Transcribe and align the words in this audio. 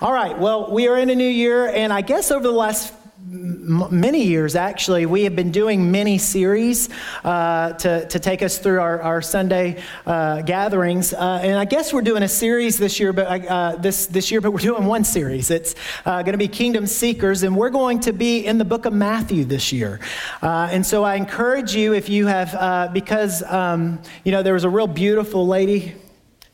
All 0.00 0.12
right, 0.12 0.36
well, 0.36 0.72
we 0.72 0.88
are 0.88 0.98
in 0.98 1.08
a 1.08 1.14
new 1.14 1.28
year, 1.28 1.68
and 1.68 1.92
I 1.92 2.00
guess 2.00 2.32
over 2.32 2.42
the 2.42 2.50
last 2.50 2.92
many 3.26 4.22
years 4.22 4.54
actually 4.54 5.06
we 5.06 5.24
have 5.24 5.34
been 5.34 5.50
doing 5.50 5.90
many 5.90 6.18
series 6.18 6.90
uh, 7.24 7.72
to, 7.72 8.06
to 8.08 8.18
take 8.18 8.42
us 8.42 8.58
through 8.58 8.78
our, 8.78 9.00
our 9.00 9.22
sunday 9.22 9.82
uh, 10.04 10.42
gatherings. 10.42 11.14
Uh, 11.14 11.40
and 11.42 11.58
i 11.58 11.64
guess 11.64 11.90
we're 11.90 12.02
doing 12.02 12.22
a 12.22 12.28
series 12.28 12.76
this 12.76 13.00
year 13.00 13.14
but 13.14 13.46
uh, 13.46 13.76
this, 13.76 14.06
this 14.06 14.30
year 14.30 14.42
but 14.42 14.50
we're 14.50 14.58
doing 14.58 14.84
one 14.84 15.04
series. 15.04 15.50
It's 15.50 15.74
uh, 16.04 16.22
going 16.22 16.32
to 16.32 16.38
be 16.38 16.48
kingdom 16.48 16.86
seekers 16.86 17.42
and 17.44 17.56
we're 17.56 17.70
going 17.70 18.00
to 18.00 18.12
be 18.12 18.44
in 18.44 18.58
the 18.58 18.64
book 18.64 18.84
of 18.84 18.92
matthew 18.92 19.44
this 19.46 19.72
year. 19.72 20.00
Uh, 20.42 20.68
and 20.70 20.84
so 20.84 21.02
i 21.02 21.14
encourage 21.14 21.74
you 21.74 21.94
if 21.94 22.10
you 22.10 22.26
have 22.26 22.92
because 22.92 23.42
um, 23.44 24.02
you 24.22 24.32
know 24.32 24.42
there 24.42 24.54
was 24.54 24.64
a 24.64 24.70
real 24.70 24.86
beautiful 24.86 25.46
lady 25.46 25.94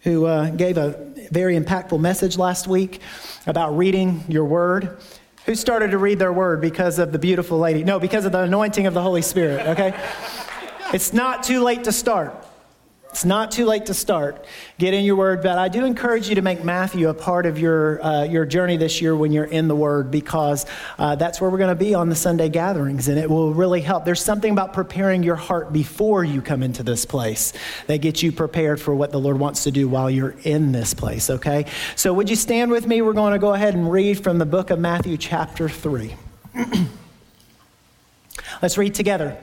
who 0.03 0.51
gave 0.53 0.79
a 0.79 1.10
very 1.31 1.59
impactful 1.59 2.01
message 2.01 2.37
last 2.37 2.67
week 2.67 3.01
about 3.47 3.77
reading 3.77 4.25
your 4.29 4.45
word 4.45 4.99
who 5.47 5.55
started 5.55 5.93
to 5.93 5.99
read 5.99 6.19
their 6.19 6.33
word 6.33 6.61
because 6.61 6.99
of 6.99 7.13
the 7.13 7.19
beautiful 7.19 7.59
lady? 7.59 7.85
No, 7.85 7.99
because 7.99 8.25
of 8.25 8.33
the 8.33 8.41
anointing 8.41 8.87
of 8.87 8.95
the 8.95 9.03
Holy 9.03 9.23
Spirit, 9.23 9.67
okay? 9.69 9.99
it's 10.93 11.13
not 11.13 11.43
too 11.43 11.63
late 11.63 11.85
to 11.85 11.93
start. 11.93 12.35
It's 13.11 13.25
not 13.25 13.51
too 13.51 13.67
late 13.67 13.87
to 13.87 13.95
start. 13.95 14.45
Get 14.79 14.95
in 14.95 15.05
your 15.05 15.17
word, 15.17 15.43
but 15.43 15.59
I 15.59 15.69
do 15.69 15.85
encourage 15.85 16.29
you 16.29 16.37
to 16.37 16.43
make 16.43 16.63
Matthew 16.63 17.09
a 17.09 17.15
part 17.15 17.45
of 17.45 17.59
your, 17.59 18.03
uh, 18.05 18.23
your 18.23 18.47
journey 18.47 18.77
this 18.77 19.03
year 19.03 19.17
when 19.17 19.33
you're 19.33 19.45
in 19.45 19.67
the 19.67 19.75
word 19.75 20.13
because 20.13 20.65
uh, 20.97 21.17
that's 21.17 21.41
where 21.41 21.51
we're 21.51 21.59
going 21.59 21.77
to 21.77 21.85
be 21.85 21.93
on 21.93 22.09
the 22.09 22.15
Sunday 22.15 22.49
gatherings 22.49 23.09
and 23.09 23.19
it 23.19 23.29
will 23.29 23.53
really 23.53 23.81
help. 23.81 24.05
There's 24.05 24.23
something 24.23 24.53
about 24.53 24.73
preparing 24.73 25.25
your 25.25 25.35
heart 25.35 25.73
before 25.73 26.23
you 26.23 26.41
come 26.41 26.63
into 26.63 26.85
this 26.85 27.05
place 27.05 27.53
that 27.89 27.99
gets 27.99 28.23
you 28.23 28.31
prepared 28.31 28.81
for 28.81 28.95
what 28.95 29.11
the 29.11 29.19
Lord 29.19 29.41
wants 29.41 29.65
to 29.65 29.73
do 29.73 29.89
while 29.89 30.09
you're 30.09 30.37
in 30.45 30.71
this 30.71 30.95
place, 30.95 31.31
okay? 31.31 31.67
So, 31.97 32.15
would 32.15 32.31
you 32.31 32.37
stand 32.37 32.71
with 32.71 32.87
me? 32.87 33.03
We're 33.03 33.13
going 33.13 33.33
to 33.33 33.41
go 33.41 33.55
ahead 33.55 33.75
and 33.75 33.91
read 33.91 34.23
from 34.23 34.39
the 34.39 34.47
book 34.47 34.71
of 34.71 34.79
Matthew, 34.79 35.17
chapter 35.17 35.69
3. 35.69 36.15
Let's 38.63 38.79
read 38.79 38.95
together. 38.95 39.37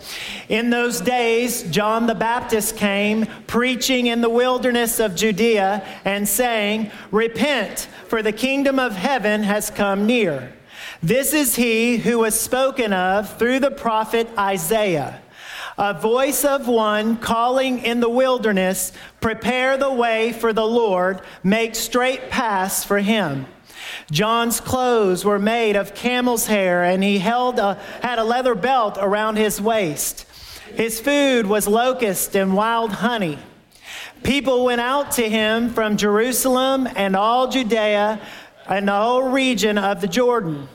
In 0.50 0.70
those 0.70 1.02
days, 1.02 1.64
John 1.64 2.08
the 2.08 2.16
Baptist 2.16 2.78
came 2.78 3.26
preaching 3.48 4.08
in 4.08 4.22
the 4.22 4.30
wilderness 4.30 5.00
of 5.00 5.16
Judea 5.16 5.86
and 6.06 6.28
saying, 6.28 6.92
Repent, 7.12 7.88
for 8.08 8.22
the 8.22 8.32
kingdom 8.32 8.80
of 8.80 8.94
heaven 8.94 9.44
has 9.44 9.70
come 9.70 10.06
near. 10.06 10.54
This 11.02 11.34
is 11.34 11.56
he 11.56 11.98
who 11.98 12.20
was 12.20 12.40
spoken 12.40 12.94
of 12.94 13.38
through 13.38 13.60
the 13.60 13.72
prophet 13.72 14.28
Isaiah. 14.38 15.22
A 15.78 15.94
voice 15.94 16.44
of 16.44 16.68
one 16.68 17.18
calling 17.18 17.80
in 17.80 18.00
the 18.00 18.10
wilderness, 18.10 18.92
Prepare 19.22 19.78
the 19.78 19.92
way 19.92 20.34
for 20.34 20.52
the 20.52 20.66
Lord, 20.66 21.22
make 21.44 21.76
straight 21.76 22.30
paths 22.32 22.84
for 22.84 22.98
him. 22.98 23.46
John's 24.12 24.62
clothes 24.62 25.26
were 25.26 25.40
made 25.40 25.76
of 25.76 25.94
camel's 25.94 26.48
hair, 26.48 26.84
and 26.84 27.04
he 27.04 27.20
held 27.20 27.60
a, 27.60 27.76
had 28.02 28.20
a 28.20 28.24
leather 28.24 28.56
belt 28.56 28.98
around 29.00 29.38
his 29.38 29.60
waist. 29.60 30.26
His 30.76 31.00
food 31.00 31.46
was 31.46 31.68
locust 31.68 32.36
and 32.36 32.56
wild 32.56 32.92
honey. 32.92 33.38
People 34.24 34.66
went 34.66 34.82
out 34.82 35.12
to 35.14 35.30
him 35.30 35.70
from 35.70 35.98
Jerusalem 35.98 36.88
and 36.96 37.16
all 37.16 37.50
Judea 37.50 38.20
and 38.68 38.88
the 38.88 38.96
whole 38.96 39.24
region 39.24 39.78
of 39.78 40.02
the 40.02 40.08
Jordan. 40.08 40.68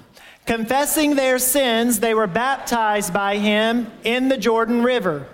Confessing 0.47 1.15
their 1.15 1.39
sins, 1.39 2.01
they 2.01 2.15
were 2.15 2.27
baptized 2.27 3.13
by 3.13 3.37
him 3.39 3.91
in 4.05 4.29
the 4.29 4.37
Jordan 4.37 4.83
River. 4.83 5.27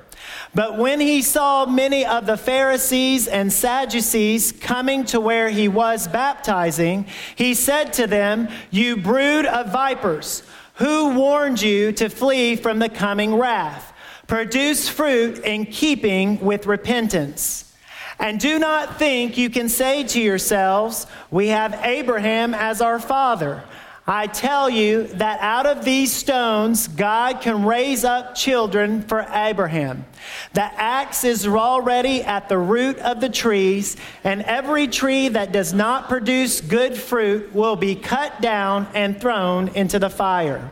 But 0.55 0.79
when 0.79 1.01
he 1.01 1.23
saw 1.23 1.67
many 1.67 2.07
of 2.07 2.27
the 2.27 2.37
Pharisees 2.37 3.29
and 3.29 3.53
Sadducees 3.53 4.53
coming 4.53 5.05
to 5.07 5.21
where 5.21 5.51
he 5.51 5.69
was 5.69 6.09
baptizing, 6.09 7.07
he 7.37 7.55
said 7.55 7.93
to 7.95 8.07
them, 8.07 8.49
You 8.71 8.97
brood 8.97 9.47
of 9.47 9.70
vipers, 9.70 10.42
who 10.75 11.14
warned 11.19 11.61
you 11.61 11.92
to 11.92 12.08
flee 12.08 12.57
from 12.57 12.79
the 12.79 12.89
coming 12.89 13.35
wrath? 13.35 13.92
Produce 14.27 14.89
fruit 14.89 15.39
in 15.41 15.67
keeping 15.67 16.41
with 16.41 16.67
repentance. 16.67 17.75
And 18.19 18.41
do 18.41 18.58
not 18.58 18.98
think 18.98 19.39
you 19.39 19.48
can 19.51 19.69
say 19.69 20.03
to 20.05 20.20
yourselves, 20.20 21.07
We 21.31 21.48
have 21.48 21.81
Abraham 21.85 22.55
as 22.55 22.81
our 22.81 22.98
father. 22.98 23.63
I 24.11 24.27
tell 24.27 24.70
you 24.70 25.05
that 25.19 25.39
out 25.42 25.67
of 25.67 25.85
these 25.85 26.14
stones, 26.14 26.89
God 26.89 27.42
can 27.42 27.67
raise 27.67 28.07
up 28.07 28.35
children 28.35 29.02
for 29.02 29.20
Abraham. 29.30 30.07
The 30.55 30.63
axe 30.63 31.24
is 31.24 31.46
already 31.46 32.23
at 32.23 32.48
the 32.48 32.57
root 32.57 32.98
of 33.01 33.20
the 33.20 33.29
trees, 33.29 33.98
and 34.24 34.41
every 34.45 34.89
tree 34.89 35.29
that 35.29 35.52
does 35.52 35.74
not 35.74 36.08
produce 36.08 36.63
good 36.63 36.96
fruit 36.96 37.55
will 37.55 37.77
be 37.77 37.95
cut 37.95 38.41
down 38.41 38.89
and 38.95 39.20
thrown 39.20 39.69
into 39.69 39.98
the 39.98 40.08
fire. 40.08 40.70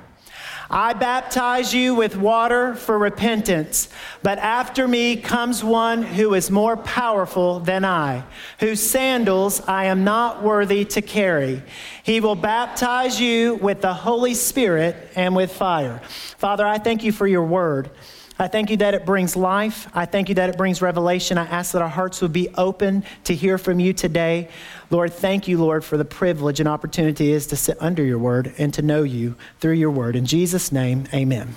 I 0.71 0.95
baptize 0.95 1.73
you 1.73 1.95
with 1.95 2.17
water 2.17 2.75
for 2.75 2.99
repentance, 2.99 3.89
but 4.23 4.39
after 4.39 4.89
me 4.89 5.17
comes 5.17 5.63
one 5.63 6.03
who 6.03 6.35
is 6.35 6.51
more 6.51 6.77
powerful 6.77 7.61
than 7.61 7.85
I, 7.85 8.25
whose 8.59 8.81
sandals 8.81 9.61
I 9.69 9.85
am 9.85 10.03
not 10.03 10.43
worthy 10.43 10.85
to 10.87 11.03
carry. 11.03 11.63
He 12.03 12.21
will 12.21 12.35
baptize 12.35 13.21
you 13.21 13.55
with 13.57 13.81
the 13.81 13.95
Holy 13.95 14.35
Spirit 14.35 14.97
and 15.15 15.37
with 15.37 15.53
fire. 15.53 16.01
Father, 16.39 16.67
I 16.67 16.79
thank 16.79 17.05
you 17.05 17.13
for 17.13 17.27
your 17.27 17.45
word. 17.45 17.91
I 18.39 18.49
thank 18.49 18.71
you 18.71 18.77
that 18.79 18.93
it 18.93 19.07
brings 19.07 19.35
life. 19.35 19.89
I 19.95 20.05
thank 20.05 20.29
you 20.29 20.35
that 20.35 20.51
it 20.51 20.59
brings 20.59 20.83
revelation. 20.83 21.39
I 21.39 21.47
ask 21.47 21.73
that 21.73 21.81
our 21.81 21.89
hearts 21.89 22.21
would 22.21 22.35
be 22.35 22.51
open 22.57 23.03
to 23.25 23.35
hear 23.35 23.57
from 23.57 23.81
you 23.81 23.95
today. 23.95 24.49
Lord, 24.91 25.15
thank 25.15 25.49
you, 25.49 25.59
Lord, 25.59 25.85
for 25.85 25.97
the 25.97 26.05
privilege 26.05 26.61
and 26.61 26.69
opportunity 26.69 27.33
is 27.33 27.47
to 27.49 27.57
sit 27.57 27.79
under 27.81 28.05
your 28.05 28.19
word 28.19 28.55
and 28.59 28.75
to 28.75 28.83
know 28.83 29.05
you 29.05 29.37
through 29.61 29.73
your 29.73 29.91
word. 29.91 30.17
In 30.17 30.27
Jesus' 30.27 30.71
name, 30.71 31.07
amen. 31.15 31.55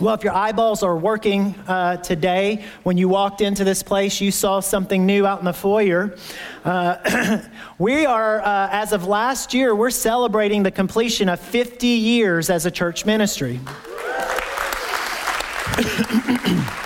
Well, 0.00 0.14
if 0.14 0.24
your 0.24 0.34
eyeballs 0.34 0.82
are 0.82 0.96
working 0.96 1.54
uh, 1.68 1.98
today, 1.98 2.64
when 2.82 2.98
you 2.98 3.08
walked 3.08 3.40
into 3.40 3.62
this 3.62 3.80
place, 3.84 4.20
you 4.20 4.32
saw 4.32 4.58
something 4.58 5.06
new 5.06 5.24
out 5.24 5.38
in 5.38 5.44
the 5.44 5.52
foyer. 5.52 6.16
Uh, 6.64 7.40
we 7.78 8.04
are, 8.04 8.40
uh, 8.40 8.68
as 8.72 8.92
of 8.92 9.06
last 9.06 9.54
year, 9.54 9.72
we're 9.72 9.90
celebrating 9.90 10.64
the 10.64 10.72
completion 10.72 11.28
of 11.28 11.38
50 11.38 11.86
years 11.86 12.50
as 12.50 12.66
a 12.66 12.72
church 12.72 13.06
ministry. 13.06 13.60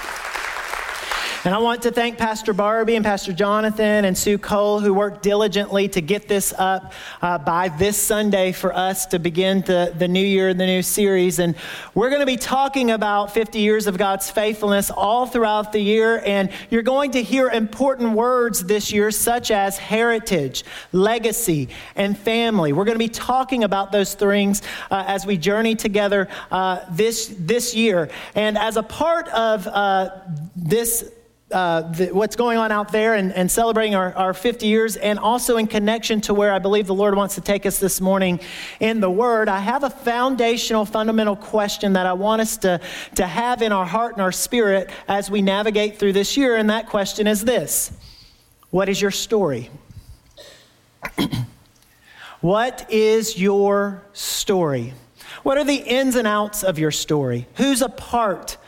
And 1.44 1.54
I 1.54 1.59
want 1.59 1.82
to 1.82 1.93
thank 1.93 2.19
Pastor 2.19 2.53
Barbie 2.53 2.97
and 2.97 3.04
Pastor 3.04 3.32
Jonathan 3.32 4.04
and 4.04 4.19
Sue 4.19 4.38
Cole, 4.38 4.81
who 4.81 4.93
worked 4.93 5.22
diligently 5.22 5.87
to 5.91 6.00
get 6.00 6.26
this 6.26 6.53
up 6.59 6.93
uh, 7.22 7.38
by 7.38 7.69
this 7.69 7.97
Sunday 7.97 8.50
for 8.50 8.75
us 8.75 9.06
to 9.06 9.21
begin 9.21 9.60
the, 9.60 9.94
the 9.97 10.09
new 10.09 10.25
year, 10.25 10.49
and 10.49 10.59
the 10.59 10.66
new 10.66 10.82
series. 10.82 11.38
And 11.38 11.54
we're 11.94 12.10
going 12.10 12.22
to 12.22 12.26
be 12.26 12.37
talking 12.37 12.91
about 12.91 13.32
50 13.32 13.60
years 13.60 13.87
of 13.87 13.97
God's 13.97 14.28
faithfulness 14.28 14.91
all 14.91 15.26
throughout 15.26 15.71
the 15.71 15.78
year. 15.78 16.21
And 16.26 16.50
you're 16.71 16.82
going 16.82 17.12
to 17.12 17.22
hear 17.22 17.49
important 17.49 18.15
words 18.15 18.65
this 18.65 18.91
year, 18.91 19.12
such 19.12 19.53
as 19.53 19.78
heritage, 19.78 20.65
legacy, 20.91 21.69
and 21.94 22.19
family. 22.19 22.72
We're 22.72 22.84
going 22.84 22.97
to 22.97 23.05
be 23.05 23.09
talking 23.09 23.62
about 23.62 23.93
those 23.93 24.12
things 24.15 24.62
uh, 24.91 25.05
as 25.06 25.25
we 25.25 25.37
journey 25.37 25.76
together 25.76 26.26
uh, 26.50 26.81
this, 26.91 27.32
this 27.38 27.76
year. 27.76 28.10
And 28.34 28.59
as 28.59 28.76
a 28.76 28.82
part 28.82 29.28
of 29.28 29.69
uh, 29.69 30.10
this 30.56 31.12
uh, 31.50 31.81
the, 31.92 32.09
what's 32.09 32.36
going 32.36 32.59
on 32.59 32.70
out 32.70 32.92
there 32.92 33.14
and, 33.14 33.32
and 33.32 33.50
celebrating 33.50 33.94
our, 33.94 34.14
our 34.14 34.34
50 34.34 34.66
years, 34.66 34.97
and 34.97 35.19
also 35.19 35.56
in 35.56 35.66
connection 35.66 36.20
to 36.22 36.34
where 36.34 36.53
I 36.53 36.59
believe 36.59 36.86
the 36.86 36.94
Lord 36.94 37.16
wants 37.16 37.36
to 37.36 37.41
take 37.41 37.64
us 37.64 37.78
this 37.78 38.00
morning 38.00 38.41
in 38.81 39.00
the 39.00 39.10
Word, 39.10 39.48
I 39.48 39.60
have 39.60 39.82
a 39.82 39.91
foundational, 39.91 40.84
fundamental 40.84 41.37
question 41.37 41.94
that 41.94 42.04
I 42.04 42.12
want 42.12 42.42
us 42.42 42.58
to, 42.58 42.81
to 43.14 43.26
have 43.26 43.62
in 43.62 43.72
our 43.72 43.87
heart 43.87 44.12
and 44.12 44.22
our 44.22 44.32
spirit 44.32 44.90
as 45.08 45.31
we 45.31 45.40
navigate 45.40 45.99
through 45.99 46.12
this 46.12 46.37
year, 46.37 46.56
and 46.56 46.69
that 46.69 46.87
question 46.87 47.26
is 47.26 47.44
this 47.44 47.93
What 48.70 48.90
is 48.90 49.00
your 49.00 49.11
story? 49.11 49.70
what 52.43 52.87
is 52.90 53.40
your 53.40 54.02
story? 54.12 54.93
What 55.44 55.56
are 55.56 55.64
the 55.64 55.76
ins 55.76 56.14
and 56.17 56.26
outs 56.26 56.62
of 56.62 56.78
your 56.78 56.90
story? 56.90 57.46
Who's 57.55 57.81
a 57.81 57.88
part 57.88 58.58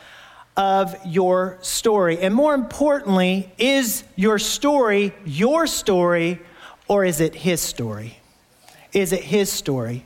of 0.57 0.95
your 1.05 1.57
story? 1.61 2.19
And 2.19 2.33
more 2.33 2.53
importantly, 2.53 3.51
is 3.57 4.03
your 4.15 4.39
story 4.39 5.13
your 5.25 5.67
story 5.67 6.39
or 6.87 7.05
is 7.05 7.21
it 7.21 7.35
his 7.35 7.61
story? 7.61 8.17
Is 8.93 9.13
it 9.13 9.23
his 9.23 9.51
story? 9.51 10.05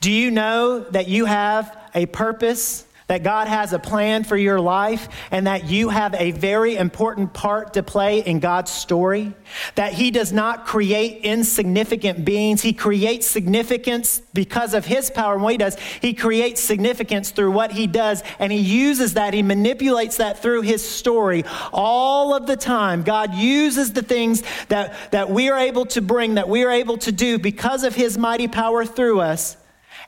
Do 0.00 0.10
you 0.10 0.30
know 0.30 0.80
that 0.80 1.08
you 1.08 1.24
have 1.24 1.76
a 1.94 2.06
purpose, 2.06 2.84
that 3.06 3.22
God 3.22 3.48
has 3.48 3.72
a 3.72 3.78
plan 3.78 4.24
for 4.24 4.36
your 4.36 4.60
life 4.60 5.08
and 5.30 5.46
that 5.46 5.64
you 5.66 5.90
have 5.90 6.14
a 6.14 6.30
very 6.30 6.76
important 6.76 7.34
part 7.34 7.74
to 7.74 7.82
play 7.82 8.20
in 8.20 8.40
God's 8.40 8.70
story. 8.70 9.34
That 9.74 9.92
He 9.92 10.10
does 10.10 10.32
not 10.32 10.66
create 10.66 11.22
insignificant 11.22 12.24
beings. 12.24 12.62
He 12.62 12.72
creates 12.72 13.26
significance 13.26 14.22
because 14.32 14.72
of 14.72 14.86
His 14.86 15.10
power 15.10 15.34
and 15.34 15.42
what 15.42 15.52
He 15.52 15.58
does. 15.58 15.78
He 16.00 16.14
creates 16.14 16.62
significance 16.62 17.30
through 17.30 17.50
what 17.50 17.72
He 17.72 17.86
does 17.86 18.22
and 18.38 18.50
He 18.50 18.58
uses 18.58 19.14
that. 19.14 19.34
He 19.34 19.42
manipulates 19.42 20.16
that 20.16 20.40
through 20.40 20.62
His 20.62 20.88
story 20.88 21.44
all 21.72 22.34
of 22.34 22.46
the 22.46 22.56
time. 22.56 23.02
God 23.02 23.34
uses 23.34 23.92
the 23.92 24.02
things 24.02 24.42
that, 24.68 24.94
that 25.12 25.28
we 25.30 25.50
are 25.50 25.58
able 25.58 25.84
to 25.86 26.00
bring, 26.00 26.34
that 26.34 26.48
we 26.48 26.64
are 26.64 26.70
able 26.70 26.96
to 26.98 27.12
do 27.12 27.38
because 27.38 27.84
of 27.84 27.94
His 27.94 28.16
mighty 28.16 28.48
power 28.48 28.86
through 28.86 29.20
us 29.20 29.58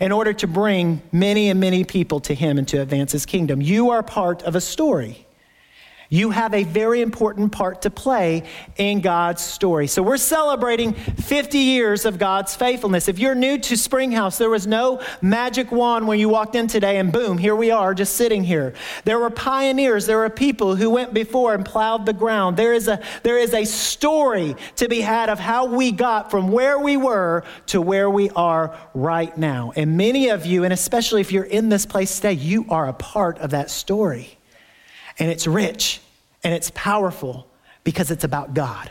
in 0.00 0.12
order 0.12 0.32
to 0.32 0.46
bring 0.46 1.02
many 1.12 1.48
and 1.48 1.60
many 1.60 1.84
people 1.84 2.20
to 2.20 2.34
him 2.34 2.58
and 2.58 2.68
to 2.68 2.78
advance 2.78 3.12
his 3.12 3.26
kingdom. 3.26 3.60
You 3.60 3.90
are 3.90 4.02
part 4.02 4.42
of 4.42 4.54
a 4.54 4.60
story. 4.60 5.25
You 6.08 6.30
have 6.30 6.54
a 6.54 6.62
very 6.62 7.00
important 7.00 7.50
part 7.50 7.82
to 7.82 7.90
play 7.90 8.44
in 8.76 9.00
God's 9.00 9.42
story. 9.42 9.88
So, 9.88 10.02
we're 10.02 10.16
celebrating 10.16 10.92
50 10.92 11.58
years 11.58 12.04
of 12.04 12.18
God's 12.18 12.54
faithfulness. 12.54 13.08
If 13.08 13.18
you're 13.18 13.34
new 13.34 13.58
to 13.58 13.76
Springhouse, 13.76 14.38
there 14.38 14.50
was 14.50 14.66
no 14.66 15.02
magic 15.20 15.72
wand 15.72 16.06
when 16.06 16.20
you 16.20 16.28
walked 16.28 16.54
in 16.54 16.68
today 16.68 16.98
and 16.98 17.12
boom, 17.12 17.38
here 17.38 17.56
we 17.56 17.70
are 17.70 17.94
just 17.94 18.14
sitting 18.14 18.44
here. 18.44 18.74
There 19.04 19.18
were 19.18 19.30
pioneers, 19.30 20.06
there 20.06 20.18
were 20.18 20.30
people 20.30 20.76
who 20.76 20.90
went 20.90 21.12
before 21.12 21.54
and 21.54 21.64
plowed 21.64 22.06
the 22.06 22.12
ground. 22.12 22.56
There 22.56 22.72
is 22.72 22.86
a, 22.86 23.00
there 23.22 23.38
is 23.38 23.52
a 23.52 23.64
story 23.64 24.54
to 24.76 24.88
be 24.88 25.00
had 25.00 25.28
of 25.28 25.40
how 25.40 25.66
we 25.66 25.90
got 25.90 26.30
from 26.30 26.52
where 26.52 26.78
we 26.78 26.96
were 26.96 27.42
to 27.66 27.80
where 27.80 28.08
we 28.08 28.30
are 28.30 28.78
right 28.94 29.36
now. 29.36 29.72
And 29.74 29.96
many 29.96 30.28
of 30.28 30.46
you, 30.46 30.64
and 30.64 30.72
especially 30.72 31.20
if 31.20 31.32
you're 31.32 31.44
in 31.44 31.68
this 31.68 31.84
place 31.84 32.16
today, 32.16 32.34
you 32.34 32.66
are 32.68 32.88
a 32.88 32.92
part 32.92 33.38
of 33.38 33.50
that 33.50 33.70
story. 33.70 34.35
And 35.18 35.30
it's 35.30 35.46
rich 35.46 36.00
and 36.44 36.52
it's 36.52 36.70
powerful 36.74 37.48
because 37.84 38.10
it's 38.10 38.24
about 38.24 38.54
God. 38.54 38.90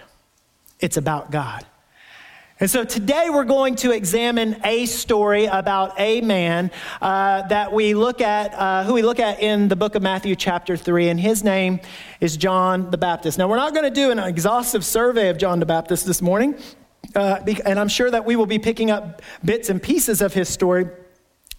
It's 0.79 0.97
about 0.97 1.31
God. 1.31 1.65
And 2.57 2.71
so 2.71 2.85
today 2.85 3.27
we're 3.29 3.43
going 3.43 3.75
to 3.77 3.91
examine 3.91 4.61
a 4.63 4.85
story 4.85 5.45
about 5.45 5.93
a 5.99 6.21
man 6.21 6.71
uh, 7.01 7.45
that 7.47 7.73
we 7.73 7.93
look 7.93 8.21
at, 8.21 8.53
uh, 8.53 8.85
who 8.85 8.93
we 8.93 9.01
look 9.01 9.19
at 9.19 9.41
in 9.41 9.67
the 9.67 9.75
book 9.75 9.95
of 9.95 10.01
Matthew, 10.01 10.37
chapter 10.37 10.77
3, 10.77 11.09
and 11.09 11.19
his 11.19 11.43
name 11.43 11.81
is 12.21 12.37
John 12.37 12.89
the 12.91 12.97
Baptist. 12.97 13.37
Now, 13.37 13.49
we're 13.49 13.57
not 13.57 13.73
going 13.73 13.83
to 13.83 13.89
do 13.89 14.09
an 14.09 14.19
exhaustive 14.19 14.85
survey 14.85 15.27
of 15.27 15.37
John 15.37 15.59
the 15.59 15.65
Baptist 15.65 16.05
this 16.05 16.21
morning, 16.21 16.55
uh, 17.13 17.41
and 17.65 17.77
I'm 17.77 17.89
sure 17.89 18.09
that 18.09 18.23
we 18.23 18.37
will 18.37 18.45
be 18.45 18.59
picking 18.59 18.89
up 18.89 19.21
bits 19.43 19.69
and 19.69 19.83
pieces 19.83 20.21
of 20.21 20.33
his 20.33 20.47
story 20.47 20.85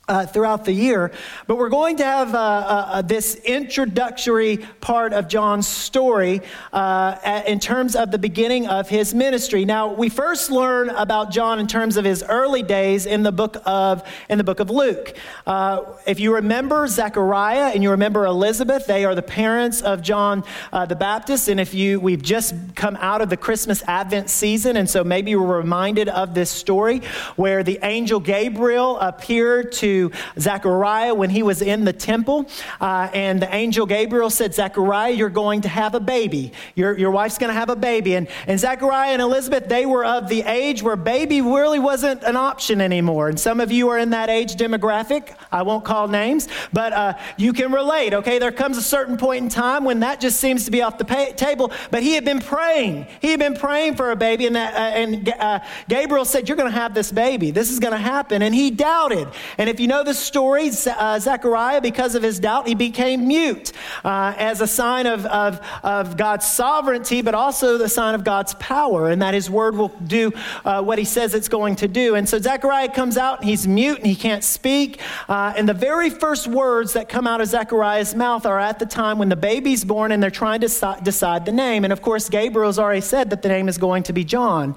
uh, 0.08 0.25
throughout 0.25 0.64
the 0.64 0.73
year. 0.73 1.11
But 1.47 1.56
we're 1.56 1.69
going 1.69 1.97
to 1.97 2.05
have 2.05 2.35
uh, 2.35 2.38
uh, 2.38 2.88
uh 2.93 3.03
this 3.03 3.35
introductory 3.37 4.58
part 4.81 5.12
of 5.12 5.29
John's 5.29 5.67
story 5.67 6.43
uh, 6.73 7.43
in 7.47 7.58
terms 7.58 7.97
of 7.97 8.11
the 8.11 8.19
beginning 8.19 8.69
of 8.69 8.88
his 8.88 9.14
ministry. 9.14 9.64
Now, 9.64 9.93
we 9.93 10.08
first 10.08 10.50
learn 10.50 10.91
about 10.91 11.31
John 11.31 11.58
in 11.58 11.67
terms 11.67 11.97
of 11.97 12.05
his 12.05 12.23
early 12.23 12.62
days 12.62 13.06
in 13.06 13.23
the 13.23 13.32
book 13.32 13.56
of 13.64 14.03
in 14.29 14.38
the 14.38 14.44
book 14.44 14.61
of 14.61 14.70
Luke. 14.70 15.17
Uh, 15.47 15.82
if 16.06 16.20
you 16.20 16.35
remember 16.35 16.87
Zechariah 16.87 17.73
and 17.75 17.82
you 17.82 17.91
remember 17.91 18.26
Elizabeth, 18.26 18.87
they 18.87 19.05
are 19.05 19.14
the 19.14 19.23
parents 19.23 19.81
of 19.82 20.02
John 20.02 20.44
the 20.73 20.97
Baptist. 20.97 21.49
And 21.49 21.59
if 21.59 21.75
you 21.75 21.99
we've 21.99 22.23
just 22.23 22.55
come 22.76 22.97
out 23.00 23.23
of 23.23 23.31
the 23.31 23.37
Christmas 23.37 23.82
Advent 23.88 24.31
season, 24.31 24.76
and 24.76 24.88
so 24.88 25.02
maybe 25.02 25.35
were 25.35 25.59
reminded 25.59 26.09
of 26.09 26.35
this 26.35 26.50
story 26.50 27.02
where 27.35 27.62
the 27.62 27.79
angel 27.82 28.20
Gabriel 28.20 28.99
appeared 29.00 29.73
to 29.73 29.95
Zechariah 30.38 31.14
when 31.14 31.31
he 31.31 31.43
was 31.43 31.62
in 31.62 31.84
the 31.84 31.93
temple. 31.93 32.46
Uh, 32.81 33.08
and 33.12 33.40
the 33.40 33.54
angel 33.54 33.87
Gabriel 33.87 34.31
said, 34.31 34.54
Zechariah, 34.54 35.12
you're 35.12 35.28
going 35.28 35.62
to 35.62 35.69
have 35.69 35.94
a 35.94 36.00
baby. 36.00 36.52
Your, 36.75 36.96
your 36.96 37.10
wife's 37.10 37.38
going 37.38 37.50
to 37.50 37.58
have 37.58 37.70
a 37.70 37.76
baby. 37.76 38.14
And, 38.14 38.28
and 38.46 38.58
Zechariah 38.58 39.12
and 39.12 39.22
Elizabeth, 39.22 39.69
they 39.69 39.87
were 39.87 40.04
of 40.04 40.28
the 40.28 40.43
age 40.43 40.82
where 40.82 40.96
baby 40.96 41.40
really 41.40 41.78
wasn't 41.78 42.22
an 42.22 42.37
option 42.37 42.81
anymore. 42.81 43.28
And 43.28 43.38
some 43.38 43.60
of 43.60 43.72
you 43.72 43.88
are 43.90 43.98
in 43.98 44.10
that 44.10 44.28
age 44.28 44.56
demographic. 44.56 45.34
I 45.50 45.62
won't 45.62 45.84
call 45.84 46.08
names, 46.08 46.49
but 46.72 46.92
uh, 46.92 47.14
you 47.37 47.52
can 47.52 47.72
relate, 47.72 48.14
okay? 48.14 48.38
There 48.38 48.52
comes 48.52 48.76
a 48.76 48.82
certain 48.82 49.16
point 49.16 49.44
in 49.44 49.49
time 49.49 49.84
when 49.84 50.00
that 50.00 50.20
just 50.20 50.40
seems 50.40 50.64
to 50.64 50.70
be 50.70 50.82
off 50.82 50.99
the 50.99 51.04
pay- 51.04 51.32
table. 51.32 51.72
But 51.90 52.02
he 52.02 52.12
had 52.12 52.25
been 52.25 52.40
praying. 52.40 53.06
He 53.20 53.31
had 53.31 53.40
been 53.40 53.54
praying 53.54 53.96
for 53.96 54.10
a 54.10 54.16
baby, 54.16 54.46
and, 54.46 54.56
that, 54.56 54.75
uh, 54.75 54.78
and 54.78 55.28
uh, 55.28 55.60
Gabriel 55.88 56.25
said, 56.25 56.49
You're 56.49 56.56
going 56.56 56.70
to 56.70 56.78
have 56.78 56.94
this 56.94 57.12
baby. 57.12 57.50
This 57.50 57.70
is 57.70 57.81
going 57.81 57.92
to 57.92 57.99
happen. 57.99 58.42
And 58.42 58.54
he 58.54 58.70
doubted. 58.70 59.28
And 59.58 59.69
if 59.69 59.81
you 59.81 59.86
you 59.87 59.88
know 59.88 60.03
the 60.03 60.15
story, 60.15 60.73
uh, 60.99 61.21
Zechariah, 61.21 61.81
because 61.81 62.17
of 62.17 62.23
his 62.25 62.41
doubt, 62.41 62.67
he 62.67 62.75
became 62.75 63.29
mute 63.29 63.71
uh, 64.05 64.35
as 64.37 64.61
a 64.61 64.67
sign 64.67 65.06
of, 65.06 65.25
of, 65.27 65.61
of, 65.85 66.17
God's 66.17 66.44
sovereignty, 66.44 67.23
but 67.23 67.37
also 67.37 67.79
the 67.79 67.88
sign 67.88 68.17
of 68.17 68.25
God's 68.25 68.55
power, 68.55 69.11
and 69.11 69.23
that 69.23 69.33
his 69.33 69.49
word 69.49 69.77
will 69.77 69.91
do 70.05 70.33
uh, 70.65 70.83
what 70.83 70.99
he 70.99 71.05
says 71.05 71.35
it's 71.35 71.49
going 71.49 71.77
to 71.77 71.87
do. 71.87 72.17
And 72.17 72.29
so 72.29 72.41
Zechariah 72.41 72.88
comes 72.88 73.17
out, 73.17 73.38
and 73.38 73.49
he's 73.49 73.69
mute, 73.69 73.99
and 73.99 74.09
he 74.09 74.17
can't 74.17 74.43
speak. 74.43 75.00
Uh, 75.29 75.55
and 75.56 75.69
the 75.69 75.75
very 75.75 76.11
first 76.11 76.49
words 76.49 76.94
that 76.94 77.09
come 77.09 77.29
out 77.29 77.41
of 77.41 77.47
Zechariah's 77.47 78.12
mouth 78.12 78.44
are 78.44 78.59
at 78.59 78.81
the 78.81 78.87
time 78.87 79.21
when 79.21 79.29
the 79.29 79.37
baby's 79.37 79.85
born, 79.85 80.11
and 80.11 80.21
they're 80.21 80.33
trying 80.33 80.62
to 80.62 80.69
so- 80.69 80.99
decide 81.05 81.47
the 81.47 81.53
name. 81.53 81.85
And 81.85 81.93
of 81.93 82.03
course, 82.03 82.29
Gabriel's 82.29 82.81
already 82.81 83.03
said 83.03 83.31
that 83.31 83.41
the 83.41 83.49
name 83.49 83.69
is 83.69 83.79
going 83.79 84.03
to 84.03 84.12
be 84.12 84.25
John. 84.25 84.75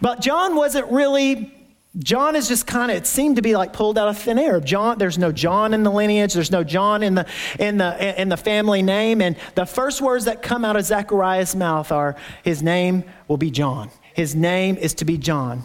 But 0.00 0.20
John 0.20 0.56
wasn't 0.56 0.90
really 0.90 1.54
John 1.96 2.36
is 2.36 2.48
just 2.48 2.66
kind 2.66 2.90
of, 2.90 2.96
it 2.98 3.06
seemed 3.06 3.36
to 3.36 3.42
be 3.42 3.56
like 3.56 3.72
pulled 3.72 3.96
out 3.98 4.08
of 4.08 4.18
thin 4.18 4.38
air. 4.38 4.60
John, 4.60 4.98
there's 4.98 5.18
no 5.18 5.32
John 5.32 5.72
in 5.72 5.82
the 5.82 5.90
lineage, 5.90 6.34
there's 6.34 6.50
no 6.50 6.62
John 6.62 7.02
in 7.02 7.14
the, 7.14 7.26
in 7.58 7.78
the, 7.78 8.20
in 8.20 8.28
the 8.28 8.36
family 8.36 8.82
name. 8.82 9.22
And 9.22 9.36
the 9.54 9.66
first 9.66 10.00
words 10.00 10.26
that 10.26 10.42
come 10.42 10.64
out 10.64 10.76
of 10.76 10.84
Zechariah's 10.84 11.56
mouth 11.56 11.90
are, 11.90 12.16
his 12.44 12.62
name 12.62 13.04
will 13.26 13.38
be 13.38 13.50
John. 13.50 13.90
His 14.14 14.34
name 14.34 14.76
is 14.76 14.94
to 14.94 15.04
be 15.04 15.16
John. 15.16 15.62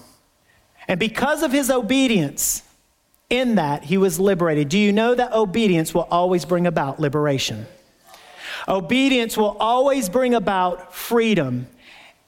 And 0.87 0.99
because 0.99 1.43
of 1.43 1.51
his 1.51 1.69
obedience, 1.69 2.63
in 3.33 3.55
that 3.55 3.83
he 3.83 3.97
was 3.97 4.19
liberated. 4.19 4.69
Do 4.69 4.77
you 4.77 4.93
know 4.93 5.15
that 5.15 5.33
obedience 5.33 5.91
will 5.91 6.07
always 6.11 6.45
bring 6.45 6.67
about 6.67 6.99
liberation? 6.99 7.65
Obedience 8.67 9.35
will 9.35 9.57
always 9.59 10.07
bring 10.07 10.35
about 10.35 10.93
freedom 10.93 11.67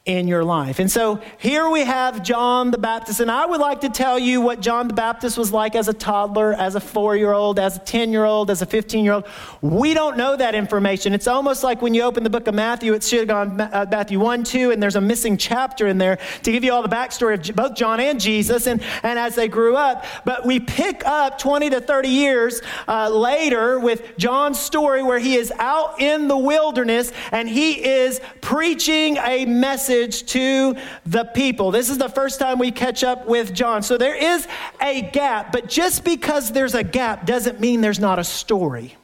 in 0.05 0.27
your 0.27 0.43
life. 0.43 0.77
And 0.77 0.89
so 0.89 1.19
here 1.39 1.67
we 1.67 1.81
have 1.81 2.21
John 2.21 2.69
the 2.69 2.77
Baptist, 2.77 3.21
and 3.21 3.31
I 3.31 3.47
would 3.47 3.59
like 3.59 3.81
to 3.81 3.89
tell 3.89 4.19
you 4.19 4.39
what 4.39 4.59
John 4.59 4.87
the 4.87 4.93
Baptist 4.93 5.35
was 5.35 5.51
like 5.51 5.75
as 5.75 5.87
a 5.87 5.93
toddler, 5.93 6.53
as 6.53 6.75
a 6.75 6.79
four 6.79 7.15
year 7.15 7.33
old, 7.33 7.57
as 7.57 7.77
a 7.77 7.79
10 7.79 8.11
year 8.11 8.23
old, 8.23 8.51
as 8.51 8.61
a 8.61 8.67
15 8.67 9.03
year 9.03 9.13
old. 9.13 9.25
We 9.61 9.95
don't 9.95 10.15
know 10.15 10.35
that 10.35 10.53
information. 10.53 11.13
It's 11.13 11.25
almost 11.25 11.63
like 11.63 11.81
when 11.81 11.95
you 11.95 12.03
open 12.03 12.23
the 12.23 12.29
book 12.29 12.45
of 12.45 12.53
Matthew, 12.53 12.93
it 12.93 13.03
should 13.03 13.19
have 13.19 13.27
gone 13.27 13.59
uh, 13.59 13.87
Matthew 13.89 14.19
1, 14.19 14.43
2, 14.43 14.69
and 14.69 14.81
there's 14.81 14.95
a 14.95 15.01
missing 15.01 15.37
chapter 15.37 15.87
in 15.87 15.97
there 15.97 16.19
to 16.43 16.51
give 16.51 16.63
you 16.63 16.71
all 16.71 16.83
the 16.83 16.89
backstory 16.89 17.49
of 17.49 17.55
both 17.55 17.73
John 17.73 17.99
and 17.99 18.19
Jesus 18.19 18.67
and, 18.67 18.83
and 19.01 19.17
as 19.17 19.33
they 19.33 19.47
grew 19.47 19.75
up. 19.75 20.05
But 20.23 20.45
we 20.45 20.59
pick 20.59 21.03
up 21.07 21.39
20 21.39 21.71
to 21.71 21.81
30 21.81 22.09
years 22.09 22.61
uh, 22.87 23.09
later 23.09 23.79
with 23.79 24.15
John's 24.19 24.59
story 24.59 25.01
where 25.01 25.19
he 25.19 25.33
is 25.33 25.51
out 25.57 25.99
in 25.99 26.27
the 26.27 26.37
wilderness 26.37 27.11
and 27.31 27.49
he 27.49 27.83
is 27.83 28.21
preaching 28.41 29.17
a 29.17 29.45
message 29.45 29.94
message 29.95 30.25
to 30.25 30.75
the 31.05 31.25
people. 31.25 31.71
This 31.71 31.89
is 31.89 31.97
the 31.97 32.09
first 32.09 32.39
time 32.39 32.59
we 32.59 32.71
catch 32.71 33.03
up 33.03 33.27
with 33.27 33.53
John. 33.53 33.81
So 33.81 33.97
there 33.97 34.15
is 34.15 34.47
a 34.81 35.01
gap, 35.01 35.51
but 35.51 35.67
just 35.67 36.03
because 36.03 36.51
there's 36.51 36.75
a 36.75 36.83
gap 36.83 37.25
doesn't 37.25 37.59
mean 37.59 37.81
there's 37.81 37.99
not 37.99 38.19
a 38.19 38.23
story. 38.23 38.95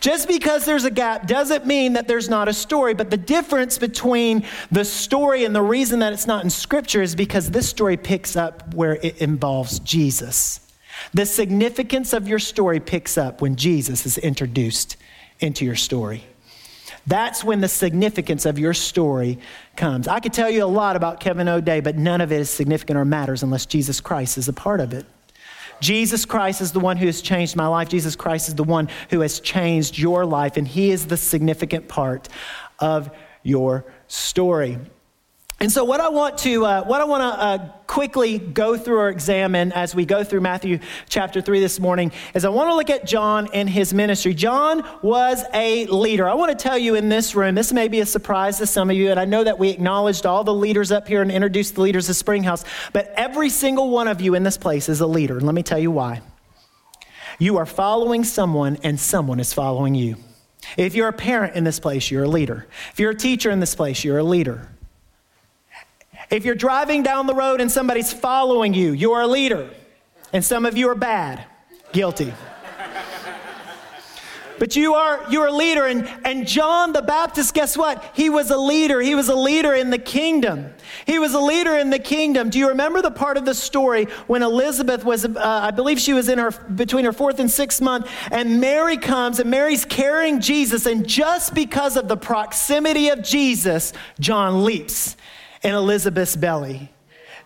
Just 0.00 0.28
because 0.28 0.66
there's 0.66 0.84
a 0.84 0.90
gap 0.90 1.26
doesn't 1.26 1.66
mean 1.66 1.94
that 1.94 2.06
there's 2.06 2.28
not 2.28 2.46
a 2.46 2.52
story, 2.52 2.92
but 2.92 3.10
the 3.10 3.16
difference 3.16 3.78
between 3.78 4.44
the 4.70 4.84
story 4.84 5.46
and 5.46 5.54
the 5.54 5.62
reason 5.62 6.00
that 6.00 6.12
it's 6.12 6.26
not 6.26 6.44
in 6.44 6.50
Scripture 6.50 7.00
is 7.00 7.14
because 7.14 7.50
this 7.50 7.70
story 7.70 7.96
picks 7.96 8.36
up 8.36 8.74
where 8.74 8.96
it 8.96 9.18
involves 9.22 9.78
Jesus. 9.78 10.60
The 11.14 11.24
significance 11.24 12.12
of 12.12 12.28
your 12.28 12.38
story 12.38 12.80
picks 12.80 13.16
up 13.16 13.40
when 13.40 13.56
Jesus 13.56 14.04
is 14.04 14.18
introduced 14.18 14.98
into 15.40 15.64
your 15.64 15.76
story. 15.76 16.24
That's 17.06 17.42
when 17.42 17.60
the 17.60 17.68
significance 17.68 18.46
of 18.46 18.58
your 18.58 18.74
story 18.74 19.38
comes. 19.76 20.06
I 20.06 20.20
could 20.20 20.32
tell 20.32 20.48
you 20.48 20.64
a 20.64 20.66
lot 20.66 20.94
about 20.94 21.20
Kevin 21.20 21.48
O'Day, 21.48 21.80
but 21.80 21.96
none 21.96 22.20
of 22.20 22.30
it 22.30 22.40
is 22.40 22.50
significant 22.50 22.96
or 22.98 23.04
matters 23.04 23.42
unless 23.42 23.66
Jesus 23.66 24.00
Christ 24.00 24.38
is 24.38 24.48
a 24.48 24.52
part 24.52 24.80
of 24.80 24.92
it. 24.92 25.04
Jesus 25.80 26.24
Christ 26.24 26.60
is 26.60 26.70
the 26.70 26.78
one 26.78 26.96
who 26.96 27.06
has 27.06 27.20
changed 27.20 27.56
my 27.56 27.66
life. 27.66 27.88
Jesus 27.88 28.14
Christ 28.14 28.48
is 28.48 28.54
the 28.54 28.62
one 28.62 28.88
who 29.10 29.20
has 29.20 29.40
changed 29.40 29.98
your 29.98 30.24
life, 30.24 30.56
and 30.56 30.66
He 30.66 30.92
is 30.92 31.06
the 31.06 31.16
significant 31.16 31.88
part 31.88 32.28
of 32.78 33.10
your 33.42 33.84
story. 34.06 34.78
And 35.62 35.70
so, 35.70 35.84
what 35.84 36.00
I 36.00 36.08
want 36.08 36.38
to, 36.38 36.66
uh, 36.66 36.82
what 36.82 37.00
I 37.00 37.04
want 37.04 37.20
to 37.20 37.40
uh, 37.40 37.68
quickly 37.86 38.36
go 38.36 38.76
through 38.76 38.98
or 38.98 39.10
examine 39.10 39.70
as 39.70 39.94
we 39.94 40.04
go 40.04 40.24
through 40.24 40.40
Matthew 40.40 40.80
chapter 41.08 41.40
3 41.40 41.60
this 41.60 41.78
morning 41.78 42.10
is 42.34 42.44
I 42.44 42.48
want 42.48 42.68
to 42.70 42.74
look 42.74 42.90
at 42.90 43.06
John 43.06 43.48
and 43.54 43.70
his 43.70 43.94
ministry. 43.94 44.34
John 44.34 44.84
was 45.02 45.44
a 45.54 45.86
leader. 45.86 46.28
I 46.28 46.34
want 46.34 46.50
to 46.50 46.60
tell 46.60 46.76
you 46.76 46.96
in 46.96 47.08
this 47.08 47.36
room, 47.36 47.54
this 47.54 47.72
may 47.72 47.86
be 47.86 48.00
a 48.00 48.06
surprise 48.06 48.58
to 48.58 48.66
some 48.66 48.90
of 48.90 48.96
you, 48.96 49.12
and 49.12 49.20
I 49.20 49.24
know 49.24 49.44
that 49.44 49.56
we 49.56 49.70
acknowledged 49.70 50.26
all 50.26 50.42
the 50.42 50.52
leaders 50.52 50.90
up 50.90 51.06
here 51.06 51.22
and 51.22 51.30
introduced 51.30 51.76
the 51.76 51.82
leaders 51.82 52.08
of 52.08 52.16
Springhouse, 52.16 52.64
but 52.92 53.14
every 53.16 53.48
single 53.48 53.88
one 53.88 54.08
of 54.08 54.20
you 54.20 54.34
in 54.34 54.42
this 54.42 54.56
place 54.56 54.88
is 54.88 55.00
a 55.00 55.06
leader. 55.06 55.36
And 55.36 55.46
let 55.46 55.54
me 55.54 55.62
tell 55.62 55.78
you 55.78 55.92
why. 55.92 56.22
You 57.38 57.58
are 57.58 57.66
following 57.66 58.24
someone, 58.24 58.78
and 58.82 58.98
someone 58.98 59.38
is 59.38 59.52
following 59.52 59.94
you. 59.94 60.16
If 60.76 60.96
you're 60.96 61.06
a 61.06 61.12
parent 61.12 61.54
in 61.54 61.62
this 61.62 61.78
place, 61.78 62.10
you're 62.10 62.24
a 62.24 62.28
leader. 62.28 62.66
If 62.90 62.98
you're 62.98 63.12
a 63.12 63.16
teacher 63.16 63.52
in 63.52 63.60
this 63.60 63.76
place, 63.76 64.02
you're 64.02 64.18
a 64.18 64.24
leader. 64.24 64.71
If 66.32 66.46
you're 66.46 66.54
driving 66.54 67.02
down 67.02 67.26
the 67.26 67.34
road 67.34 67.60
and 67.60 67.70
somebody's 67.70 68.10
following 68.10 68.72
you, 68.72 68.92
you're 68.92 69.20
a 69.20 69.26
leader. 69.26 69.68
And 70.32 70.42
some 70.42 70.64
of 70.64 70.78
you 70.78 70.88
are 70.88 70.94
bad, 70.94 71.44
guilty. 71.92 72.32
But 74.58 74.76
you 74.76 74.94
are 74.94 75.26
you're 75.28 75.48
a 75.48 75.52
leader 75.52 75.86
and 75.86 76.08
and 76.24 76.46
John 76.46 76.92
the 76.92 77.02
Baptist 77.02 77.52
guess 77.52 77.76
what? 77.76 78.12
He 78.14 78.30
was 78.30 78.50
a 78.50 78.56
leader. 78.56 79.00
He 79.00 79.16
was 79.16 79.28
a 79.28 79.34
leader 79.34 79.74
in 79.74 79.90
the 79.90 79.98
kingdom. 79.98 80.72
He 81.04 81.18
was 81.18 81.34
a 81.34 81.40
leader 81.40 81.76
in 81.76 81.90
the 81.90 81.98
kingdom. 81.98 82.48
Do 82.48 82.60
you 82.60 82.68
remember 82.68 83.02
the 83.02 83.10
part 83.10 83.36
of 83.36 83.44
the 83.44 83.54
story 83.54 84.04
when 84.28 84.42
Elizabeth 84.42 85.04
was 85.04 85.24
uh, 85.24 85.32
I 85.36 85.72
believe 85.72 85.98
she 85.98 86.12
was 86.12 86.28
in 86.28 86.38
her 86.38 86.52
between 86.52 87.04
her 87.04 87.12
4th 87.12 87.40
and 87.40 87.50
6th 87.50 87.80
month 87.80 88.08
and 88.30 88.60
Mary 88.60 88.96
comes 88.96 89.40
and 89.40 89.50
Mary's 89.50 89.84
carrying 89.84 90.40
Jesus 90.40 90.86
and 90.86 91.08
just 91.08 91.54
because 91.54 91.96
of 91.96 92.06
the 92.06 92.16
proximity 92.16 93.08
of 93.08 93.22
Jesus, 93.22 93.92
John 94.20 94.64
leaps 94.64 95.16
in 95.62 95.74
Elizabeth's 95.74 96.36
belly. 96.36 96.90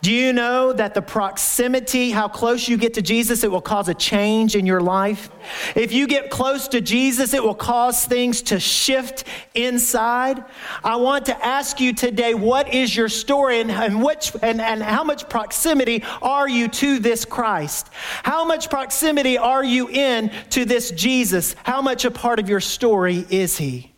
Do 0.02 0.12
you 0.12 0.32
know 0.32 0.72
that 0.72 0.94
the 0.94 1.02
proximity, 1.02 2.10
how 2.10 2.28
close 2.28 2.68
you 2.68 2.76
get 2.76 2.94
to 2.94 3.02
Jesus, 3.02 3.42
it 3.44 3.50
will 3.50 3.62
cause 3.62 3.88
a 3.88 3.94
change 3.94 4.54
in 4.54 4.66
your 4.66 4.80
life? 4.80 5.30
If 5.74 5.90
you 5.90 6.06
get 6.06 6.30
close 6.30 6.68
to 6.68 6.80
Jesus, 6.80 7.32
it 7.32 7.42
will 7.42 7.54
cause 7.54 8.04
things 8.04 8.42
to 8.42 8.60
shift 8.60 9.24
inside. 9.54 10.44
I 10.84 10.96
want 10.96 11.26
to 11.26 11.44
ask 11.44 11.80
you 11.80 11.94
today, 11.94 12.34
what 12.34 12.72
is 12.74 12.94
your 12.94 13.08
story 13.08 13.60
and, 13.60 13.70
and, 13.70 14.02
which, 14.02 14.32
and, 14.42 14.60
and 14.60 14.82
how 14.82 15.02
much 15.02 15.28
proximity 15.28 16.04
are 16.20 16.48
you 16.48 16.68
to 16.68 16.98
this 16.98 17.24
Christ? 17.24 17.88
How 18.22 18.44
much 18.44 18.68
proximity 18.68 19.38
are 19.38 19.64
you 19.64 19.88
in 19.88 20.30
to 20.50 20.64
this 20.64 20.90
Jesus? 20.90 21.56
How 21.64 21.80
much 21.80 22.04
a 22.04 22.10
part 22.10 22.38
of 22.38 22.48
your 22.48 22.60
story 22.60 23.24
is 23.30 23.56
he? 23.56 23.95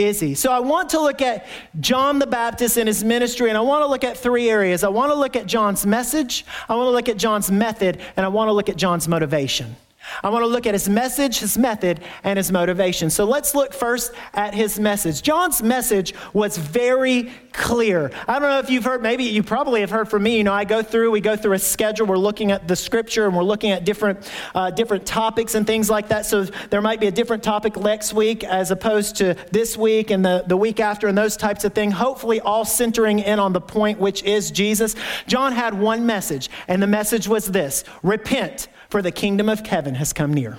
Is 0.00 0.18
he? 0.18 0.34
So 0.34 0.50
I 0.50 0.60
want 0.60 0.90
to 0.90 1.00
look 1.00 1.22
at 1.22 1.46
John 1.78 2.18
the 2.18 2.26
Baptist 2.26 2.76
and 2.76 2.88
his 2.88 3.04
ministry, 3.04 3.48
and 3.48 3.58
I 3.58 3.60
want 3.60 3.82
to 3.82 3.86
look 3.86 4.04
at 4.04 4.16
three 4.16 4.48
areas. 4.48 4.82
I 4.82 4.88
want 4.88 5.12
to 5.12 5.14
look 5.14 5.36
at 5.36 5.46
John's 5.46 5.86
message, 5.86 6.44
I 6.68 6.74
want 6.74 6.86
to 6.86 6.92
look 6.92 7.08
at 7.08 7.16
John's 7.16 7.50
method, 7.50 8.00
and 8.16 8.24
I 8.24 8.28
want 8.28 8.48
to 8.48 8.52
look 8.52 8.68
at 8.68 8.76
John's 8.76 9.06
motivation. 9.06 9.76
I 10.22 10.30
want 10.30 10.42
to 10.42 10.46
look 10.46 10.66
at 10.66 10.74
his 10.74 10.88
message, 10.88 11.38
his 11.38 11.56
method, 11.56 12.00
and 12.24 12.36
his 12.36 12.52
motivation. 12.52 13.10
So 13.10 13.24
let's 13.24 13.54
look 13.54 13.72
first 13.72 14.12
at 14.34 14.54
his 14.54 14.78
message. 14.78 15.22
John's 15.22 15.62
message 15.62 16.14
was 16.32 16.56
very 16.56 17.30
clear. 17.52 18.10
I 18.28 18.38
don't 18.38 18.48
know 18.48 18.58
if 18.58 18.70
you've 18.70 18.84
heard, 18.84 19.02
maybe 19.02 19.24
you 19.24 19.42
probably 19.42 19.80
have 19.80 19.90
heard 19.90 20.08
from 20.08 20.22
me. 20.22 20.38
You 20.38 20.44
know, 20.44 20.52
I 20.52 20.64
go 20.64 20.82
through, 20.82 21.10
we 21.10 21.20
go 21.20 21.36
through 21.36 21.54
a 21.54 21.58
schedule. 21.58 22.06
We're 22.06 22.16
looking 22.16 22.52
at 22.52 22.68
the 22.68 22.76
scripture 22.76 23.26
and 23.26 23.36
we're 23.36 23.42
looking 23.42 23.70
at 23.70 23.84
different, 23.84 24.30
uh, 24.54 24.70
different 24.70 25.06
topics 25.06 25.54
and 25.54 25.66
things 25.66 25.90
like 25.90 26.08
that. 26.08 26.26
So 26.26 26.44
there 26.44 26.80
might 26.80 27.00
be 27.00 27.06
a 27.06 27.12
different 27.12 27.42
topic 27.42 27.76
next 27.76 28.12
week 28.12 28.44
as 28.44 28.70
opposed 28.70 29.16
to 29.16 29.36
this 29.50 29.76
week 29.76 30.10
and 30.10 30.24
the, 30.24 30.44
the 30.46 30.56
week 30.56 30.80
after 30.80 31.08
and 31.08 31.16
those 31.16 31.36
types 31.36 31.64
of 31.64 31.74
things. 31.74 31.94
Hopefully, 31.94 32.40
all 32.40 32.64
centering 32.64 33.18
in 33.18 33.38
on 33.38 33.52
the 33.52 33.60
point, 33.60 33.98
which 33.98 34.22
is 34.22 34.50
Jesus. 34.50 34.94
John 35.26 35.52
had 35.52 35.78
one 35.78 36.06
message, 36.06 36.50
and 36.68 36.82
the 36.82 36.86
message 36.86 37.28
was 37.28 37.46
this 37.46 37.84
repent 38.02 38.68
for 38.90 39.00
the 39.00 39.12
kingdom 39.12 39.48
of 39.48 39.60
heaven 39.66 39.94
has 39.94 40.12
come 40.12 40.34
near. 40.34 40.58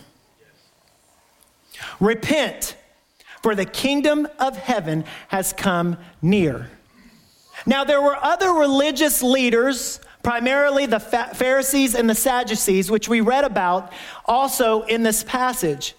Repent, 1.99 2.75
for 3.43 3.55
the 3.55 3.65
kingdom 3.65 4.27
of 4.39 4.55
heaven 4.57 5.03
has 5.27 5.53
come 5.53 5.97
near. 6.21 6.69
Now, 7.65 7.83
there 7.83 8.01
were 8.01 8.15
other 8.15 8.51
religious 8.51 9.21
leaders, 9.21 9.99
primarily 10.23 10.85
the 10.85 10.99
Pharisees 10.99 11.93
and 11.93 12.09
the 12.09 12.15
Sadducees, 12.15 12.89
which 12.89 13.07
we 13.07 13.21
read 13.21 13.43
about 13.43 13.91
also 14.25 14.83
in 14.83 15.03
this 15.03 15.23
passage. 15.23 15.95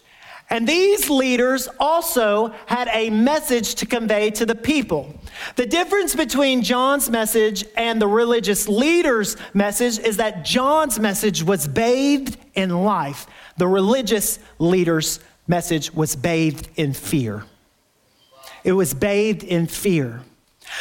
And 0.52 0.68
these 0.68 1.09
leaders 1.09 1.66
also 1.80 2.52
had 2.66 2.87
a 2.92 3.09
message 3.09 3.75
to 3.76 3.87
convey 3.87 4.30
to 4.32 4.44
the 4.44 4.54
people. 4.54 5.14
The 5.56 5.64
difference 5.64 6.14
between 6.14 6.61
John's 6.61 7.09
message 7.09 7.64
and 7.75 8.00
the 8.00 8.06
religious 8.06 8.68
leaders' 8.68 9.38
message 9.54 9.99
is 9.99 10.18
that 10.18 10.44
John's 10.44 11.00
message 11.00 11.42
was 11.42 11.66
bathed 11.66 12.37
in 12.52 12.85
life. 12.85 13.26
The 13.56 13.66
religious 13.66 14.40
leaders' 14.59 15.21
message 15.49 15.90
was 15.94 16.14
bathed 16.14 16.68
in 16.76 16.92
fear. 16.92 17.44
It 18.62 18.73
was 18.73 18.92
bathed 18.92 19.44
in 19.44 19.66
fear. 19.68 20.21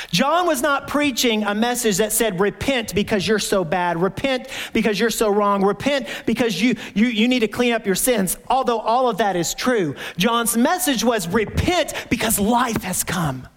John 0.09 0.47
was 0.47 0.61
not 0.61 0.87
preaching 0.87 1.43
a 1.43 1.53
message 1.53 1.97
that 1.97 2.11
said, 2.11 2.39
repent 2.39 2.95
because 2.95 3.27
you're 3.27 3.39
so 3.39 3.63
bad, 3.63 4.01
repent 4.01 4.47
because 4.73 4.99
you're 4.99 5.09
so 5.09 5.29
wrong, 5.29 5.63
repent 5.63 6.07
because 6.25 6.61
you, 6.61 6.75
you, 6.93 7.07
you 7.07 7.27
need 7.27 7.39
to 7.39 7.47
clean 7.47 7.73
up 7.73 7.85
your 7.85 7.95
sins, 7.95 8.37
although 8.47 8.79
all 8.79 9.09
of 9.09 9.17
that 9.17 9.35
is 9.35 9.53
true. 9.53 9.95
John's 10.17 10.57
message 10.57 11.03
was, 11.03 11.27
repent 11.27 11.93
because 12.09 12.39
life 12.39 12.83
has 12.83 13.03
come. 13.03 13.47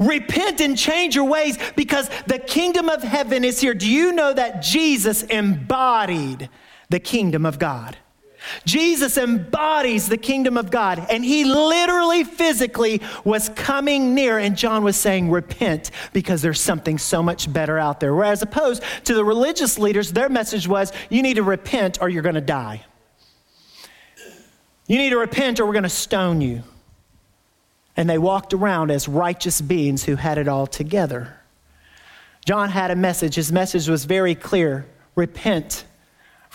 Repent 0.00 0.60
and 0.60 0.76
change 0.76 1.14
your 1.14 1.26
ways 1.26 1.58
because 1.76 2.10
the 2.26 2.38
kingdom 2.38 2.88
of 2.88 3.02
heaven 3.02 3.44
is 3.44 3.60
here. 3.60 3.74
Do 3.74 3.88
you 3.88 4.12
know 4.12 4.32
that 4.32 4.60
Jesus 4.62 5.22
embodied 5.22 6.48
the 6.90 7.00
kingdom 7.00 7.46
of 7.46 7.58
God? 7.58 7.96
Jesus 8.64 9.16
embodies 9.16 10.08
the 10.08 10.16
kingdom 10.16 10.56
of 10.56 10.70
God, 10.70 11.04
and 11.10 11.24
he 11.24 11.44
literally, 11.44 12.24
physically 12.24 13.00
was 13.24 13.48
coming 13.50 14.14
near. 14.14 14.38
And 14.38 14.56
John 14.56 14.84
was 14.84 14.96
saying, 14.96 15.30
Repent, 15.30 15.90
because 16.12 16.42
there's 16.42 16.60
something 16.60 16.98
so 16.98 17.22
much 17.22 17.52
better 17.52 17.78
out 17.78 18.00
there. 18.00 18.14
Whereas, 18.14 18.42
opposed 18.42 18.82
to 19.04 19.14
the 19.14 19.24
religious 19.24 19.78
leaders, 19.78 20.12
their 20.12 20.28
message 20.28 20.68
was, 20.68 20.92
You 21.10 21.22
need 21.22 21.34
to 21.34 21.42
repent 21.42 21.98
or 22.00 22.08
you're 22.08 22.22
going 22.22 22.34
to 22.34 22.40
die. 22.40 22.84
You 24.86 24.96
need 24.96 25.10
to 25.10 25.18
repent 25.18 25.60
or 25.60 25.66
we're 25.66 25.72
going 25.72 25.82
to 25.82 25.88
stone 25.88 26.40
you. 26.40 26.62
And 27.96 28.08
they 28.08 28.18
walked 28.18 28.54
around 28.54 28.90
as 28.90 29.08
righteous 29.08 29.60
beings 29.60 30.04
who 30.04 30.16
had 30.16 30.38
it 30.38 30.48
all 30.48 30.66
together. 30.66 31.34
John 32.46 32.70
had 32.70 32.90
a 32.90 32.96
message. 32.96 33.34
His 33.34 33.52
message 33.52 33.88
was 33.88 34.04
very 34.06 34.34
clear 34.34 34.86
repent 35.14 35.84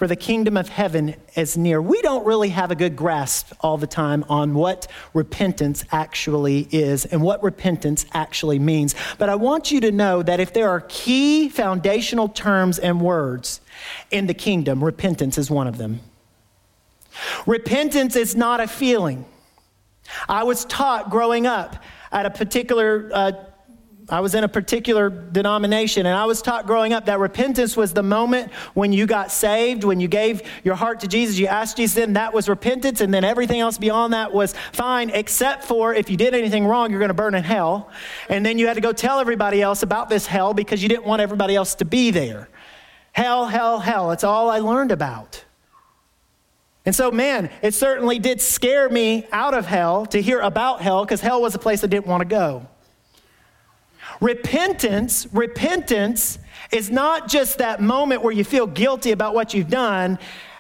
for 0.03 0.07
the 0.07 0.15
kingdom 0.17 0.57
of 0.57 0.67
heaven 0.67 1.15
is 1.37 1.55
near. 1.55 1.81
We 1.81 2.01
don't 2.01 2.25
really 2.25 2.49
have 2.49 2.71
a 2.71 2.75
good 2.75 2.93
grasp 2.93 3.53
all 3.61 3.77
the 3.77 3.87
time 3.87 4.25
on 4.27 4.53
what 4.53 4.85
repentance 5.13 5.85
actually 5.93 6.67
is 6.71 7.05
and 7.05 7.21
what 7.21 7.41
repentance 7.41 8.05
actually 8.11 8.59
means. 8.59 8.95
But 9.17 9.29
I 9.29 9.35
want 9.35 9.71
you 9.71 9.79
to 9.79 9.93
know 9.93 10.21
that 10.21 10.41
if 10.41 10.51
there 10.51 10.69
are 10.69 10.81
key 10.89 11.47
foundational 11.47 12.27
terms 12.27 12.79
and 12.79 12.99
words 12.99 13.61
in 14.11 14.27
the 14.27 14.33
kingdom, 14.33 14.83
repentance 14.83 15.37
is 15.37 15.49
one 15.49 15.67
of 15.67 15.77
them. 15.77 16.01
Repentance 17.45 18.17
is 18.17 18.35
not 18.35 18.59
a 18.59 18.67
feeling. 18.67 19.23
I 20.27 20.43
was 20.43 20.65
taught 20.65 21.11
growing 21.11 21.47
up 21.47 21.81
at 22.11 22.25
a 22.25 22.29
particular 22.29 23.09
uh, 23.13 23.31
I 24.09 24.19
was 24.19 24.35
in 24.35 24.43
a 24.43 24.49
particular 24.49 25.09
denomination, 25.09 26.05
and 26.05 26.15
I 26.15 26.25
was 26.25 26.41
taught 26.41 26.67
growing 26.67 26.91
up 26.91 27.05
that 27.05 27.19
repentance 27.19 27.77
was 27.77 27.93
the 27.93 28.03
moment 28.03 28.51
when 28.73 28.91
you 28.91 29.05
got 29.05 29.31
saved, 29.31 29.85
when 29.85 30.01
you 30.01 30.09
gave 30.09 30.41
your 30.65 30.75
heart 30.75 30.99
to 31.01 31.07
Jesus, 31.07 31.37
you 31.37 31.47
asked 31.47 31.77
Jesus, 31.77 31.95
then 31.95 32.13
that 32.13 32.33
was 32.33 32.49
repentance, 32.49 32.99
and 32.99 33.13
then 33.13 33.23
everything 33.23 33.61
else 33.61 33.77
beyond 33.77 34.11
that 34.11 34.33
was 34.33 34.53
fine, 34.73 35.09
except 35.09 35.63
for 35.63 35.93
if 35.93 36.09
you 36.09 36.17
did 36.17 36.33
anything 36.33 36.65
wrong, 36.65 36.91
you're 36.91 36.99
going 36.99 37.09
to 37.09 37.13
burn 37.13 37.33
in 37.33 37.43
hell. 37.43 37.89
And 38.27 38.45
then 38.45 38.57
you 38.57 38.67
had 38.67 38.73
to 38.73 38.81
go 38.81 38.91
tell 38.91 39.19
everybody 39.19 39.61
else 39.61 39.83
about 39.83 40.09
this 40.09 40.27
hell 40.27 40.53
because 40.53 40.83
you 40.83 40.89
didn't 40.89 41.05
want 41.05 41.21
everybody 41.21 41.55
else 41.55 41.75
to 41.75 41.85
be 41.85 42.11
there. 42.11 42.49
Hell, 43.13 43.45
hell, 43.45 43.79
hell. 43.79 44.11
It's 44.11 44.25
all 44.25 44.49
I 44.49 44.59
learned 44.59 44.91
about. 44.91 45.45
And 46.85 46.93
so, 46.93 47.09
man, 47.09 47.49
it 47.61 47.73
certainly 47.73 48.19
did 48.19 48.41
scare 48.41 48.89
me 48.89 49.25
out 49.31 49.53
of 49.53 49.65
hell 49.65 50.05
to 50.07 50.21
hear 50.21 50.41
about 50.41 50.81
hell 50.81 51.05
because 51.05 51.21
hell 51.21 51.41
was 51.41 51.55
a 51.55 51.59
place 51.59 51.83
I 51.85 51.87
didn't 51.87 52.07
want 52.07 52.19
to 52.21 52.25
go. 52.25 52.67
Repentance, 54.23 55.27
repentance 55.33 56.39
is 56.71 56.89
not 56.89 57.27
just 57.27 57.57
that 57.57 57.81
moment 57.81 58.21
where 58.21 58.31
you 58.31 58.45
feel 58.45 58.65
guilty 58.65 59.11
about 59.11 59.35
what 59.35 59.53
you've 59.53 59.69
done 59.69 60.17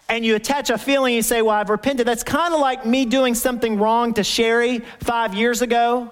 and 0.09 0.25
you 0.25 0.35
attach 0.35 0.69
a 0.69 0.77
feeling, 0.77 1.15
you 1.15 1.21
say, 1.21 1.41
Well, 1.41 1.55
I've 1.55 1.69
repented. 1.69 2.05
That's 2.05 2.25
kind 2.25 2.53
of 2.53 2.59
like 2.59 2.85
me 2.85 3.05
doing 3.05 3.33
something 3.35 3.77
wrong 3.77 4.15
to 4.15 4.23
Sherry 4.23 4.79
five 4.99 5.33
years 5.33 5.61
ago, 5.61 6.11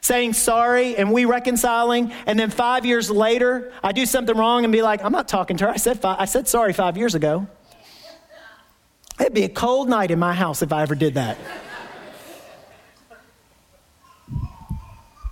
saying 0.00 0.32
sorry 0.32 0.96
and 0.96 1.12
we 1.12 1.24
reconciling. 1.24 2.10
And 2.26 2.36
then 2.36 2.50
five 2.50 2.84
years 2.84 3.12
later, 3.12 3.72
I 3.80 3.92
do 3.92 4.04
something 4.04 4.36
wrong 4.36 4.64
and 4.64 4.72
be 4.72 4.82
like, 4.82 5.04
I'm 5.04 5.12
not 5.12 5.28
talking 5.28 5.56
to 5.58 5.66
her. 5.66 5.70
I 5.70 5.76
said, 5.76 6.04
I 6.04 6.24
said 6.24 6.48
sorry 6.48 6.72
five 6.72 6.96
years 6.96 7.14
ago. 7.14 7.46
It'd 9.20 9.34
be 9.34 9.44
a 9.44 9.48
cold 9.48 9.88
night 9.88 10.10
in 10.10 10.18
my 10.18 10.34
house 10.34 10.62
if 10.62 10.72
I 10.72 10.82
ever 10.82 10.96
did 10.96 11.14
that. 11.14 11.38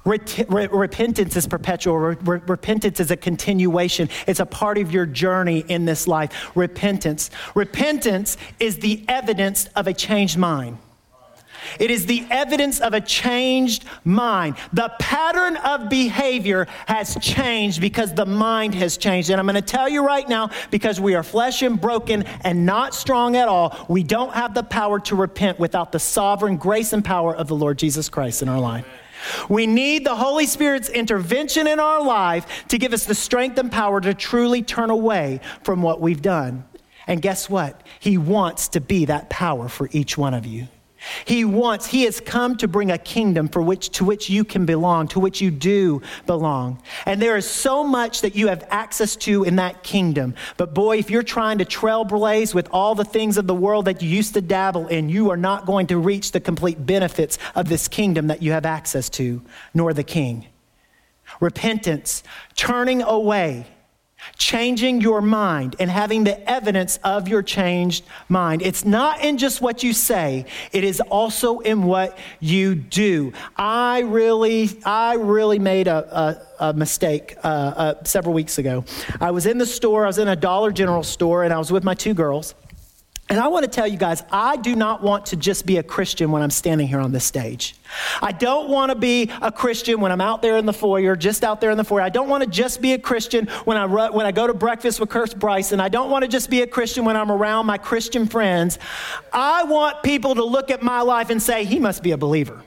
Repentance 0.07 1.37
is 1.37 1.47
perpetual. 1.47 1.97
repentance 1.97 3.01
is 3.01 3.11
a 3.11 3.17
continuation. 3.17 4.09
It's 4.27 4.41
a 4.41 4.47
part 4.47 4.79
of 4.79 4.93
your 4.93 5.07
journey 5.07 5.65
in 5.69 5.85
this 5.85 6.07
life. 6.07 6.51
Repentance. 6.55 7.31
Repentance 7.55 8.37
is 8.61 8.79
the 8.79 9.05
evidence 9.09 9.67
of 9.77 9.87
a 9.87 9.93
changed 9.93 10.39
mind. 10.39 10.79
It 11.79 11.91
is 11.91 12.07
the 12.07 12.25
evidence 12.31 12.81
of 12.81 12.95
a 12.95 13.01
changed 13.01 13.85
mind. 14.05 14.57
The 14.73 14.93
pattern 14.99 15.57
of 15.57 15.89
behavior 15.89 16.67
has 16.87 17.17
changed 17.21 17.81
because 17.81 18.15
the 18.15 18.27
mind 18.27 18.75
has 18.75 18.97
changed. 18.97 19.31
And 19.31 19.41
I'm 19.41 19.47
going 19.47 19.55
to 19.57 19.63
tell 19.63 19.89
you 19.89 20.07
right 20.07 20.29
now, 20.29 20.51
because 20.71 21.01
we 21.01 21.15
are 21.15 21.23
flesh 21.23 21.63
and 21.63 21.81
broken 21.81 22.25
and 22.43 22.67
not 22.67 22.95
strong 22.95 23.37
at 23.37 23.49
all, 23.49 23.87
we 23.89 24.03
don't 24.03 24.33
have 24.33 24.55
the 24.55 24.63
power 24.63 25.01
to 25.01 25.17
repent 25.17 25.59
without 25.59 25.93
the 25.93 25.99
sovereign 25.99 26.57
grace 26.57 26.93
and 26.93 27.05
power 27.05 27.35
of 27.35 27.49
the 27.49 27.57
Lord 27.57 27.79
Jesus 27.79 28.09
Christ 28.09 28.43
in 28.43 28.49
our 28.49 28.61
life. 28.61 28.87
We 29.49 29.67
need 29.67 30.05
the 30.05 30.17
Holy 30.17 30.47
Spirit's 30.47 30.89
intervention 30.89 31.67
in 31.67 31.81
our 31.81 32.03
life 32.03 32.47
to 32.69 32.79
give 32.79 32.93
us 32.93 33.05
the 33.05 33.15
strength 33.15 33.59
and 33.59 33.71
power 33.71 34.01
to 34.01 34.15
truly 34.15 34.63
turn 34.63 34.91
away 34.91 35.41
from 35.63 35.83
what 35.83 36.01
we've 36.01 36.23
done. 36.23 36.65
And 37.07 37.23
guess 37.23 37.49
what? 37.49 37.81
He 38.01 38.19
wants 38.19 38.69
to 38.69 38.81
be 38.81 39.05
that 39.07 39.31
power 39.31 39.69
for 39.69 39.89
each 39.93 40.19
one 40.19 40.35
of 40.35 40.45
you. 40.45 40.69
He 41.25 41.45
wants, 41.45 41.87
he 41.87 42.05
has 42.05 42.21
come 42.21 42.57
to 42.59 42.69
bring 42.69 42.91
a 42.91 42.99
kingdom 42.99 43.49
for 43.49 43.63
which, 43.63 43.91
to 43.91 44.05
which 44.05 44.29
you 44.29 44.45
can 44.45 44.67
belong, 44.67 45.09
to 45.09 45.21
which 45.21 45.41
you 45.41 45.51
do 45.51 46.03
belong. 46.27 46.81
And 47.05 47.21
there 47.21 47.37
is 47.37 47.49
so 47.49 47.85
much 47.85 48.21
that 48.23 48.35
you 48.35 48.49
have 48.49 48.67
access 48.71 49.17
to 49.17 49.45
in 49.45 49.57
that 49.57 49.83
kingdom. 49.83 50.35
But 50.57 50.75
boy, 50.75 50.99
if 50.99 51.11
you're 51.11 51.23
trying 51.23 51.59
to 51.59 51.65
trailblaze 51.65 52.55
with 52.55 52.69
all 52.73 52.95
the 52.95 53.05
things 53.05 53.37
of 53.39 53.47
the 53.47 53.55
world 53.55 53.85
that 53.87 54.03
you 54.03 54.09
used 54.09 54.35
to 54.35 54.41
dabble 54.41 54.89
in, 54.89 55.09
you 55.09 55.31
are 55.31 55.37
not 55.37 55.67
going 55.67 55.87
to 55.89 55.99
reach 55.99 56.33
the 56.33 56.41
complete 56.41 56.85
benefits 56.85 57.39
of 57.55 57.69
this 57.69 57.89
kingdom 57.89 58.29
that 58.29 58.43
you 58.43 58.53
have 58.53 58.67
access 58.67 59.09
to, 59.11 59.43
nor 59.75 59.93
the 59.93 60.05
king. 60.05 60.47
Repentance, 61.41 62.23
turning 62.55 63.03
away 63.03 63.67
changing 64.39 65.01
your 65.01 65.21
mind 65.21 65.77
and 65.79 65.91
having 65.91 66.25
the 66.25 66.51
evidence 66.51 66.99
of 67.05 67.29
your 67.29 67.43
changed 67.43 68.05
mind. 68.29 68.63
It's 68.63 68.85
not 68.85 69.23
in 69.23 69.39
just 69.39 69.61
what 69.61 69.83
you 69.83 69.93
say, 69.93 70.47
it 70.73 70.85
is 70.85 71.01
also 71.01 71.61
in 71.61 71.85
what 71.85 72.19
you 72.41 72.75
do. 72.75 73.33
I 73.57 74.01
really, 74.01 74.71
I 74.85 75.15
really 75.15 75.59
made 75.59 75.89
a, 75.89 76.41
a, 76.61 76.71
a 76.71 76.73
mistake 76.73 77.37
uh, 77.43 77.47
uh, 77.47 78.05
several 78.05 78.35
weeks 78.35 78.59
ago. 78.59 78.85
I 79.21 79.31
was 79.31 79.47
in 79.47 79.59
the 79.59 79.67
store, 79.67 80.05
I 80.05 80.09
was 80.09 80.19
in 80.19 80.29
a 80.29 80.37
Dollar 80.37 80.73
General 80.73 81.03
store, 81.03 81.45
and 81.45 81.53
I 81.53 81.59
was 81.59 81.73
with 81.73 81.85
my 81.85 81.95
two 81.95 82.15
girls. 82.15 82.55
And 83.29 83.41
I 83.41 83.49
want 83.49 83.65
to 83.65 83.71
tell 83.71 83.89
you 83.89 83.97
guys, 83.97 84.23
I 84.31 84.57
do 84.57 84.77
not 84.77 85.03
want 85.03 85.27
to 85.27 85.37
just 85.37 85.67
be 85.67 85.79
a 85.79 85.83
Christian 85.83 86.31
when 86.31 86.43
I'm 86.43 86.51
standing 86.51 86.87
here 86.87 87.01
on 87.01 87.11
this 87.11 87.25
stage. 87.25 87.75
I 88.23 88.31
don't 88.31 88.71
want 88.71 88.91
to 88.91 88.95
be 88.95 89.33
a 89.43 89.51
Christian 89.51 90.01
when 90.01 90.13
I'm 90.13 90.21
out 90.21 90.43
there 90.43 90.57
in 90.57 90.65
the 90.65 90.73
foyer, 90.73 91.17
just 91.17 91.43
out 91.43 91.61
there 91.61 91.73
in 91.73 91.77
the 91.77 91.83
foyer. 91.83 92.03
I 92.03 92.09
don't 92.09 92.29
want 92.29 92.45
to 92.45 92.49
just 92.49 92.81
be 92.81 92.93
a 92.93 92.99
Christian 92.99 93.49
when 93.65 93.77
I, 93.77 93.87
when 94.11 94.27
I 94.27 94.31
go 94.31 94.47
to 94.47 94.55
breakfast 94.55 95.01
with 95.01 95.09
Kirk 95.09 95.35
Bryson. 95.41 95.81
I 95.81 95.89
don't 95.89 96.09
want 96.09 96.23
to 96.23 96.29
just 96.29 96.51
be 96.51 96.63
a 96.63 96.69
Christian 96.69 97.05
when 97.05 97.17
I'm 97.17 97.33
around 97.33 97.67
my 97.67 97.79
Christian 97.79 98.29
friends. 98.29 98.79
I 99.33 99.65
want 99.65 100.05
people 100.05 100.37
to 100.37 100.45
look 100.45 100.71
at 100.71 100.83
my 100.83 101.01
life 101.01 101.29
and 101.31 101.43
say, 101.43 101.65
he 101.65 101.81
must 101.81 102.05
be 102.05 102.13
a 102.13 102.17
believer. 102.17 102.63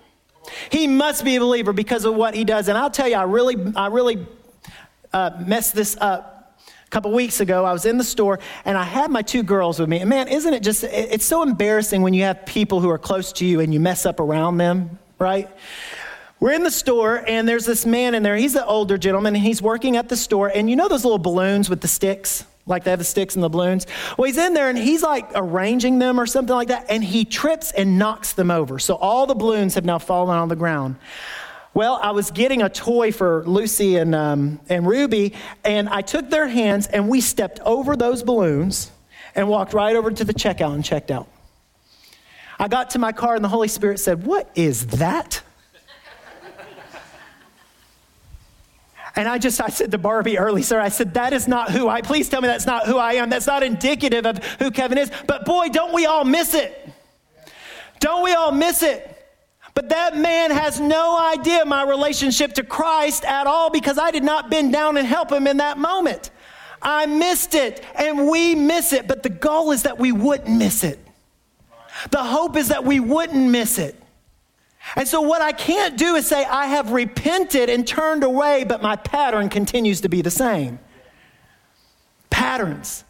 He 0.72 0.88
must 0.88 1.24
be 1.24 1.38
a 1.38 1.39
believer 1.39 1.72
because 1.72 2.04
of 2.04 2.16
what 2.16 2.34
he 2.36 2.44
does. 2.44 2.68
And 2.68 2.78
I'll 2.78 2.89
tell 2.89 3.08
you, 3.08 3.16
I 3.16 3.24
really, 3.24 3.56
I 3.78 3.88
really 3.88 4.28
uh, 5.13 5.42
messed 5.46 5.74
this 5.74 5.96
up 6.01 6.38
a 6.89 6.91
couple 6.91 7.12
weeks 7.12 7.39
ago, 7.39 7.65
I 7.65 7.72
was 7.72 7.86
in 7.86 8.00
the 8.00 8.03
store 8.03 8.39
and 8.65 8.75
I 8.75 8.81
had 8.81 9.12
my 9.12 9.22
two 9.22 9.43
girls 9.43 9.79
with 9.79 9.88
me. 9.88 10.00
And 10.00 10.10
man, 10.10 10.27
isn't 10.27 10.51
it 10.51 10.63
just, 10.63 10.84
it's 10.84 11.24
so 11.24 11.43
embarrassing 11.43 12.01
when 12.01 12.15
you 12.15 12.24
have 12.24 12.48
people 12.48 12.79
who 12.79 12.89
are 12.89 12.98
close 12.98 13.31
to 13.34 13.46
you 13.46 13.60
and 13.60 13.72
you 13.72 13.79
mess 13.79 14.08
up 14.08 14.19
around 14.19 14.58
them, 14.58 14.98
right? 15.19 15.48
We're 16.39 16.53
in 16.53 16.63
the 16.63 16.72
store 16.72 17.24
and 17.27 17.48
there's 17.48 17.67
this 17.67 17.86
man 17.86 18.15
in 18.15 18.24
there. 18.24 18.36
He's 18.36 18.55
an 18.55 18.63
older 18.65 18.98
gentleman 18.98 19.36
and 19.36 19.43
he's 19.43 19.62
working 19.62 19.98
at 19.98 20.10
the 20.10 20.17
store. 20.17 20.48
And 20.48 20.67
you 20.67 20.75
know 20.75 20.88
those 20.88 21.03
little 21.03 21.19
balloons 21.19 21.69
with 21.69 21.81
the 21.81 21.88
sticks? 21.88 22.43
Like 22.65 22.86
they 22.86 22.89
have 22.89 22.98
the 22.98 23.05
sticks 23.05 23.36
and 23.36 23.43
the 23.43 23.50
balloons? 23.50 23.86
Well, 24.17 24.25
he's 24.25 24.39
in 24.39 24.55
there 24.55 24.67
and 24.67 24.77
he's 24.77 25.03
like 25.03 25.29
arranging 25.36 26.00
them 26.00 26.19
or 26.19 26.25
something 26.25 26.55
like 26.55 26.69
that. 26.69 26.88
And 26.89 27.03
he 27.03 27.24
trips 27.24 27.72
and 27.72 28.00
knocks 28.00 28.34
them 28.34 28.50
over. 28.50 28.79
So 28.79 28.96
all 28.96 29.27
the 29.27 29.36
balloons 29.36 29.75
have 29.75 29.86
now 29.86 30.00
fallen 30.00 30.36
on 30.36 30.50
the 30.50 30.55
ground. 30.55 30.96
Well, 31.73 31.99
I 32.01 32.11
was 32.11 32.31
getting 32.31 32.61
a 32.61 32.69
toy 32.69 33.11
for 33.11 33.43
Lucy 33.45 33.97
and, 33.97 34.15
um, 34.15 34.59
and 34.69 34.88
Ruby, 34.88 35.33
and 35.63 35.88
I 35.88 36.01
took 36.01 36.29
their 36.29 36.47
hands 36.47 36.88
and 36.88 37.07
we 37.09 37.21
stepped 37.21 37.59
over 37.61 37.95
those 37.95 38.23
balloons 38.23 38.91
and 39.35 39.47
walked 39.47 39.73
right 39.73 39.95
over 39.95 40.11
to 40.11 40.23
the 40.23 40.33
checkout 40.33 40.73
and 40.73 40.83
checked 40.83 41.11
out. 41.11 41.27
I 42.57 42.67
got 42.67 42.89
to 42.91 42.99
my 42.99 43.11
car 43.11 43.35
and 43.35 43.43
the 43.43 43.49
Holy 43.49 43.67
Spirit 43.67 43.99
said, 43.99 44.25
What 44.25 44.49
is 44.55 44.88
that? 44.88 45.41
And 49.15 49.27
I 49.27 49.38
just, 49.38 49.59
I 49.59 49.67
said 49.67 49.91
to 49.91 49.97
Barbie 49.97 50.38
early, 50.38 50.61
sir, 50.61 50.79
I 50.79 50.88
said, 50.88 51.15
that 51.15 51.33
is 51.33 51.45
not 51.45 51.71
who 51.71 51.89
I, 51.89 52.01
please 52.01 52.29
tell 52.29 52.39
me 52.41 52.47
that's 52.47 52.65
not 52.65 52.85
who 52.85 52.97
I 52.97 53.15
am. 53.15 53.29
That's 53.29 53.47
not 53.47 53.63
indicative 53.63 54.25
of 54.25 54.38
who 54.59 54.71
Kevin 54.71 54.97
is. 54.97 55.11
But 55.27 55.45
boy, 55.45 55.67
don't 55.67 55.93
we 55.93 56.05
all 56.05 56.23
miss 56.23 56.53
it. 56.53 56.89
Don't 57.99 58.23
we 58.23 58.33
all 58.33 58.53
miss 58.53 58.81
it? 58.81 59.09
But 59.73 59.89
that 59.89 60.17
man 60.17 60.51
has 60.51 60.79
no 60.79 61.17
idea 61.17 61.65
my 61.65 61.83
relationship 61.83 62.53
to 62.53 62.63
Christ 62.63 63.23
at 63.25 63.47
all 63.47 63.69
because 63.69 63.97
I 63.97 64.12
did 64.12 64.23
not 64.23 64.49
bend 64.49 64.73
down 64.73 64.97
and 64.97 65.08
help 65.08 65.32
him 65.32 65.47
in 65.47 65.58
that 65.58 65.77
moment. 65.77 66.32
I 66.82 67.05
missed 67.05 67.55
it 67.55 67.84
and 67.95 68.27
we 68.27 68.55
miss 68.55 68.93
it, 68.93 69.08
but 69.08 69.23
the 69.23 69.29
goal 69.29 69.71
is 69.71 69.84
that 69.84 69.99
we 69.99 70.12
wouldn't 70.12 70.58
miss 70.58 70.84
it. 70.84 70.99
The 72.12 72.23
hope 72.23 72.55
is 72.55 72.69
that 72.69 72.86
we 72.86 72.99
wouldn't 72.99 73.49
miss 73.49 73.77
it. 73.77 73.95
And 74.95 75.08
so, 75.08 75.21
what 75.21 75.41
I 75.41 75.51
can't 75.51 75.97
do 75.97 76.15
is 76.15 76.25
say, 76.25 76.45
I 76.45 76.67
have 76.67 76.91
repented 76.91 77.69
and 77.69 77.86
turned 77.86 78.23
away, 78.23 78.63
but 78.63 78.82
my 78.82 78.95
pattern 78.95 79.49
continues 79.49 80.01
to 80.01 80.10
be 80.10 80.21
the 80.21 80.32
same. 80.32 80.79
Patterns. 82.29 83.03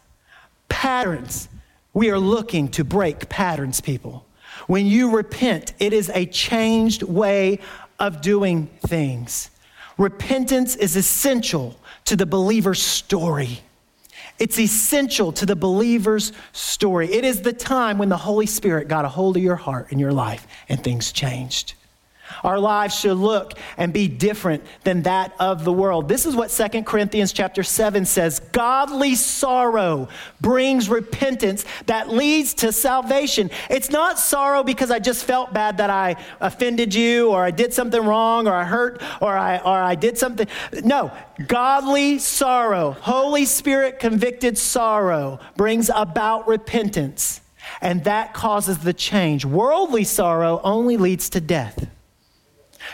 Patterns. 0.68 1.48
We 1.94 2.10
are 2.10 2.18
looking 2.18 2.68
to 2.70 2.84
break 2.84 3.28
patterns, 3.28 3.80
people. 3.80 4.26
When 4.70 4.86
you 4.86 5.10
repent, 5.10 5.72
it 5.80 5.92
is 5.92 6.10
a 6.10 6.26
changed 6.26 7.02
way 7.02 7.58
of 7.98 8.20
doing 8.20 8.68
things. 8.86 9.50
Repentance 9.98 10.76
is 10.76 10.94
essential 10.94 11.74
to 12.04 12.14
the 12.14 12.24
believer's 12.24 12.80
story. 12.80 13.62
It's 14.38 14.60
essential 14.60 15.32
to 15.32 15.44
the 15.44 15.56
believer's 15.56 16.30
story. 16.52 17.12
It 17.12 17.24
is 17.24 17.42
the 17.42 17.52
time 17.52 17.98
when 17.98 18.10
the 18.10 18.16
Holy 18.16 18.46
Spirit 18.46 18.86
got 18.86 19.04
a 19.04 19.08
hold 19.08 19.36
of 19.36 19.42
your 19.42 19.56
heart 19.56 19.88
and 19.90 19.98
your 19.98 20.12
life 20.12 20.46
and 20.68 20.84
things 20.84 21.10
changed. 21.10 21.74
Our 22.44 22.58
lives 22.58 22.94
should 22.94 23.16
look 23.16 23.54
and 23.76 23.92
be 23.92 24.08
different 24.08 24.64
than 24.84 25.02
that 25.02 25.34
of 25.38 25.64
the 25.64 25.72
world. 25.72 26.08
This 26.08 26.26
is 26.26 26.34
what 26.34 26.50
2 26.50 26.82
Corinthians 26.82 27.32
chapter 27.32 27.62
7 27.62 28.04
says. 28.04 28.40
Godly 28.52 29.14
sorrow 29.14 30.08
brings 30.40 30.88
repentance 30.88 31.64
that 31.86 32.08
leads 32.08 32.54
to 32.54 32.72
salvation. 32.72 33.50
It's 33.68 33.90
not 33.90 34.18
sorrow 34.18 34.62
because 34.62 34.90
I 34.90 34.98
just 34.98 35.24
felt 35.24 35.52
bad 35.52 35.78
that 35.78 35.90
I 35.90 36.16
offended 36.40 36.94
you 36.94 37.30
or 37.30 37.42
I 37.44 37.50
did 37.50 37.72
something 37.72 38.04
wrong 38.04 38.46
or 38.46 38.52
I 38.52 38.64
hurt 38.64 39.02
or 39.20 39.36
I 39.36 39.58
or 39.58 39.78
I 39.78 39.94
did 39.94 40.18
something. 40.18 40.46
No, 40.84 41.12
godly 41.46 42.18
sorrow, 42.18 42.92
Holy 42.92 43.44
Spirit 43.44 43.98
convicted 43.98 44.58
sorrow 44.58 45.40
brings 45.56 45.90
about 45.94 46.48
repentance. 46.48 47.40
And 47.80 48.04
that 48.04 48.34
causes 48.34 48.78
the 48.78 48.92
change. 48.92 49.44
Worldly 49.44 50.04
sorrow 50.04 50.60
only 50.64 50.96
leads 50.96 51.30
to 51.30 51.40
death. 51.40 51.86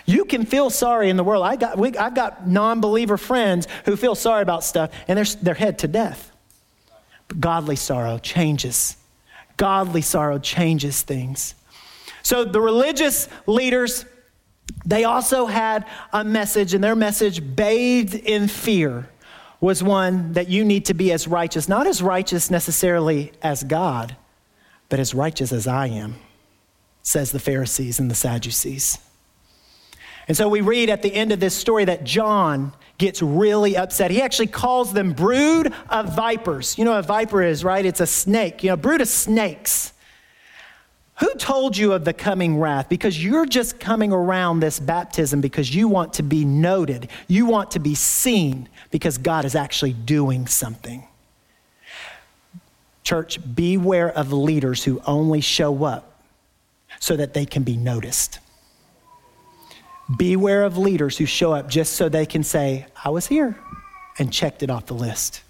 You 0.07 0.25
can 0.25 0.47
feel 0.47 0.71
sorry 0.71 1.11
in 1.11 1.17
the 1.17 1.25
world. 1.25 1.45
I 1.45 1.57
got, 1.57 1.77
we, 1.77 1.97
I've 1.97 2.15
got 2.15 2.47
non 2.47 2.81
believer 2.81 3.17
friends 3.19 3.67
who 3.85 3.97
feel 3.97 4.15
sorry 4.15 4.43
about 4.43 4.65
stuff 4.65 4.91
and 5.09 5.19
they're, 5.19 5.25
they're 5.43 5.55
head 5.55 5.81
to 5.81 5.89
death. 5.89 6.31
But 7.29 7.41
godly 7.41 7.77
sorrow 7.77 8.19
changes. 8.19 8.97
Godly 9.57 10.03
sorrow 10.03 10.39
changes 10.39 11.03
things. 11.03 11.55
So 12.23 12.45
the 12.45 12.61
religious 12.61 13.29
leaders, 13.47 14.05
they 14.85 15.05
also 15.05 15.47
had 15.47 15.87
a 16.13 16.25
message, 16.25 16.75
and 16.75 16.83
their 16.83 16.97
message, 16.97 17.41
bathed 17.55 18.15
in 18.15 18.49
fear, 18.49 19.09
was 19.61 19.83
one 19.83 20.33
that 20.33 20.49
you 20.49 20.65
need 20.65 20.87
to 20.87 20.95
be 20.95 21.13
as 21.13 21.27
righteous, 21.27 21.69
not 21.69 21.87
as 21.87 22.03
righteous 22.03 22.51
necessarily 22.51 23.33
as 23.43 23.65
God, 23.65 24.17
but 24.89 25.01
as 25.01 25.15
righteous 25.15 25.53
as 25.53 25.67
I 25.67 25.87
am, 25.87 26.17
says 27.03 27.33
the 27.33 27.39
Pharisees 27.39 27.99
and 27.99 28.11
the 28.11 28.15
Sadducees. 28.15 28.99
And 30.29 30.37
so 30.37 30.49
we 30.49 30.61
read 30.61 30.91
at 30.91 31.03
the 31.03 31.15
end 31.15 31.33
of 31.33 31.41
this 31.41 31.55
story 31.55 31.85
that 31.85 32.05
John 32.05 32.73
gets 32.99 33.23
really 33.23 33.77
upset. 33.77 34.11
He 34.11 34.23
actually 34.23 34.49
calls 34.49 34.93
them 34.93 35.13
brood 35.13 35.73
of 35.89 36.17
vipers. 36.17 36.77
You 36.79 36.85
know 36.85 36.93
what 36.93 37.01
a 37.01 37.07
viper 37.07 37.43
is, 37.43 37.63
right? 37.63 37.85
It's 37.85 38.01
a 38.01 38.07
snake, 38.07 38.65
you 38.65 38.71
know, 38.71 38.77
brood 38.77 39.01
of 39.01 39.09
snakes. 39.09 39.93
Who 41.21 41.33
told 41.35 41.77
you 41.77 41.93
of 41.93 42.05
the 42.05 42.13
coming 42.13 42.59
wrath? 42.59 42.89
Because 42.89 43.23
you're 43.23 43.47
just 43.47 43.81
coming 43.81 44.13
around 44.13 44.61
this 44.61 44.79
baptism 44.79 45.41
because 45.41 45.75
you 45.75 45.89
want 45.89 46.15
to 46.15 46.23
be 46.23 46.45
noted. 46.45 47.09
You 47.27 47.47
want 47.47 47.71
to 47.73 47.79
be 47.79 47.95
seen 47.95 48.69
because 48.91 49.17
God 49.17 49.45
is 49.45 49.55
actually 49.55 49.95
doing 49.95 50.47
something. 50.47 51.07
Church, 53.03 53.39
beware 53.55 54.11
of 54.11 54.33
leaders 54.33 54.85
who 54.85 55.01
only 55.07 55.41
show 55.41 55.85
up 55.85 56.21
so 57.01 57.17
that 57.17 57.33
they 57.33 57.47
can 57.47 57.63
be 57.63 57.77
noticed. 57.77 58.41
Beware 60.15 60.63
of 60.63 60.79
leaders 60.79 61.19
who 61.19 61.27
show 61.27 61.53
up 61.53 61.69
just 61.69 61.95
so 61.95 62.09
they 62.09 62.27
can 62.27 62.45
say, 62.45 62.87
I 63.05 63.11
was 63.11 63.27
here 63.27 63.59
and 64.19 64.33
checked 64.33 64.63
it 64.63 64.71
off 64.71 64.87
the 64.87 64.95
list. 64.95 65.43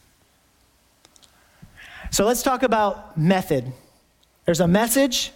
So 2.11 2.25
let's 2.25 2.42
talk 2.42 2.62
about 2.62 3.19
method. 3.19 3.73
There's 4.45 4.61
a 4.61 4.69
message 4.69 5.33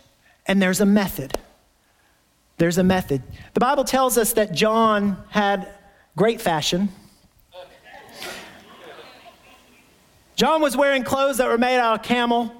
and 0.46 0.62
there's 0.62 0.80
a 0.80 0.86
method. 0.86 1.38
There's 2.56 2.78
a 2.78 2.84
method. 2.84 3.22
The 3.54 3.60
Bible 3.60 3.84
tells 3.84 4.16
us 4.16 4.34
that 4.34 4.52
John 4.52 5.22
had 5.28 5.68
great 6.16 6.40
fashion. 6.40 6.88
John 10.36 10.62
was 10.62 10.76
wearing 10.76 11.04
clothes 11.04 11.36
that 11.38 11.48
were 11.48 11.58
made 11.58 11.78
out 11.78 12.00
of 12.00 12.02
camel 12.02 12.54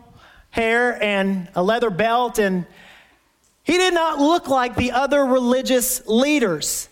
hair 0.51 1.03
and 1.03 1.49
a 1.55 1.63
leather 1.63 1.91
belt, 1.91 2.39
and 2.39 2.67
he 3.63 3.77
did 3.77 3.95
not 3.95 4.19
look 4.19 4.49
like 4.49 4.77
the 4.77 4.93
other 4.93 5.25
religious 5.25 6.07
leaders. 6.07 6.89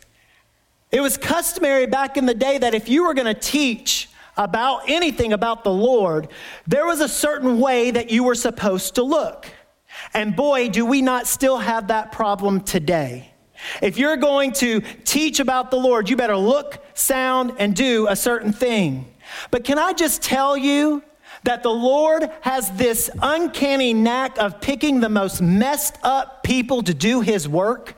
It 0.90 1.00
was 1.00 1.16
customary 1.16 1.86
back 1.86 2.16
in 2.16 2.26
the 2.26 2.34
day 2.34 2.58
that 2.58 2.74
if 2.74 2.88
you 2.88 3.04
were 3.04 3.14
going 3.14 3.32
to 3.32 3.40
teach 3.40 4.08
about 4.36 4.88
anything 4.88 5.32
about 5.32 5.64
the 5.64 5.72
Lord, 5.72 6.28
there 6.66 6.86
was 6.86 7.00
a 7.00 7.08
certain 7.08 7.58
way 7.58 7.90
that 7.90 8.10
you 8.10 8.24
were 8.24 8.34
supposed 8.34 8.94
to 8.94 9.02
look. 9.02 9.46
And 10.14 10.34
boy, 10.36 10.68
do 10.68 10.86
we 10.86 11.02
not 11.02 11.26
still 11.26 11.58
have 11.58 11.88
that 11.88 12.12
problem 12.12 12.60
today. 12.60 13.32
If 13.82 13.98
you're 13.98 14.16
going 14.16 14.52
to 14.52 14.80
teach 15.04 15.40
about 15.40 15.70
the 15.70 15.76
Lord, 15.76 16.08
you 16.08 16.16
better 16.16 16.36
look, 16.36 16.84
sound, 16.94 17.54
and 17.58 17.74
do 17.74 18.06
a 18.08 18.14
certain 18.14 18.52
thing. 18.52 19.12
But 19.50 19.64
can 19.64 19.78
I 19.78 19.92
just 19.92 20.22
tell 20.22 20.56
you 20.56 21.02
that 21.44 21.62
the 21.62 21.70
Lord 21.70 22.30
has 22.42 22.70
this 22.72 23.10
uncanny 23.20 23.94
knack 23.94 24.38
of 24.38 24.60
picking 24.60 25.00
the 25.00 25.08
most 25.08 25.40
messed 25.40 25.98
up 26.02 26.42
people 26.42 26.82
to 26.82 26.94
do 26.94 27.20
his 27.20 27.48
work? 27.48 27.94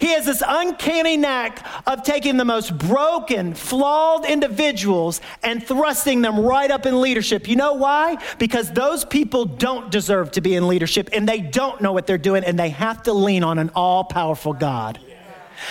He 0.00 0.08
has 0.08 0.26
this 0.26 0.42
uncanny 0.46 1.16
knack 1.16 1.64
of 1.86 2.02
taking 2.02 2.36
the 2.36 2.44
most 2.44 2.76
broken, 2.76 3.54
flawed 3.54 4.24
individuals 4.24 5.20
and 5.42 5.64
thrusting 5.64 6.22
them 6.22 6.40
right 6.40 6.70
up 6.70 6.86
in 6.86 7.00
leadership. 7.00 7.48
You 7.48 7.56
know 7.56 7.74
why? 7.74 8.18
Because 8.38 8.72
those 8.72 9.04
people 9.04 9.44
don't 9.44 9.90
deserve 9.90 10.32
to 10.32 10.40
be 10.40 10.54
in 10.54 10.66
leadership 10.66 11.10
and 11.12 11.28
they 11.28 11.40
don't 11.40 11.80
know 11.80 11.92
what 11.92 12.06
they're 12.06 12.18
doing 12.18 12.44
and 12.44 12.58
they 12.58 12.70
have 12.70 13.02
to 13.04 13.12
lean 13.12 13.44
on 13.44 13.58
an 13.58 13.70
all 13.74 14.04
powerful 14.04 14.52
God. 14.52 14.98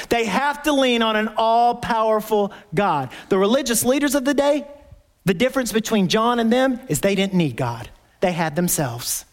They 0.10 0.26
have 0.26 0.64
to 0.64 0.72
lean 0.72 1.02
on 1.02 1.16
an 1.16 1.30
all 1.36 1.76
powerful 1.76 2.54
God. 2.74 3.10
The 3.30 3.38
religious 3.38 3.84
leaders 3.84 4.16
of 4.16 4.24
the 4.24 4.34
day, 4.34 4.68
the 5.30 5.36
difference 5.36 5.72
between 5.72 6.08
John 6.08 6.40
and 6.40 6.52
them 6.52 6.80
is 6.88 7.02
they 7.02 7.14
didn't 7.14 7.36
need 7.36 7.56
God, 7.56 7.88
they 8.20 8.32
had 8.32 8.56
themselves 8.56 9.26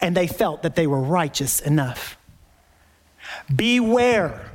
and 0.00 0.16
they 0.16 0.26
felt 0.26 0.62
that 0.62 0.74
they 0.74 0.86
were 0.86 1.02
righteous 1.02 1.60
enough. 1.60 2.16
Beware 3.54 4.50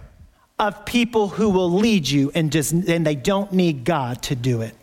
of 0.57 0.85
people 0.85 1.27
who 1.27 1.51
will 1.51 1.69
lead 1.69 2.09
you 2.09 2.31
and, 2.33 2.51
just, 2.51 2.71
and 2.71 3.05
they 3.05 3.13
don't 3.13 3.53
need 3.53 3.83
God 3.83 4.23
to 4.23 4.35
do 4.35 4.61
it. 4.61 4.75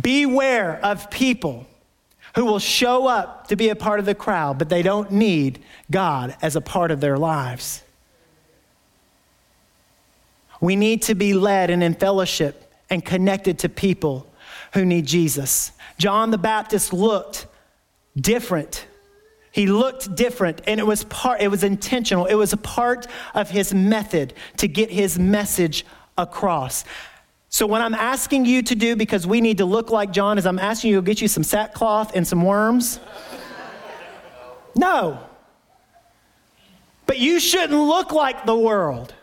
Beware 0.00 0.82
of 0.82 1.10
people 1.10 1.66
who 2.34 2.46
will 2.46 2.58
show 2.58 3.06
up 3.06 3.48
to 3.48 3.56
be 3.56 3.68
a 3.68 3.76
part 3.76 4.00
of 4.00 4.06
the 4.06 4.14
crowd, 4.14 4.56
but 4.56 4.70
they 4.70 4.80
don't 4.80 5.10
need 5.10 5.58
God 5.90 6.34
as 6.40 6.56
a 6.56 6.62
part 6.62 6.90
of 6.90 7.02
their 7.02 7.18
lives. 7.18 7.82
We 10.62 10.76
need 10.76 11.02
to 11.02 11.14
be 11.14 11.34
led 11.34 11.68
and 11.68 11.82
in 11.82 11.92
fellowship 11.92 12.72
and 12.88 13.04
connected 13.04 13.58
to 13.58 13.68
people 13.68 14.26
who 14.76 14.84
need 14.84 15.06
Jesus. 15.06 15.72
John 15.98 16.30
the 16.30 16.38
Baptist 16.38 16.92
looked 16.92 17.46
different 18.16 18.86
he 19.56 19.66
looked 19.66 20.14
different 20.14 20.60
and 20.66 20.78
it 20.78 20.86
was 20.86 21.04
part 21.04 21.40
it 21.40 21.48
was 21.48 21.64
intentional. 21.64 22.26
It 22.26 22.34
was 22.34 22.52
a 22.52 22.58
part 22.58 23.06
of 23.34 23.48
his 23.48 23.72
method 23.72 24.34
to 24.58 24.68
get 24.68 24.90
his 24.90 25.18
message 25.18 25.86
across. 26.18 26.84
So 27.48 27.66
what 27.66 27.80
I'm 27.80 27.94
asking 27.94 28.44
you 28.44 28.60
to 28.64 28.74
do 28.74 28.96
because 28.96 29.26
we 29.26 29.40
need 29.40 29.56
to 29.56 29.64
look 29.64 29.88
like 29.88 30.12
John 30.12 30.36
is 30.36 30.44
I'm 30.44 30.58
asking 30.58 30.90
you 30.90 30.96
to 30.96 31.02
get 31.02 31.22
you 31.22 31.28
some 31.28 31.42
sackcloth 31.42 32.14
and 32.14 32.26
some 32.26 32.42
worms. 32.42 33.00
No. 34.74 35.20
But 37.06 37.18
you 37.18 37.40
shouldn't 37.40 37.80
look 37.80 38.12
like 38.12 38.44
the 38.44 38.54
world. 38.54 39.14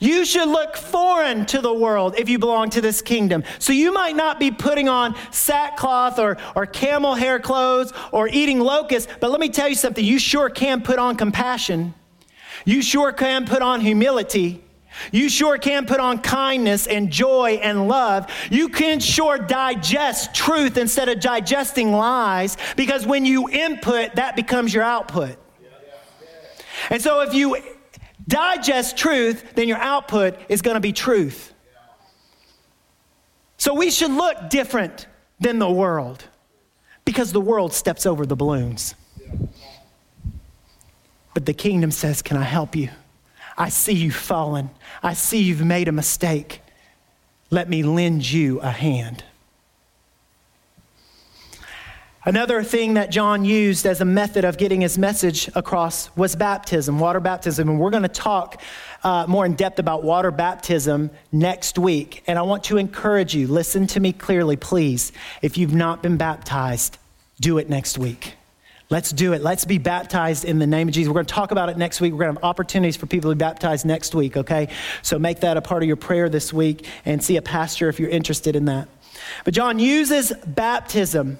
You 0.00 0.24
should 0.24 0.48
look 0.48 0.76
foreign 0.76 1.44
to 1.46 1.60
the 1.60 1.72
world 1.72 2.14
if 2.18 2.30
you 2.30 2.38
belong 2.38 2.70
to 2.70 2.80
this 2.80 3.02
kingdom. 3.02 3.44
So 3.58 3.74
you 3.74 3.92
might 3.92 4.16
not 4.16 4.40
be 4.40 4.50
putting 4.50 4.88
on 4.88 5.14
sackcloth 5.30 6.18
or, 6.18 6.38
or 6.56 6.64
camel 6.64 7.14
hair 7.14 7.38
clothes 7.38 7.92
or 8.10 8.26
eating 8.26 8.60
locusts, 8.60 9.12
but 9.20 9.30
let 9.30 9.40
me 9.40 9.50
tell 9.50 9.68
you 9.68 9.74
something 9.74 10.02
you 10.02 10.18
sure 10.18 10.48
can 10.48 10.80
put 10.80 10.98
on 10.98 11.16
compassion. 11.16 11.94
You 12.64 12.80
sure 12.80 13.12
can 13.12 13.44
put 13.44 13.60
on 13.60 13.82
humility. 13.82 14.64
You 15.12 15.28
sure 15.28 15.58
can 15.58 15.84
put 15.84 16.00
on 16.00 16.18
kindness 16.18 16.86
and 16.86 17.10
joy 17.10 17.60
and 17.62 17.86
love. 17.86 18.26
You 18.50 18.70
can 18.70 19.00
sure 19.00 19.38
digest 19.38 20.34
truth 20.34 20.78
instead 20.78 21.10
of 21.10 21.20
digesting 21.20 21.92
lies 21.92 22.56
because 22.74 23.06
when 23.06 23.26
you 23.26 23.50
input, 23.50 24.16
that 24.16 24.34
becomes 24.34 24.72
your 24.72 24.82
output. 24.82 25.36
And 26.88 27.02
so 27.02 27.20
if 27.20 27.34
you 27.34 27.56
digest 28.30 28.96
truth, 28.96 29.54
then 29.54 29.68
your 29.68 29.78
output 29.78 30.38
is 30.48 30.62
going 30.62 30.76
to 30.76 30.80
be 30.80 30.92
truth. 30.92 31.52
So 33.58 33.74
we 33.74 33.90
should 33.90 34.10
look 34.10 34.48
different 34.48 35.06
than 35.38 35.58
the 35.58 35.70
world 35.70 36.24
because 37.04 37.32
the 37.32 37.40
world 37.40 37.74
steps 37.74 38.06
over 38.06 38.24
the 38.24 38.36
balloons. 38.36 38.94
But 41.34 41.44
the 41.44 41.52
kingdom 41.52 41.90
says, 41.90 42.22
Can 42.22 42.36
I 42.36 42.44
help 42.44 42.74
you? 42.74 42.88
I 43.58 43.68
see 43.68 43.92
you 43.92 44.10
fallen. 44.10 44.70
I 45.02 45.12
see 45.12 45.42
you've 45.42 45.64
made 45.64 45.88
a 45.88 45.92
mistake. 45.92 46.62
Let 47.50 47.68
me 47.68 47.82
lend 47.82 48.30
you 48.30 48.60
a 48.60 48.70
hand. 48.70 49.24
Another 52.30 52.62
thing 52.62 52.94
that 52.94 53.10
John 53.10 53.44
used 53.44 53.84
as 53.86 54.00
a 54.00 54.04
method 54.04 54.44
of 54.44 54.56
getting 54.56 54.82
his 54.82 54.96
message 54.96 55.50
across 55.56 56.14
was 56.16 56.36
baptism, 56.36 57.00
water 57.00 57.18
baptism. 57.18 57.68
And 57.68 57.80
we're 57.80 57.90
going 57.90 58.04
to 58.04 58.08
talk 58.08 58.62
uh, 59.02 59.26
more 59.26 59.44
in 59.44 59.56
depth 59.56 59.80
about 59.80 60.04
water 60.04 60.30
baptism 60.30 61.10
next 61.32 61.76
week. 61.76 62.22
And 62.28 62.38
I 62.38 62.42
want 62.42 62.62
to 62.64 62.76
encourage 62.76 63.34
you 63.34 63.48
listen 63.48 63.88
to 63.88 63.98
me 63.98 64.12
clearly, 64.12 64.54
please. 64.54 65.10
If 65.42 65.58
you've 65.58 65.74
not 65.74 66.04
been 66.04 66.18
baptized, 66.18 66.98
do 67.40 67.58
it 67.58 67.68
next 67.68 67.98
week. 67.98 68.34
Let's 68.90 69.10
do 69.10 69.32
it. 69.32 69.42
Let's 69.42 69.64
be 69.64 69.78
baptized 69.78 70.44
in 70.44 70.60
the 70.60 70.68
name 70.68 70.86
of 70.86 70.94
Jesus. 70.94 71.08
We're 71.08 71.14
going 71.14 71.26
to 71.26 71.34
talk 71.34 71.50
about 71.50 71.68
it 71.68 71.78
next 71.78 72.00
week. 72.00 72.12
We're 72.12 72.20
going 72.20 72.36
to 72.36 72.40
have 72.40 72.44
opportunities 72.44 72.96
for 72.96 73.06
people 73.06 73.32
to 73.32 73.34
be 73.34 73.40
baptized 73.40 73.84
next 73.84 74.14
week, 74.14 74.36
okay? 74.36 74.68
So 75.02 75.18
make 75.18 75.40
that 75.40 75.56
a 75.56 75.60
part 75.62 75.82
of 75.82 75.88
your 75.88 75.96
prayer 75.96 76.28
this 76.28 76.52
week 76.52 76.86
and 77.04 77.24
see 77.24 77.38
a 77.38 77.42
pastor 77.42 77.88
if 77.88 77.98
you're 77.98 78.08
interested 78.08 78.54
in 78.54 78.66
that. 78.66 78.86
But 79.44 79.52
John 79.52 79.80
uses 79.80 80.32
baptism 80.46 81.36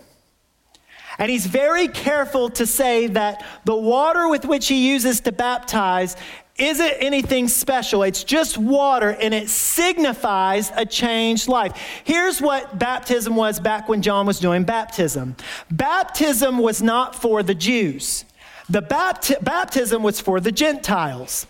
and 1.20 1.30
he's 1.30 1.46
very 1.46 1.86
careful 1.86 2.48
to 2.48 2.66
say 2.66 3.06
that 3.08 3.44
the 3.66 3.76
water 3.76 4.28
with 4.28 4.46
which 4.46 4.66
he 4.68 4.88
uses 4.88 5.20
to 5.20 5.32
baptize 5.32 6.16
isn't 6.56 6.92
anything 6.98 7.46
special. 7.46 8.02
It's 8.02 8.24
just 8.24 8.56
water 8.56 9.10
and 9.10 9.34
it 9.34 9.50
signifies 9.50 10.72
a 10.74 10.86
changed 10.86 11.46
life. 11.46 11.76
Here's 12.04 12.40
what 12.40 12.78
baptism 12.78 13.36
was 13.36 13.60
back 13.60 13.86
when 13.86 14.00
John 14.00 14.26
was 14.26 14.40
doing 14.40 14.64
baptism 14.64 15.36
baptism 15.70 16.58
was 16.58 16.82
not 16.82 17.14
for 17.14 17.42
the 17.42 17.54
Jews, 17.54 18.24
the 18.70 18.82
bapti- 18.82 19.42
baptism 19.44 20.02
was 20.02 20.20
for 20.20 20.40
the 20.40 20.52
Gentiles. 20.52 21.46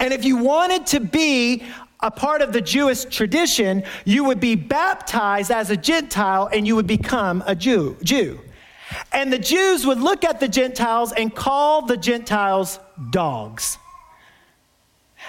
And 0.00 0.14
if 0.14 0.24
you 0.24 0.38
wanted 0.38 0.86
to 0.88 1.00
be 1.00 1.62
a 2.00 2.10
part 2.10 2.40
of 2.40 2.52
the 2.52 2.60
Jewish 2.60 3.04
tradition, 3.04 3.82
you 4.04 4.24
would 4.24 4.40
be 4.40 4.54
baptized 4.54 5.50
as 5.50 5.70
a 5.70 5.76
Gentile 5.76 6.48
and 6.52 6.66
you 6.66 6.76
would 6.76 6.86
become 6.86 7.42
a 7.46 7.54
Jew. 7.54 7.96
Jew. 8.02 8.40
And 9.12 9.32
the 9.32 9.38
Jews 9.38 9.86
would 9.86 10.00
look 10.00 10.24
at 10.24 10.40
the 10.40 10.48
Gentiles 10.48 11.12
and 11.12 11.34
call 11.34 11.82
the 11.82 11.96
Gentiles 11.96 12.78
dogs. 13.10 13.78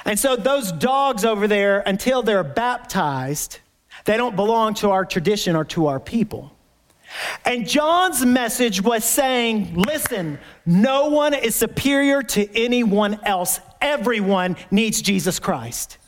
And 0.06 0.18
so 0.18 0.36
those 0.36 0.72
dogs 0.72 1.26
over 1.26 1.48
there, 1.48 1.82
until 1.86 2.24
they're 2.24 2.44
baptized, 2.44 3.60
they 4.06 4.18
don't 4.18 4.36
belong 4.36 4.74
to 4.76 4.90
our 4.90 5.06
tradition 5.06 5.56
or 5.56 5.66
to 5.66 5.88
our 5.88 6.00
people. 6.00 6.56
And 7.46 7.68
John's 7.68 8.26
message 8.26 8.82
was 8.82 9.04
saying, 9.04 9.76
listen, 9.76 10.40
no 10.66 11.10
one 11.10 11.34
is 11.34 11.56
superior 11.56 12.22
to 12.24 12.58
anyone 12.58 13.20
else. 13.24 13.60
Everyone 13.82 14.58
needs 14.72 15.02
Jesus 15.02 15.40
Christ. 15.40 15.99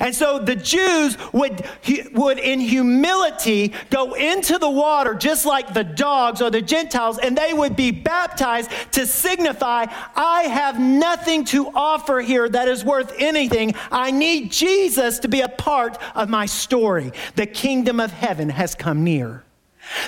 And 0.00 0.14
so 0.14 0.38
the 0.38 0.56
Jews 0.56 1.16
would, 1.32 1.64
would, 2.12 2.38
in 2.38 2.60
humility, 2.60 3.72
go 3.90 4.14
into 4.14 4.58
the 4.58 4.70
water 4.70 5.14
just 5.14 5.46
like 5.46 5.72
the 5.72 5.84
dogs 5.84 6.42
or 6.42 6.50
the 6.50 6.62
Gentiles, 6.62 7.18
and 7.18 7.36
they 7.36 7.52
would 7.52 7.76
be 7.76 7.90
baptized 7.90 8.70
to 8.92 9.06
signify, 9.06 9.86
I 10.16 10.42
have 10.42 10.80
nothing 10.80 11.44
to 11.46 11.68
offer 11.74 12.20
here 12.20 12.48
that 12.48 12.68
is 12.68 12.84
worth 12.84 13.14
anything. 13.18 13.74
I 13.90 14.10
need 14.10 14.52
Jesus 14.52 15.20
to 15.20 15.28
be 15.28 15.40
a 15.40 15.48
part 15.48 15.98
of 16.14 16.28
my 16.28 16.46
story. 16.46 17.12
The 17.36 17.46
kingdom 17.46 18.00
of 18.00 18.12
heaven 18.12 18.48
has 18.50 18.74
come 18.74 19.04
near, 19.04 19.44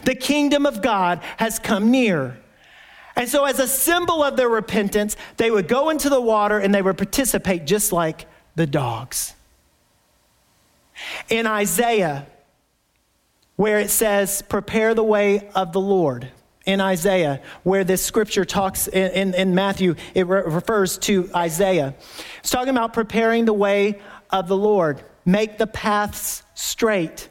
the 0.05 0.14
kingdom 0.14 0.66
of 0.66 0.83
God 0.83 1.20
has 1.37 1.59
come 1.59 1.90
near. 1.90 2.38
And 3.14 3.29
so, 3.29 3.44
as 3.44 3.59
a 3.59 3.68
symbol 3.68 4.22
of 4.22 4.38
their 4.38 4.48
repentance, 4.48 5.18
they 5.37 5.51
would 5.51 5.68
go 5.68 5.90
into 5.90 6.09
the 6.09 6.20
water 6.20 6.59
and 6.59 6.75
they 6.75 6.81
would 6.81 6.96
participate 6.96 7.66
just 7.66 7.92
like 7.92 8.25
the 8.55 8.66
dogs. 8.66 9.35
In 11.29 11.47
Isaiah, 11.47 12.27
where 13.57 13.79
it 13.79 13.91
says, 13.91 14.43
Prepare 14.43 14.95
the 14.95 15.05
way 15.05 15.51
of 15.55 15.73
the 15.73 15.81
Lord, 15.81 16.31
in 16.65 16.81
Isaiah, 16.81 17.41
where 17.65 17.85
this 17.85 18.05
scripture 18.05 18.45
talks 18.45 18.87
in, 18.88 19.11
in, 19.12 19.35
in 19.35 19.55
Matthew, 19.55 19.97
it 20.15 20.27
re- 20.27 20.43
refers 20.43 20.99
to 20.99 21.29
Isaiah. 21.35 21.95
It's 22.38 22.51
talking 22.51 22.71
about 22.71 22.93
preparing 22.93 23.45
the 23.45 23.53
way 23.53 24.01
of 24.31 24.49
the 24.49 24.57
Lord, 24.57 25.03
make 25.25 25.59
the 25.59 25.67
paths 25.67 26.43
straight. 26.55 27.29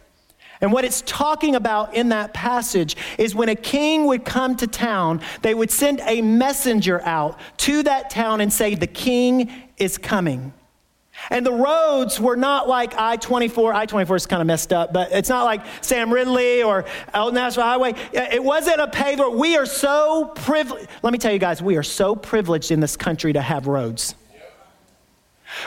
And 0.59 0.71
what 0.71 0.85
it's 0.85 1.01
talking 1.01 1.55
about 1.55 1.95
in 1.95 2.09
that 2.09 2.33
passage 2.33 2.95
is 3.17 3.33
when 3.33 3.49
a 3.49 3.55
king 3.55 4.05
would 4.05 4.25
come 4.25 4.55
to 4.57 4.67
town, 4.67 5.21
they 5.41 5.55
would 5.55 5.71
send 5.71 6.01
a 6.05 6.21
messenger 6.21 7.01
out 7.01 7.39
to 7.57 7.83
that 7.83 8.11
town 8.11 8.41
and 8.41 8.53
say, 8.53 8.75
The 8.75 8.87
king 8.87 9.51
is 9.77 9.97
coming. 9.97 10.53
And 11.29 11.45
the 11.45 11.53
roads 11.53 12.19
were 12.19 12.35
not 12.35 12.67
like 12.67 12.95
I 12.95 13.17
24. 13.17 13.73
I 13.73 13.85
24 13.85 14.15
is 14.15 14.25
kind 14.25 14.41
of 14.41 14.47
messed 14.47 14.73
up, 14.73 14.91
but 14.91 15.11
it's 15.11 15.29
not 15.29 15.43
like 15.43 15.61
Sam 15.81 16.11
Ridley 16.11 16.63
or 16.63 16.85
Old 17.13 17.33
National 17.33 17.65
Highway. 17.65 17.93
It 18.11 18.43
wasn't 18.43 18.81
a 18.81 18.87
paved 18.87 19.19
road. 19.19 19.37
We 19.37 19.55
are 19.57 19.65
so 19.65 20.31
privileged. 20.35 20.87
Let 21.03 21.13
me 21.13 21.19
tell 21.19 21.31
you 21.31 21.39
guys, 21.39 21.61
we 21.61 21.77
are 21.77 21.83
so 21.83 22.15
privileged 22.15 22.71
in 22.71 22.79
this 22.79 22.97
country 22.97 23.33
to 23.33 23.41
have 23.41 23.67
roads. 23.67 24.15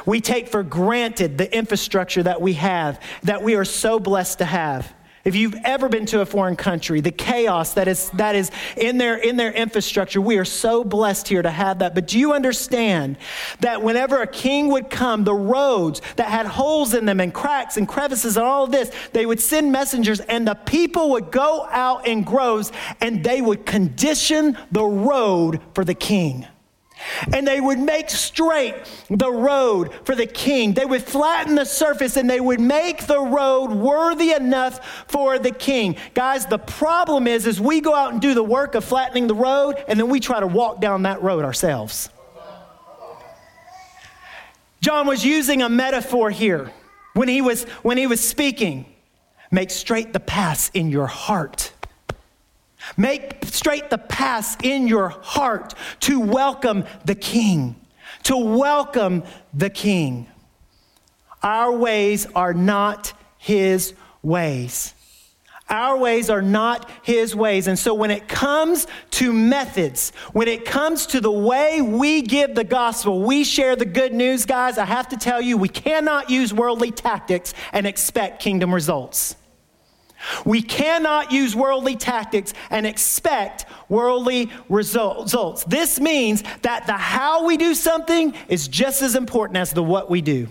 We 0.06 0.20
take 0.20 0.48
for 0.48 0.62
granted 0.62 1.38
the 1.38 1.54
infrastructure 1.54 2.22
that 2.22 2.40
we 2.40 2.54
have, 2.54 3.00
that 3.24 3.42
we 3.42 3.54
are 3.54 3.64
so 3.64 4.00
blessed 4.00 4.38
to 4.38 4.44
have. 4.44 4.92
If 5.24 5.34
you've 5.34 5.56
ever 5.64 5.88
been 5.88 6.04
to 6.06 6.20
a 6.20 6.26
foreign 6.26 6.54
country, 6.54 7.00
the 7.00 7.10
chaos 7.10 7.72
that 7.74 7.88
is, 7.88 8.10
that 8.10 8.34
is 8.34 8.50
in, 8.76 8.98
their, 8.98 9.16
in 9.16 9.36
their 9.36 9.52
infrastructure, 9.52 10.20
we 10.20 10.36
are 10.36 10.44
so 10.44 10.84
blessed 10.84 11.28
here 11.28 11.40
to 11.40 11.50
have 11.50 11.78
that. 11.78 11.94
But 11.94 12.06
do 12.06 12.18
you 12.18 12.34
understand 12.34 13.16
that 13.60 13.82
whenever 13.82 14.20
a 14.20 14.26
king 14.26 14.68
would 14.68 14.90
come, 14.90 15.24
the 15.24 15.34
roads 15.34 16.02
that 16.16 16.28
had 16.28 16.44
holes 16.44 16.92
in 16.92 17.06
them 17.06 17.20
and 17.20 17.32
cracks 17.32 17.78
and 17.78 17.88
crevices 17.88 18.36
and 18.36 18.44
all 18.44 18.64
of 18.64 18.70
this, 18.70 18.90
they 19.12 19.24
would 19.24 19.40
send 19.40 19.72
messengers 19.72 20.20
and 20.20 20.46
the 20.46 20.54
people 20.54 21.12
would 21.12 21.30
go 21.30 21.66
out 21.70 22.06
in 22.06 22.22
groves 22.22 22.70
and 23.00 23.24
they 23.24 23.40
would 23.40 23.64
condition 23.64 24.58
the 24.72 24.84
road 24.84 25.60
for 25.72 25.86
the 25.86 25.94
king 25.94 26.46
and 27.32 27.46
they 27.46 27.60
would 27.60 27.78
make 27.78 28.10
straight 28.10 28.74
the 29.10 29.30
road 29.30 29.92
for 30.04 30.14
the 30.14 30.26
king. 30.26 30.74
They 30.74 30.84
would 30.84 31.02
flatten 31.02 31.54
the 31.54 31.64
surface 31.64 32.16
and 32.16 32.28
they 32.28 32.40
would 32.40 32.60
make 32.60 33.06
the 33.06 33.20
road 33.20 33.72
worthy 33.72 34.32
enough 34.32 35.04
for 35.08 35.38
the 35.38 35.50
king. 35.50 35.96
Guys, 36.14 36.46
the 36.46 36.58
problem 36.58 37.26
is 37.26 37.46
is 37.46 37.60
we 37.60 37.80
go 37.80 37.94
out 37.94 38.12
and 38.12 38.20
do 38.20 38.34
the 38.34 38.42
work 38.42 38.74
of 38.74 38.84
flattening 38.84 39.26
the 39.26 39.34
road 39.34 39.82
and 39.88 39.98
then 39.98 40.08
we 40.08 40.20
try 40.20 40.40
to 40.40 40.46
walk 40.46 40.80
down 40.80 41.02
that 41.02 41.22
road 41.22 41.44
ourselves. 41.44 42.08
John 44.80 45.06
was 45.06 45.24
using 45.24 45.62
a 45.62 45.68
metaphor 45.68 46.30
here 46.30 46.70
when 47.14 47.28
he 47.28 47.40
was 47.40 47.64
when 47.82 47.96
he 47.96 48.06
was 48.06 48.26
speaking. 48.26 48.86
Make 49.50 49.70
straight 49.70 50.12
the 50.12 50.20
paths 50.20 50.70
in 50.74 50.90
your 50.90 51.06
heart. 51.06 51.72
Make 52.96 53.44
straight 53.44 53.90
the 53.90 53.98
paths 53.98 54.56
in 54.62 54.88
your 54.88 55.08
heart 55.08 55.74
to 56.00 56.20
welcome 56.20 56.84
the 57.04 57.14
King, 57.14 57.76
to 58.24 58.36
welcome 58.36 59.24
the 59.52 59.70
King. 59.70 60.26
Our 61.42 61.72
ways 61.72 62.26
are 62.34 62.54
not 62.54 63.12
His 63.38 63.94
ways. 64.22 64.94
Our 65.68 65.96
ways 65.96 66.28
are 66.28 66.42
not 66.42 66.90
His 67.02 67.34
ways. 67.34 67.66
And 67.66 67.78
so 67.78 67.94
when 67.94 68.10
it 68.10 68.28
comes 68.28 68.86
to 69.12 69.32
methods, 69.32 70.10
when 70.32 70.46
it 70.46 70.64
comes 70.64 71.06
to 71.06 71.20
the 71.20 71.32
way 71.32 71.80
we 71.80 72.22
give 72.22 72.54
the 72.54 72.64
gospel, 72.64 73.22
we 73.22 73.44
share 73.44 73.74
the 73.76 73.86
good 73.86 74.12
news, 74.12 74.44
guys, 74.44 74.76
I 74.76 74.84
have 74.84 75.08
to 75.08 75.16
tell 75.16 75.40
you, 75.40 75.56
we 75.56 75.68
cannot 75.68 76.28
use 76.28 76.52
worldly 76.52 76.90
tactics 76.90 77.54
and 77.72 77.86
expect 77.86 78.42
kingdom 78.42 78.74
results. 78.74 79.36
We 80.44 80.62
cannot 80.62 81.32
use 81.32 81.54
worldly 81.54 81.96
tactics 81.96 82.54
and 82.70 82.86
expect 82.86 83.66
worldly 83.88 84.50
results. 84.68 85.64
This 85.64 86.00
means 86.00 86.42
that 86.62 86.86
the 86.86 86.92
how 86.92 87.44
we 87.46 87.56
do 87.56 87.74
something 87.74 88.34
is 88.48 88.68
just 88.68 89.02
as 89.02 89.14
important 89.14 89.56
as 89.56 89.72
the 89.72 89.82
what 89.82 90.10
we 90.10 90.20
do. 90.20 90.48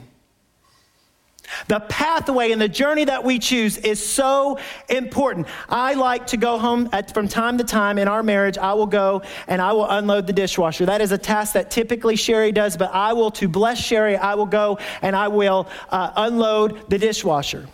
The 1.68 1.80
pathway 1.82 2.52
and 2.52 2.62
the 2.62 2.68
journey 2.68 3.06
that 3.06 3.24
we 3.24 3.40
choose 3.40 3.78
is 3.78 4.04
so 4.04 4.60
important. 4.90 5.48
I 5.70 5.94
like 5.94 6.28
to 6.28 6.38
go 6.38 6.58
home 6.58 6.90
at, 6.92 7.14
from 7.14 7.28
time 7.28 7.58
to 7.58 7.64
time 7.64 7.98
in 7.98 8.08
our 8.08 8.24
marriage. 8.24 8.58
I 8.58 8.74
will 8.74 8.88
go 8.88 9.22
and 9.48 9.62
I 9.62 9.74
will 9.74 9.90
unload 9.90 10.28
the 10.28 10.34
dishwasher. 10.34 10.86
That 10.86 11.02
is 11.02 11.12
a 11.12 11.18
task 11.18 11.54
that 11.54 11.70
typically 11.70 12.16
Sherry 12.16 12.52
does, 12.52 12.78
but 12.78 12.92
I 12.94 13.14
will, 13.14 13.32
to 13.32 13.48
bless 13.48 13.84
Sherry, 13.84 14.16
I 14.18 14.36
will 14.36 14.46
go 14.46 14.80
and 15.02 15.16
I 15.16 15.28
will 15.28 15.68
uh, 15.90 16.12
unload 16.16 16.90
the 16.90 16.98
dishwasher. 16.98 17.68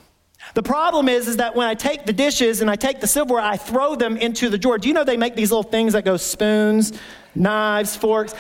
The 0.54 0.64
problem 0.64 1.08
is, 1.08 1.28
is 1.28 1.38
that 1.38 1.56
when 1.56 1.68
I 1.68 1.76
take 1.76 2.06
the 2.06 2.14
dishes 2.14 2.62
and 2.62 2.70
I 2.70 2.76
take 2.76 3.02
the 3.02 3.08
silverware, 3.08 3.42
I 3.42 3.58
throw 3.58 3.96
them 3.96 4.18
into 4.18 4.50
the 4.50 4.58
drawer. 4.58 4.78
Do 4.78 4.88
you 4.88 4.94
know 4.94 5.04
they 5.04 5.18
make 5.18 5.36
these 5.36 5.52
little 5.52 5.64
things 5.64 5.94
that 5.94 6.06
go 6.06 6.18
spoons, 6.18 6.94
knives, 7.36 7.96
forks? 7.96 8.34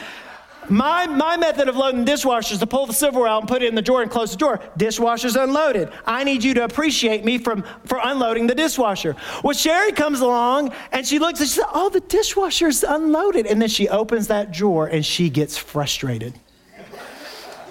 My, 0.69 1.07
my 1.07 1.35
method 1.35 1.67
of 1.67 1.75
loading 1.75 2.01
the 2.01 2.05
dishwasher 2.05 2.53
is 2.53 2.59
to 2.59 2.67
pull 2.67 2.85
the 2.85 2.93
silverware 2.93 3.27
out 3.27 3.41
and 3.41 3.49
put 3.49 3.63
it 3.63 3.67
in 3.69 3.75
the 3.75 3.81
drawer 3.81 4.03
and 4.03 4.11
close 4.11 4.31
the 4.31 4.37
drawer. 4.37 4.59
Dishwasher's 4.77 5.35
unloaded. 5.35 5.91
I 6.05 6.23
need 6.23 6.43
you 6.43 6.53
to 6.55 6.63
appreciate 6.63 7.25
me 7.25 7.39
from, 7.39 7.63
for 7.85 7.99
unloading 8.03 8.45
the 8.45 8.53
dishwasher. 8.53 9.15
Well, 9.43 9.53
Sherry 9.53 9.91
comes 9.91 10.21
along 10.21 10.73
and 10.91 11.07
she 11.07 11.17
looks 11.17 11.39
and 11.39 11.49
she 11.49 11.55
says, 11.55 11.65
Oh, 11.73 11.89
the 11.89 12.01
dishwasher's 12.01 12.83
unloaded. 12.83 13.47
And 13.47 13.61
then 13.61 13.69
she 13.69 13.89
opens 13.89 14.27
that 14.27 14.51
drawer 14.51 14.85
and 14.85 15.03
she 15.03 15.29
gets 15.29 15.57
frustrated. 15.57 16.35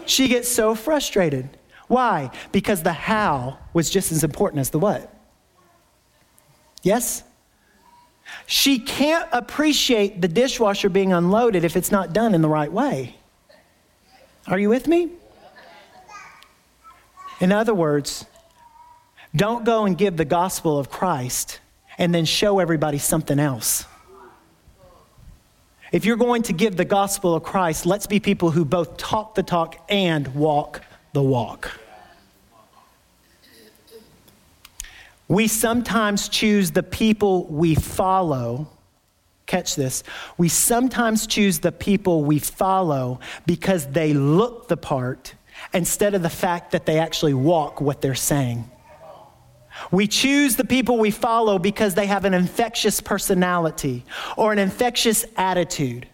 she 0.07 0.27
gets 0.27 0.48
so 0.48 0.74
frustrated. 0.74 1.48
Why? 1.88 2.31
Because 2.53 2.83
the 2.83 2.92
how 2.92 3.59
was 3.72 3.90
just 3.90 4.12
as 4.12 4.22
important 4.22 4.61
as 4.61 4.70
the 4.70 4.79
what. 4.79 5.12
Yes? 6.83 7.24
She 8.46 8.79
can't 8.79 9.29
appreciate 9.33 10.20
the 10.20 10.29
dishwasher 10.29 10.88
being 10.88 11.12
unloaded 11.12 11.64
if 11.64 11.77
it's 11.77 11.90
not 11.90 12.12
done 12.12 12.35
in 12.35 12.42
the 12.42 12.48
right 12.48 12.70
way. 12.70 13.16
Are 14.46 14.59
you 14.59 14.68
with 14.68 14.87
me? 14.87 15.11
In 17.40 17.53
other 17.53 17.74
words, 17.74 18.24
don't 19.35 19.64
go 19.64 19.85
and 19.85 19.96
give 19.96 20.16
the 20.16 20.24
gospel 20.24 20.79
of 20.79 20.90
Christ 20.90 21.61
and 21.96 22.14
then 22.14 22.24
show 22.24 22.59
everybody 22.59 22.98
something 22.98 23.38
else. 23.38 23.85
If 25.90 26.05
you're 26.05 26.16
going 26.16 26.42
to 26.44 26.53
give 26.53 26.77
the 26.77 26.85
gospel 26.85 27.35
of 27.35 27.42
Christ, 27.42 27.87
let's 27.87 28.07
be 28.07 28.20
people 28.20 28.51
who 28.51 28.64
both 28.64 28.96
talk 28.98 29.35
the 29.35 29.42
talk 29.42 29.77
and 29.88 30.35
walk 30.35 30.83
the 31.12 31.22
walk. 31.22 31.78
We 35.28 35.46
sometimes 35.46 36.28
choose 36.28 36.70
the 36.70 36.82
people 36.82 37.44
we 37.46 37.74
follow. 37.74 38.68
Catch 39.46 39.76
this. 39.76 40.02
We 40.38 40.48
sometimes 40.48 41.26
choose 41.26 41.58
the 41.58 41.72
people 41.72 42.24
we 42.24 42.38
follow 42.38 43.20
because 43.46 43.86
they 43.88 44.14
look 44.14 44.68
the 44.68 44.76
part 44.76 45.34
instead 45.74 46.14
of 46.14 46.22
the 46.22 46.30
fact 46.30 46.72
that 46.72 46.86
they 46.86 46.98
actually 46.98 47.34
walk 47.34 47.80
what 47.80 48.00
they're 48.00 48.14
saying. 48.14 48.70
We 49.90 50.06
choose 50.06 50.56
the 50.56 50.64
people 50.64 50.98
we 50.98 51.10
follow 51.10 51.58
because 51.58 51.94
they 51.94 52.06
have 52.06 52.24
an 52.24 52.34
infectious 52.34 53.00
personality 53.00 54.04
or 54.36 54.52
an 54.52 54.58
infectious 54.58 55.24
attitude. 55.36 56.08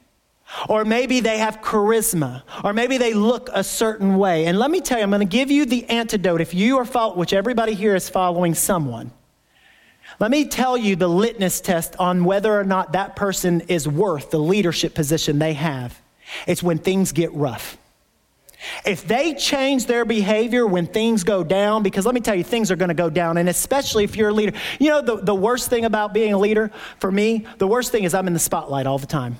Or 0.68 0.84
maybe 0.84 1.20
they 1.20 1.38
have 1.38 1.60
charisma, 1.60 2.42
or 2.62 2.72
maybe 2.72 2.96
they 2.96 3.12
look 3.12 3.50
a 3.52 3.64
certain 3.64 4.16
way. 4.16 4.46
And 4.46 4.58
let 4.58 4.70
me 4.70 4.80
tell 4.80 4.98
you, 4.98 5.04
I'm 5.04 5.10
going 5.10 5.20
to 5.20 5.26
give 5.26 5.50
you 5.50 5.66
the 5.66 5.88
antidote. 5.88 6.40
If 6.40 6.54
you 6.54 6.78
are 6.78 6.84
following, 6.84 7.18
which 7.18 7.32
everybody 7.32 7.74
here 7.74 7.94
is 7.94 8.08
following 8.08 8.54
someone, 8.54 9.10
let 10.20 10.30
me 10.30 10.46
tell 10.46 10.76
you 10.76 10.96
the 10.96 11.08
litmus 11.08 11.60
test 11.60 11.96
on 11.98 12.24
whether 12.24 12.54
or 12.58 12.64
not 12.64 12.92
that 12.92 13.16
person 13.16 13.62
is 13.62 13.88
worth 13.88 14.30
the 14.30 14.38
leadership 14.38 14.94
position 14.94 15.38
they 15.38 15.54
have. 15.54 16.00
It's 16.46 16.62
when 16.62 16.78
things 16.78 17.12
get 17.12 17.32
rough. 17.32 17.76
If 18.86 19.06
they 19.06 19.34
change 19.34 19.86
their 19.86 20.04
behavior 20.04 20.66
when 20.66 20.86
things 20.86 21.24
go 21.24 21.44
down, 21.44 21.82
because 21.82 22.06
let 22.06 22.14
me 22.14 22.20
tell 22.20 22.34
you, 22.34 22.44
things 22.44 22.70
are 22.70 22.76
going 22.76 22.88
to 22.88 22.94
go 22.94 23.10
down, 23.10 23.36
and 23.36 23.48
especially 23.48 24.04
if 24.04 24.16
you're 24.16 24.30
a 24.30 24.32
leader. 24.32 24.56
You 24.78 24.88
know, 24.88 25.02
the, 25.02 25.16
the 25.16 25.34
worst 25.34 25.68
thing 25.68 25.84
about 25.84 26.14
being 26.14 26.32
a 26.32 26.38
leader 26.38 26.70
for 26.98 27.12
me, 27.12 27.46
the 27.58 27.66
worst 27.66 27.92
thing 27.92 28.04
is 28.04 28.14
I'm 28.14 28.26
in 28.26 28.32
the 28.32 28.38
spotlight 28.38 28.86
all 28.86 28.98
the 28.98 29.06
time. 29.06 29.36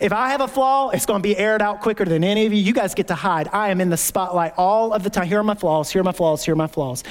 If 0.00 0.12
I 0.12 0.30
have 0.30 0.40
a 0.40 0.48
flaw, 0.48 0.90
it's 0.90 1.06
going 1.06 1.20
to 1.20 1.22
be 1.22 1.36
aired 1.36 1.62
out 1.62 1.80
quicker 1.80 2.04
than 2.04 2.24
any 2.24 2.46
of 2.46 2.52
you. 2.52 2.60
You 2.60 2.72
guys 2.72 2.94
get 2.94 3.08
to 3.08 3.14
hide. 3.14 3.48
I 3.52 3.70
am 3.70 3.80
in 3.80 3.90
the 3.90 3.96
spotlight 3.96 4.54
all 4.56 4.92
of 4.92 5.02
the 5.02 5.10
time. 5.10 5.26
Here 5.26 5.40
are 5.40 5.44
my 5.44 5.54
flaws, 5.54 5.90
here 5.90 6.00
are 6.00 6.04
my 6.04 6.12
flaws, 6.12 6.44
here 6.44 6.54
are 6.54 6.56
my 6.56 6.66
flaws. 6.66 7.02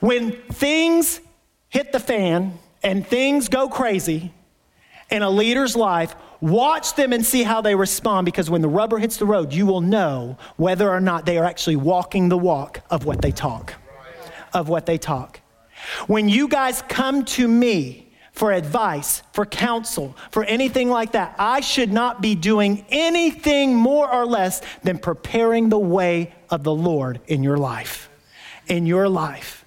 When 0.00 0.32
things 0.32 1.20
hit 1.68 1.92
the 1.92 2.00
fan 2.00 2.58
and 2.82 3.06
things 3.06 3.48
go 3.48 3.68
crazy 3.68 4.32
in 5.10 5.22
a 5.22 5.30
leader's 5.30 5.76
life, 5.76 6.14
watch 6.40 6.94
them 6.94 7.12
and 7.12 7.24
see 7.24 7.42
how 7.42 7.60
they 7.60 7.74
respond 7.74 8.24
because 8.24 8.50
when 8.50 8.62
the 8.62 8.68
rubber 8.68 8.98
hits 8.98 9.16
the 9.16 9.26
road, 9.26 9.52
you 9.52 9.66
will 9.66 9.80
know 9.80 10.36
whether 10.56 10.90
or 10.90 11.00
not 11.00 11.26
they 11.26 11.38
are 11.38 11.44
actually 11.44 11.76
walking 11.76 12.28
the 12.28 12.38
walk 12.38 12.80
of 12.90 13.04
what 13.04 13.20
they 13.22 13.32
talk. 13.32 13.74
Of 14.52 14.68
what 14.68 14.86
they 14.86 14.98
talk. 14.98 15.40
When 16.06 16.28
you 16.28 16.48
guys 16.48 16.82
come 16.88 17.24
to 17.26 17.46
me, 17.46 18.03
for 18.34 18.52
advice, 18.52 19.22
for 19.32 19.46
counsel, 19.46 20.16
for 20.30 20.44
anything 20.44 20.90
like 20.90 21.12
that. 21.12 21.36
I 21.38 21.60
should 21.60 21.92
not 21.92 22.20
be 22.20 22.34
doing 22.34 22.84
anything 22.88 23.76
more 23.76 24.12
or 24.12 24.26
less 24.26 24.60
than 24.82 24.98
preparing 24.98 25.68
the 25.68 25.78
way 25.78 26.34
of 26.50 26.64
the 26.64 26.74
Lord 26.74 27.20
in 27.28 27.44
your 27.44 27.56
life. 27.56 28.10
In 28.66 28.86
your 28.86 29.08
life. 29.08 29.64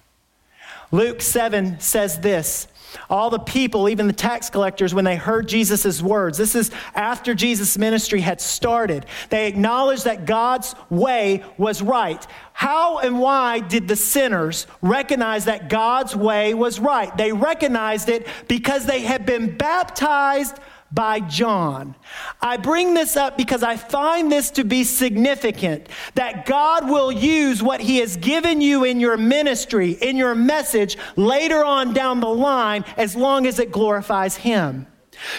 Luke 0.92 1.22
7 1.22 1.80
says 1.80 2.20
this 2.20 2.68
All 3.10 3.30
the 3.30 3.38
people, 3.38 3.88
even 3.88 4.06
the 4.06 4.12
tax 4.12 4.50
collectors, 4.50 4.94
when 4.94 5.04
they 5.04 5.16
heard 5.16 5.48
Jesus' 5.48 6.02
words, 6.02 6.38
this 6.38 6.54
is 6.54 6.70
after 6.94 7.34
Jesus' 7.34 7.78
ministry 7.78 8.20
had 8.20 8.40
started, 8.40 9.06
they 9.30 9.46
acknowledged 9.46 10.04
that 10.04 10.24
God's 10.24 10.74
way 10.90 11.44
was 11.56 11.82
right. 11.82 12.26
How 12.52 12.98
and 12.98 13.20
why 13.20 13.60
did 13.60 13.88
the 13.88 13.96
sinners 13.96 14.66
recognize 14.82 15.44
that 15.44 15.68
God's 15.68 16.16
way 16.16 16.54
was 16.54 16.80
right? 16.80 17.16
They 17.16 17.32
recognized 17.32 18.08
it 18.08 18.26
because 18.48 18.84
they 18.84 19.00
had 19.00 19.24
been 19.24 19.56
baptized 19.56 20.58
by 20.92 21.20
John. 21.20 21.94
I 22.40 22.56
bring 22.56 22.94
this 22.94 23.16
up 23.16 23.36
because 23.36 23.62
I 23.62 23.76
find 23.76 24.32
this 24.32 24.50
to 24.52 24.64
be 24.64 24.84
significant 24.84 25.88
that 26.14 26.46
God 26.46 26.88
will 26.88 27.12
use 27.12 27.62
what 27.62 27.80
He 27.80 27.98
has 27.98 28.16
given 28.16 28.60
you 28.60 28.84
in 28.84 29.00
your 29.00 29.16
ministry, 29.16 29.92
in 29.92 30.16
your 30.16 30.34
message 30.34 30.96
later 31.16 31.64
on 31.64 31.92
down 31.92 32.20
the 32.20 32.28
line, 32.28 32.84
as 32.96 33.14
long 33.14 33.46
as 33.46 33.58
it 33.58 33.70
glorifies 33.70 34.36
Him. 34.36 34.86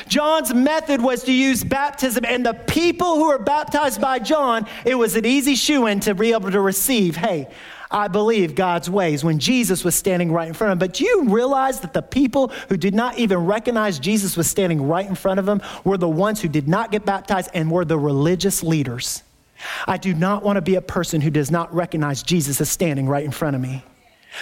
John's 0.07 0.53
method 0.53 1.01
was 1.01 1.23
to 1.23 1.31
use 1.31 1.63
baptism, 1.63 2.25
and 2.25 2.45
the 2.45 2.53
people 2.53 3.15
who 3.15 3.27
were 3.27 3.39
baptized 3.39 4.01
by 4.01 4.19
John, 4.19 4.67
it 4.85 4.95
was 4.95 5.15
an 5.15 5.25
easy 5.25 5.55
shoo 5.55 5.85
in 5.87 5.99
to 6.01 6.13
be 6.15 6.33
able 6.33 6.51
to 6.51 6.61
receive, 6.61 7.15
hey, 7.15 7.47
I 7.91 8.07
believe 8.07 8.53
God's 8.53 8.89
ways 8.89 9.23
when 9.23 9.39
Jesus 9.39 9.83
was 9.83 9.95
standing 9.95 10.31
right 10.31 10.47
in 10.47 10.53
front 10.53 10.71
of 10.71 10.79
them. 10.79 10.87
But 10.87 10.97
do 10.97 11.05
you 11.05 11.29
realize 11.29 11.79
that 11.79 11.93
the 11.93 12.03
people 12.03 12.49
who 12.67 12.77
did 12.77 12.93
not 12.93 13.17
even 13.17 13.45
recognize 13.45 13.97
Jesus 13.97 14.37
was 14.37 14.47
standing 14.47 14.87
right 14.87 15.07
in 15.07 15.15
front 15.15 15.39
of 15.39 15.45
them 15.47 15.61
were 15.83 15.97
the 15.97 16.09
ones 16.09 16.39
who 16.39 16.49
did 16.49 16.67
not 16.67 16.91
get 16.91 17.03
baptized 17.03 17.49
and 17.53 17.71
were 17.71 17.85
the 17.85 17.97
religious 17.97 18.61
leaders? 18.61 19.23
I 19.87 19.97
do 19.97 20.13
not 20.13 20.43
want 20.43 20.57
to 20.57 20.61
be 20.61 20.75
a 20.75 20.81
person 20.81 21.19
who 21.19 21.31
does 21.31 21.49
not 21.49 21.73
recognize 21.73 22.21
Jesus 22.21 22.61
as 22.61 22.69
standing 22.69 23.07
right 23.07 23.25
in 23.25 23.31
front 23.31 23.55
of 23.55 23.61
me 23.61 23.83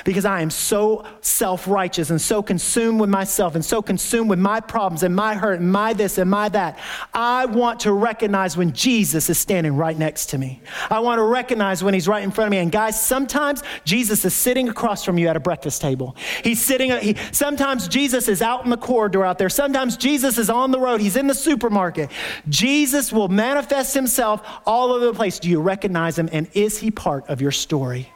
because 0.06 0.26
I 0.26 0.42
am 0.42 0.50
so 0.50 1.06
self 1.22 1.68
righteous 1.68 2.10
and 2.10 2.20
so 2.20 2.42
consumed 2.44 3.00
with 3.00 3.10
myself 3.10 3.56
and 3.56 3.64
so 3.64 3.82
consumed 3.82 4.30
with 4.30 4.40
my 4.40 4.60
problems 4.60 5.04
and 5.04 5.16
my 5.16 5.36
hurt 5.36 5.60
and 5.60 5.72
my 5.72 5.94
this 5.94 6.18
and 6.18 6.30
my 6.30 6.50
that. 6.50 6.78
I 7.14 7.46
want 7.46 7.82
to 7.82 7.94
recognize 7.94 8.58
when 8.58 8.74
Jesus 8.74 9.30
is 9.30 9.38
standing 9.38 9.76
right 9.76 9.98
next 9.98 10.28
to 10.28 10.38
me. 10.38 10.62
I 10.90 11.00
want 11.00 11.20
to 11.20 11.24
recognize 11.24 11.84
when 11.84 11.94
he's 11.94 12.08
right 12.08 12.24
in 12.24 12.32
front 12.32 12.48
of 12.48 12.52
me. 12.52 12.58
And 12.58 12.72
guys, 12.72 13.00
sometimes 13.00 13.64
Jesus 13.86 14.24
is 14.26 14.34
sitting 14.34 14.70
across 14.70 15.04
from 15.04 15.18
you 15.18 15.28
at 15.28 15.36
a 15.36 15.40
breakfast 15.40 15.82
table. 15.82 16.16
He's 16.44 16.62
sitting, 16.64 16.92
he, 17.00 17.16
sometimes 17.32 17.88
Jesus 17.88 18.28
is 18.28 18.42
out 18.42 18.64
in 18.64 18.70
the 18.70 18.78
corridor 18.78 19.24
out 19.24 19.38
there. 19.38 19.50
Sometimes 19.50 19.98
Jesus 19.98 20.38
is 20.38 20.50
on 20.50 20.72
the 20.72 20.80
road. 20.80 21.02
He's 21.02 21.16
in 21.16 21.28
the 21.28 21.34
supermarket. 21.34 22.10
Jesus 22.50 23.12
will 23.12 23.28
manifest 23.28 23.94
himself 23.94 24.42
all 24.66 24.92
over 24.92 25.06
the 25.06 25.14
place. 25.14 25.40
Do 25.40 25.50
you 25.50 25.62
recognize 25.62 26.18
him? 26.18 26.30
And 26.32 26.48
is 26.54 26.78
he 26.80 26.92
part 26.92 27.28
of 27.30 27.42
your 27.42 27.52
story? 27.52 28.12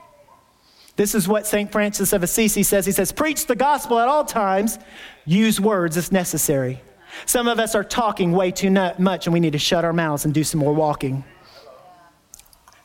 This 1.02 1.16
is 1.16 1.28
what 1.28 1.48
St. 1.48 1.72
Francis 1.72 2.14
of 2.14 2.22
Assisi 2.22 2.62
says. 2.62 2.86
He 2.86 2.92
says, 2.92 3.12
Preach 3.12 3.48
the 3.48 3.56
gospel 3.56 3.98
at 3.98 4.08
all 4.08 4.24
times, 4.24 4.78
use 5.26 5.60
words 5.60 5.98
as 5.98 6.12
necessary. 6.12 6.80
Some 7.26 7.48
of 7.48 7.58
us 7.60 7.74
are 7.74 7.84
talking 7.84 8.34
way 8.34 8.52
too 8.52 8.70
much, 8.70 9.26
and 9.26 9.34
we 9.34 9.40
need 9.40 9.54
to 9.54 9.58
shut 9.58 9.84
our 9.84 9.94
mouths 9.94 10.26
and 10.26 10.32
do 10.32 10.44
some 10.44 10.60
more 10.60 10.76
walking. 10.76 11.24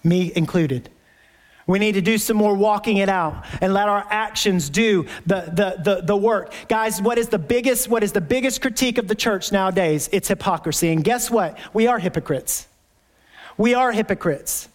Me 0.02 0.32
included. 0.34 0.88
We 1.66 1.78
need 1.78 1.92
to 1.92 2.00
do 2.00 2.16
some 2.16 2.38
more 2.38 2.54
walking 2.54 2.96
it 2.96 3.10
out 3.10 3.44
and 3.60 3.74
let 3.74 3.86
our 3.86 4.06
actions 4.08 4.70
do 4.70 5.04
the, 5.26 5.42
the, 5.52 5.82
the, 5.84 6.00
the, 6.02 6.16
work. 6.16 6.54
Guys, 6.70 7.02
what 7.02 7.18
is 7.18 7.28
the 7.28 7.38
biggest, 7.38 7.86
what 7.86 8.02
is 8.02 8.12
the 8.12 8.22
biggest 8.22 8.62
critique 8.62 8.96
of 8.96 9.08
the 9.08 9.14
church 9.14 9.52
nowadays? 9.52 10.08
It's 10.10 10.28
hypocrisy. 10.28 10.90
And 10.90 11.04
guess 11.04 11.30
what? 11.30 11.58
We 11.74 11.86
are 11.86 11.98
hypocrites. 11.98 12.66
We 13.58 13.74
are 13.74 13.92
hypocrites. 13.92 14.70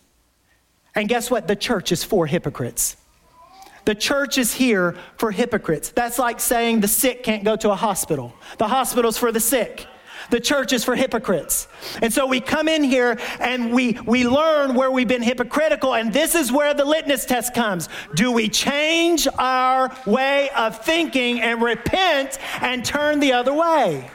And 0.93 1.09
guess 1.09 1.31
what? 1.31 1.47
The 1.47 1.55
church 1.55 1.91
is 1.91 2.03
for 2.03 2.27
hypocrites. 2.27 2.97
The 3.85 3.95
church 3.95 4.37
is 4.37 4.53
here 4.53 4.95
for 5.17 5.31
hypocrites. 5.31 5.89
That's 5.89 6.19
like 6.19 6.39
saying 6.39 6.81
the 6.81 6.87
sick 6.87 7.23
can't 7.23 7.43
go 7.43 7.55
to 7.55 7.71
a 7.71 7.75
hospital. 7.75 8.33
The 8.57 8.67
hospital's 8.67 9.17
for 9.17 9.31
the 9.31 9.39
sick. 9.39 9.87
The 10.29 10.39
church 10.39 10.71
is 10.71 10.83
for 10.83 10.95
hypocrites. 10.95 11.67
And 12.01 12.13
so 12.13 12.25
we 12.25 12.39
come 12.39 12.67
in 12.67 12.83
here 12.83 13.19
and 13.39 13.73
we, 13.73 13.97
we 14.05 14.27
learn 14.27 14.75
where 14.75 14.91
we've 14.91 15.07
been 15.07 15.23
hypocritical, 15.23 15.95
and 15.95 16.13
this 16.13 16.35
is 16.35 16.51
where 16.51 16.73
the 16.73 16.85
litmus 16.85 17.25
test 17.25 17.53
comes. 17.53 17.89
Do 18.15 18.31
we 18.31 18.47
change 18.47 19.27
our 19.37 19.95
way 20.05 20.49
of 20.51 20.83
thinking 20.85 21.41
and 21.41 21.61
repent 21.61 22.37
and 22.61 22.85
turn 22.85 23.19
the 23.19 23.33
other 23.33 23.53
way? 23.53 24.09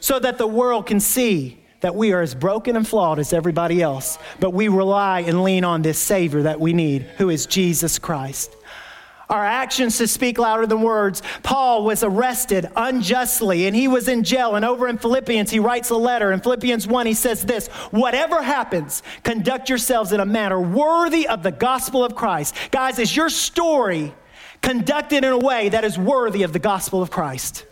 So 0.00 0.18
that 0.18 0.38
the 0.38 0.46
world 0.46 0.86
can 0.86 1.00
see 1.00 1.63
that 1.84 1.94
we 1.94 2.14
are 2.14 2.22
as 2.22 2.34
broken 2.34 2.76
and 2.76 2.88
flawed 2.88 3.18
as 3.18 3.34
everybody 3.34 3.82
else, 3.82 4.18
but 4.40 4.54
we 4.54 4.68
rely 4.68 5.20
and 5.20 5.44
lean 5.44 5.64
on 5.64 5.82
this 5.82 5.98
Savior 5.98 6.44
that 6.44 6.58
we 6.58 6.72
need, 6.72 7.02
who 7.18 7.28
is 7.28 7.44
Jesus 7.44 7.98
Christ. 7.98 8.56
Our 9.28 9.44
actions 9.44 9.98
to 9.98 10.08
speak 10.08 10.38
louder 10.38 10.66
than 10.66 10.80
words. 10.80 11.20
Paul 11.42 11.84
was 11.84 12.02
arrested 12.02 12.70
unjustly 12.74 13.66
and 13.66 13.76
he 13.76 13.86
was 13.86 14.08
in 14.08 14.24
jail. 14.24 14.54
And 14.54 14.64
over 14.64 14.88
in 14.88 14.96
Philippians, 14.96 15.50
he 15.50 15.58
writes 15.58 15.90
a 15.90 15.96
letter. 15.96 16.32
In 16.32 16.40
Philippians 16.40 16.86
1, 16.86 17.04
he 17.04 17.12
says 17.12 17.44
this 17.44 17.66
Whatever 17.90 18.42
happens, 18.42 19.02
conduct 19.22 19.68
yourselves 19.68 20.12
in 20.12 20.20
a 20.20 20.26
manner 20.26 20.58
worthy 20.58 21.28
of 21.28 21.42
the 21.42 21.52
gospel 21.52 22.02
of 22.02 22.14
Christ. 22.14 22.54
Guys, 22.70 22.98
is 22.98 23.14
your 23.14 23.28
story 23.28 24.14
conducted 24.62 25.22
in 25.22 25.32
a 25.32 25.38
way 25.38 25.68
that 25.68 25.84
is 25.84 25.98
worthy 25.98 26.44
of 26.44 26.54
the 26.54 26.58
gospel 26.58 27.02
of 27.02 27.10
Christ? 27.10 27.66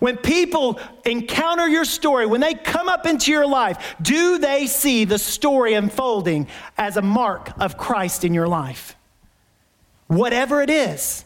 When 0.00 0.16
people 0.16 0.80
encounter 1.04 1.68
your 1.68 1.84
story, 1.84 2.26
when 2.26 2.40
they 2.40 2.54
come 2.54 2.88
up 2.88 3.06
into 3.06 3.30
your 3.30 3.46
life, 3.46 3.96
do 4.02 4.38
they 4.38 4.66
see 4.66 5.04
the 5.04 5.18
story 5.18 5.74
unfolding 5.74 6.48
as 6.76 6.96
a 6.96 7.02
mark 7.02 7.52
of 7.60 7.76
Christ 7.76 8.24
in 8.24 8.34
your 8.34 8.48
life? 8.48 8.96
Whatever 10.08 10.62
it 10.62 10.70
is. 10.70 11.24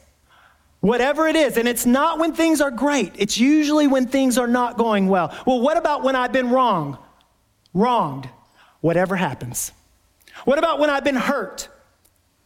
Whatever 0.80 1.28
it 1.28 1.36
is. 1.36 1.56
And 1.56 1.66
it's 1.66 1.86
not 1.86 2.18
when 2.18 2.34
things 2.34 2.60
are 2.60 2.70
great, 2.70 3.12
it's 3.16 3.38
usually 3.38 3.86
when 3.86 4.06
things 4.06 4.36
are 4.36 4.48
not 4.48 4.76
going 4.76 5.08
well. 5.08 5.34
Well, 5.46 5.60
what 5.60 5.76
about 5.76 6.02
when 6.02 6.16
I've 6.16 6.32
been 6.32 6.50
wrong? 6.50 6.98
Wronged. 7.72 8.28
Whatever 8.80 9.16
happens. 9.16 9.72
What 10.44 10.58
about 10.58 10.80
when 10.80 10.90
I've 10.90 11.04
been 11.04 11.14
hurt? 11.14 11.68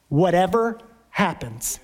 Whatever 0.09 0.79
happens. 1.11 1.81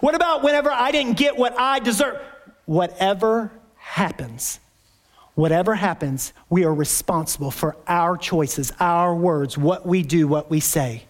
What 0.00 0.14
about 0.14 0.42
whenever 0.42 0.70
I 0.70 0.90
didn't 0.90 1.16
get 1.16 1.36
what 1.36 1.58
I 1.58 1.78
deserve? 1.78 2.20
Whatever 2.66 3.50
happens, 3.76 4.60
whatever 5.34 5.74
happens, 5.74 6.32
we 6.48 6.64
are 6.64 6.74
responsible 6.74 7.50
for 7.50 7.76
our 7.86 8.16
choices, 8.16 8.72
our 8.80 9.14
words, 9.14 9.56
what 9.58 9.86
we 9.86 10.02
do, 10.02 10.28
what 10.28 10.50
we 10.50 10.60
say 10.60 11.04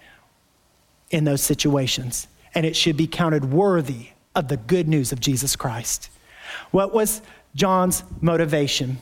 in 1.10 1.24
those 1.24 1.42
situations. 1.42 2.28
And 2.54 2.64
it 2.64 2.76
should 2.76 2.96
be 2.96 3.06
counted 3.06 3.52
worthy 3.52 4.08
of 4.34 4.48
the 4.48 4.56
good 4.56 4.88
news 4.88 5.12
of 5.12 5.20
Jesus 5.20 5.56
Christ. 5.56 6.10
What 6.70 6.94
was 6.94 7.22
John's 7.54 8.02
motivation? 8.20 8.98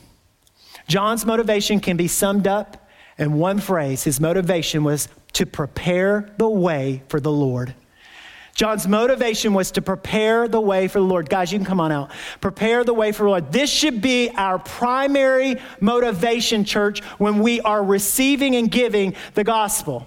John's 0.87 1.25
motivation 1.25 1.79
can 1.79 1.97
be 1.97 2.07
summed 2.07 2.47
up 2.47 2.89
in 3.17 3.33
one 3.33 3.59
phrase. 3.59 4.03
His 4.03 4.19
motivation 4.19 4.83
was 4.83 5.07
to 5.33 5.45
prepare 5.45 6.33
the 6.37 6.49
way 6.49 7.03
for 7.07 7.19
the 7.19 7.31
Lord. 7.31 7.75
John's 8.59 8.89
motivation 8.89 9.53
was 9.53 9.71
to 9.71 9.81
prepare 9.81 10.49
the 10.49 10.59
way 10.59 10.89
for 10.89 10.99
the 10.99 11.05
Lord. 11.05 11.29
Guys, 11.29 11.49
you 11.49 11.57
can 11.57 11.65
come 11.65 11.79
on 11.79 11.93
out. 11.93 12.11
Prepare 12.41 12.83
the 12.83 12.93
way 12.93 13.13
for 13.13 13.23
the 13.23 13.29
Lord. 13.29 13.53
This 13.53 13.69
should 13.69 14.01
be 14.01 14.31
our 14.31 14.59
primary 14.59 15.55
motivation, 15.79 16.65
church, 16.65 17.01
when 17.19 17.39
we 17.39 17.61
are 17.61 17.81
receiving 17.81 18.57
and 18.57 18.69
giving 18.69 19.15
the 19.33 19.45
gospel 19.45 20.05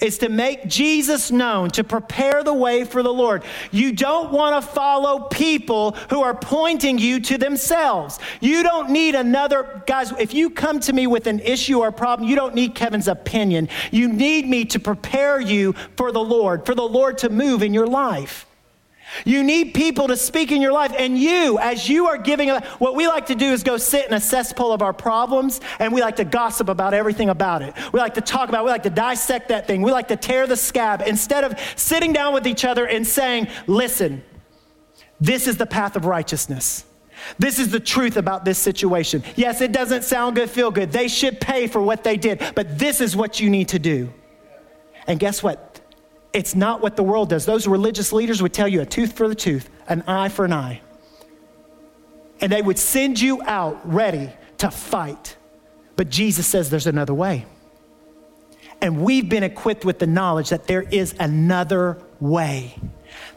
is 0.00 0.18
to 0.18 0.28
make 0.28 0.66
Jesus 0.66 1.30
known, 1.30 1.70
to 1.70 1.82
prepare 1.82 2.44
the 2.44 2.52
way 2.52 2.84
for 2.84 3.02
the 3.02 3.12
Lord. 3.12 3.42
You 3.70 3.92
don't 3.92 4.30
want 4.30 4.62
to 4.62 4.70
follow 4.70 5.20
people 5.28 5.92
who 6.10 6.22
are 6.22 6.34
pointing 6.34 6.98
you 6.98 7.20
to 7.20 7.38
themselves. 7.38 8.18
You 8.40 8.62
don't 8.62 8.90
need 8.90 9.14
another, 9.14 9.82
guys, 9.86 10.12
if 10.18 10.34
you 10.34 10.50
come 10.50 10.80
to 10.80 10.92
me 10.92 11.06
with 11.06 11.26
an 11.26 11.40
issue 11.40 11.78
or 11.78 11.90
problem, 11.92 12.28
you 12.28 12.36
don't 12.36 12.54
need 12.54 12.74
Kevin's 12.74 13.08
opinion. 13.08 13.68
You 13.90 14.08
need 14.08 14.46
me 14.46 14.66
to 14.66 14.78
prepare 14.78 15.40
you 15.40 15.74
for 15.96 16.12
the 16.12 16.22
Lord, 16.22 16.66
for 16.66 16.74
the 16.74 16.82
Lord 16.82 17.18
to 17.18 17.30
move 17.30 17.62
in 17.62 17.72
your 17.72 17.86
life. 17.86 18.45
You 19.24 19.42
need 19.42 19.72
people 19.72 20.08
to 20.08 20.16
speak 20.16 20.52
in 20.52 20.60
your 20.60 20.72
life. 20.72 20.92
And 20.96 21.16
you, 21.18 21.58
as 21.58 21.88
you 21.88 22.06
are 22.06 22.18
giving, 22.18 22.48
what 22.50 22.94
we 22.94 23.06
like 23.06 23.26
to 23.26 23.34
do 23.34 23.46
is 23.52 23.62
go 23.62 23.76
sit 23.76 24.06
in 24.06 24.12
a 24.12 24.20
cesspool 24.20 24.72
of 24.72 24.82
our 24.82 24.92
problems 24.92 25.60
and 25.78 25.92
we 25.92 26.00
like 26.00 26.16
to 26.16 26.24
gossip 26.24 26.68
about 26.68 26.92
everything 26.92 27.28
about 27.28 27.62
it. 27.62 27.74
We 27.92 28.00
like 28.00 28.14
to 28.14 28.20
talk 28.20 28.48
about, 28.48 28.64
we 28.64 28.70
like 28.70 28.82
to 28.82 28.90
dissect 28.90 29.48
that 29.48 29.66
thing. 29.66 29.82
We 29.82 29.92
like 29.92 30.08
to 30.08 30.16
tear 30.16 30.46
the 30.46 30.56
scab 30.56 31.02
instead 31.06 31.44
of 31.44 31.58
sitting 31.76 32.12
down 32.12 32.34
with 32.34 32.46
each 32.46 32.64
other 32.64 32.86
and 32.86 33.06
saying, 33.06 33.48
listen, 33.66 34.22
this 35.20 35.46
is 35.46 35.56
the 35.56 35.66
path 35.66 35.96
of 35.96 36.04
righteousness. 36.04 36.84
This 37.38 37.58
is 37.58 37.70
the 37.70 37.80
truth 37.80 38.16
about 38.16 38.44
this 38.44 38.58
situation. 38.58 39.22
Yes, 39.36 39.60
it 39.60 39.72
doesn't 39.72 40.04
sound 40.04 40.36
good, 40.36 40.50
feel 40.50 40.70
good. 40.70 40.92
They 40.92 41.08
should 41.08 41.40
pay 41.40 41.66
for 41.66 41.80
what 41.80 42.04
they 42.04 42.16
did, 42.16 42.42
but 42.54 42.78
this 42.78 43.00
is 43.00 43.16
what 43.16 43.40
you 43.40 43.48
need 43.48 43.68
to 43.68 43.78
do. 43.78 44.12
And 45.06 45.18
guess 45.18 45.42
what? 45.42 45.65
It's 46.36 46.54
not 46.54 46.82
what 46.82 46.96
the 46.96 47.02
world 47.02 47.30
does. 47.30 47.46
Those 47.46 47.66
religious 47.66 48.12
leaders 48.12 48.42
would 48.42 48.52
tell 48.52 48.68
you 48.68 48.82
a 48.82 48.84
tooth 48.84 49.14
for 49.14 49.26
the 49.26 49.34
tooth, 49.34 49.70
an 49.88 50.02
eye 50.06 50.28
for 50.28 50.44
an 50.44 50.52
eye. 50.52 50.82
And 52.42 52.52
they 52.52 52.60
would 52.60 52.78
send 52.78 53.18
you 53.18 53.40
out 53.40 53.80
ready 53.90 54.30
to 54.58 54.70
fight. 54.70 55.34
But 55.96 56.10
Jesus 56.10 56.46
says 56.46 56.68
there's 56.68 56.86
another 56.86 57.14
way. 57.14 57.46
And 58.82 59.00
we've 59.00 59.26
been 59.26 59.44
equipped 59.44 59.86
with 59.86 59.98
the 59.98 60.06
knowledge 60.06 60.50
that 60.50 60.66
there 60.66 60.82
is 60.82 61.14
another 61.18 61.96
way. 62.20 62.78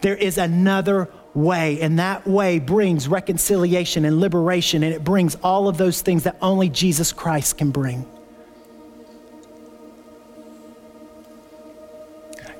There 0.01 0.17
is 0.17 0.38
another 0.38 1.07
way. 1.34 1.80
And 1.80 1.99
that 1.99 2.28
way 2.28 2.59
brings 2.59 3.07
reconciliation 3.07 4.03
and 4.03 4.19
liberation, 4.19 4.84
and 4.84 4.93
it 4.93 5.05
brings 5.05 5.36
all 5.36 5.69
of 5.69 5.78
those 5.78 6.01
things 6.01 6.23
that 6.23 6.36
only 6.41 6.67
Jesus 6.67 7.13
Christ 7.13 7.57
can 7.59 7.71
bring. 7.71 8.05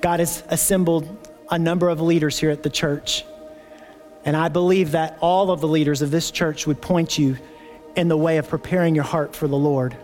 God 0.02 0.20
has 0.20 0.43
assembled 0.50 1.08
a 1.50 1.58
number 1.58 1.89
of 1.89 2.00
leaders 2.02 2.38
here 2.38 2.52
at 2.52 2.64
the 2.64 2.70
church. 2.70 3.26
And 4.26 4.36
I 4.36 4.50
believe 4.50 4.91
that 4.91 5.18
all 5.22 5.52
of 5.52 5.62
the 5.62 5.68
leaders 5.68 6.02
of 6.02 6.12
this 6.12 6.32
church 6.32 6.68
would 6.68 6.82
point 6.82 7.18
you 7.18 7.38
in 7.95 8.08
the 8.08 8.18
way 8.18 8.38
of 8.38 8.47
preparing 8.47 8.95
your 8.95 9.04
heart 9.04 9.36
for 9.36 9.47
the 9.47 9.58
Lord. 9.58 9.95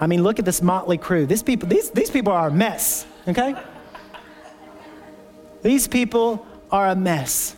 I 0.00 0.06
mean, 0.06 0.22
look 0.22 0.38
at 0.38 0.44
this 0.44 0.62
motley 0.62 0.98
crew. 0.98 1.26
This 1.26 1.42
people, 1.42 1.68
these, 1.68 1.90
these 1.90 2.10
people 2.10 2.32
are 2.32 2.48
a 2.48 2.52
mess, 2.52 3.06
okay? 3.26 3.54
These 5.62 5.88
people 5.88 6.46
are 6.70 6.88
a 6.88 6.96
mess. 6.96 7.56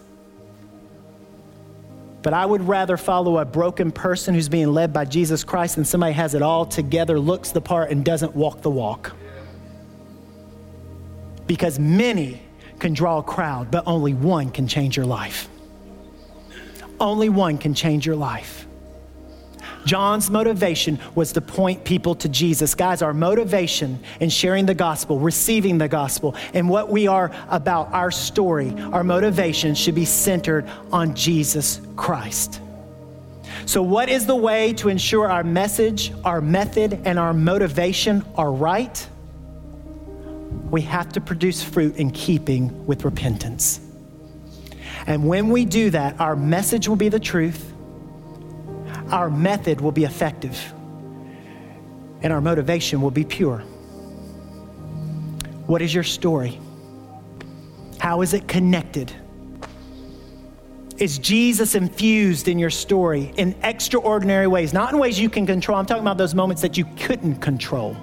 But 2.22 2.34
I 2.34 2.44
would 2.44 2.66
rather 2.66 2.96
follow 2.96 3.38
a 3.38 3.44
broken 3.44 3.92
person 3.92 4.34
who's 4.34 4.48
being 4.48 4.72
led 4.72 4.92
by 4.92 5.04
Jesus 5.04 5.42
Christ 5.44 5.76
than 5.76 5.84
somebody 5.84 6.12
has 6.12 6.34
it 6.34 6.42
all 6.42 6.66
together, 6.66 7.18
looks 7.18 7.50
the 7.50 7.60
part, 7.60 7.90
and 7.90 8.04
doesn't 8.04 8.34
walk 8.34 8.60
the 8.62 8.70
walk. 8.70 9.14
Because 11.50 11.80
many 11.80 12.40
can 12.78 12.92
draw 12.92 13.18
a 13.18 13.24
crowd, 13.24 13.72
but 13.72 13.82
only 13.84 14.14
one 14.14 14.52
can 14.52 14.68
change 14.68 14.96
your 14.96 15.04
life. 15.04 15.48
Only 17.00 17.28
one 17.28 17.58
can 17.58 17.74
change 17.74 18.06
your 18.06 18.14
life. 18.14 18.68
John's 19.84 20.30
motivation 20.30 21.00
was 21.16 21.32
to 21.32 21.40
point 21.40 21.82
people 21.82 22.14
to 22.14 22.28
Jesus. 22.28 22.76
Guys, 22.76 23.02
our 23.02 23.12
motivation 23.12 23.98
in 24.20 24.30
sharing 24.30 24.64
the 24.64 24.76
gospel, 24.76 25.18
receiving 25.18 25.76
the 25.76 25.88
gospel, 25.88 26.36
and 26.54 26.68
what 26.68 26.88
we 26.88 27.08
are 27.08 27.32
about, 27.48 27.92
our 27.92 28.12
story, 28.12 28.72
our 28.92 29.02
motivation 29.02 29.74
should 29.74 29.96
be 29.96 30.04
centered 30.04 30.70
on 30.92 31.16
Jesus 31.16 31.80
Christ. 31.96 32.60
So, 33.66 33.82
what 33.82 34.08
is 34.08 34.24
the 34.24 34.36
way 34.36 34.72
to 34.74 34.88
ensure 34.88 35.28
our 35.28 35.42
message, 35.42 36.12
our 36.24 36.40
method, 36.40 37.00
and 37.04 37.18
our 37.18 37.34
motivation 37.34 38.24
are 38.36 38.52
right? 38.52 39.04
We 40.70 40.82
have 40.82 41.12
to 41.12 41.20
produce 41.20 41.62
fruit 41.62 41.96
in 41.96 42.10
keeping 42.10 42.86
with 42.86 43.04
repentance. 43.04 43.80
And 45.06 45.26
when 45.26 45.48
we 45.48 45.64
do 45.64 45.90
that, 45.90 46.20
our 46.20 46.36
message 46.36 46.88
will 46.88 46.96
be 46.96 47.08
the 47.08 47.20
truth 47.20 47.70
our 49.12 49.28
method 49.28 49.80
will 49.80 49.92
be 49.92 50.04
effective 50.04 50.72
and 52.22 52.32
our 52.32 52.40
motivation 52.40 53.00
will 53.00 53.10
be 53.10 53.24
pure. 53.24 53.58
What 55.66 55.82
is 55.82 55.94
your 55.94 56.04
story? 56.04 56.60
How 57.98 58.22
is 58.22 58.34
it 58.34 58.46
connected? 58.46 59.12
Is 60.98 61.18
Jesus 61.18 61.74
infused 61.74 62.46
in 62.46 62.58
your 62.58 62.70
story 62.70 63.32
in 63.36 63.54
extraordinary 63.62 64.46
ways? 64.46 64.72
Not 64.72 64.92
in 64.92 64.98
ways 64.98 65.18
you 65.18 65.30
can 65.30 65.46
control. 65.46 65.78
I'm 65.78 65.86
talking 65.86 66.02
about 66.02 66.18
those 66.18 66.34
moments 66.34 66.60
that 66.62 66.76
you 66.76 66.84
couldn't 66.98 67.36
control. 67.36 67.96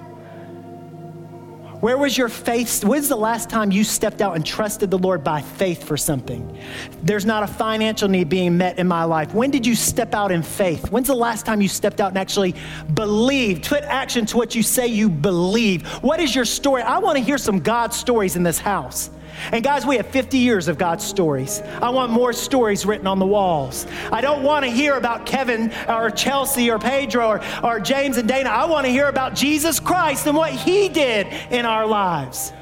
Where 1.80 1.96
was 1.96 2.18
your 2.18 2.28
faith? 2.28 2.84
When's 2.84 3.08
the 3.08 3.16
last 3.16 3.48
time 3.48 3.70
you 3.70 3.84
stepped 3.84 4.20
out 4.20 4.34
and 4.34 4.44
trusted 4.44 4.90
the 4.90 4.98
Lord 4.98 5.22
by 5.22 5.42
faith 5.42 5.84
for 5.84 5.96
something? 5.96 6.58
There's 7.04 7.24
not 7.24 7.44
a 7.44 7.46
financial 7.46 8.08
need 8.08 8.28
being 8.28 8.58
met 8.58 8.80
in 8.80 8.88
my 8.88 9.04
life. 9.04 9.32
When 9.32 9.52
did 9.52 9.64
you 9.64 9.76
step 9.76 10.12
out 10.12 10.32
in 10.32 10.42
faith? 10.42 10.90
When's 10.90 11.06
the 11.06 11.14
last 11.14 11.46
time 11.46 11.60
you 11.60 11.68
stepped 11.68 12.00
out 12.00 12.08
and 12.08 12.18
actually 12.18 12.56
believed, 12.94 13.68
put 13.68 13.84
action 13.84 14.26
to 14.26 14.36
what 14.36 14.56
you 14.56 14.62
say 14.64 14.88
you 14.88 15.08
believe? 15.08 15.86
What 16.02 16.18
is 16.18 16.34
your 16.34 16.44
story? 16.44 16.82
I 16.82 16.98
want 16.98 17.16
to 17.16 17.22
hear 17.22 17.38
some 17.38 17.60
God 17.60 17.94
stories 17.94 18.34
in 18.34 18.42
this 18.42 18.58
house. 18.58 19.10
And 19.52 19.62
guys, 19.64 19.86
we 19.86 19.96
have 19.96 20.06
50 20.06 20.38
years 20.38 20.68
of 20.68 20.78
God's 20.78 21.04
stories. 21.04 21.60
I 21.82 21.90
want 21.90 22.12
more 22.12 22.32
stories 22.32 22.84
written 22.84 23.06
on 23.06 23.18
the 23.18 23.26
walls. 23.26 23.86
I 24.12 24.20
don't 24.20 24.42
want 24.42 24.64
to 24.64 24.70
hear 24.70 24.96
about 24.96 25.26
Kevin 25.26 25.72
or 25.88 26.10
Chelsea 26.10 26.70
or 26.70 26.78
Pedro 26.78 27.28
or, 27.28 27.40
or 27.62 27.80
James 27.80 28.16
and 28.16 28.28
Dana. 28.28 28.50
I 28.50 28.66
want 28.66 28.86
to 28.86 28.92
hear 28.92 29.08
about 29.08 29.34
Jesus 29.34 29.80
Christ 29.80 30.26
and 30.26 30.36
what 30.36 30.52
he 30.52 30.88
did 30.88 31.26
in 31.50 31.66
our 31.66 31.86
lives, 31.86 32.52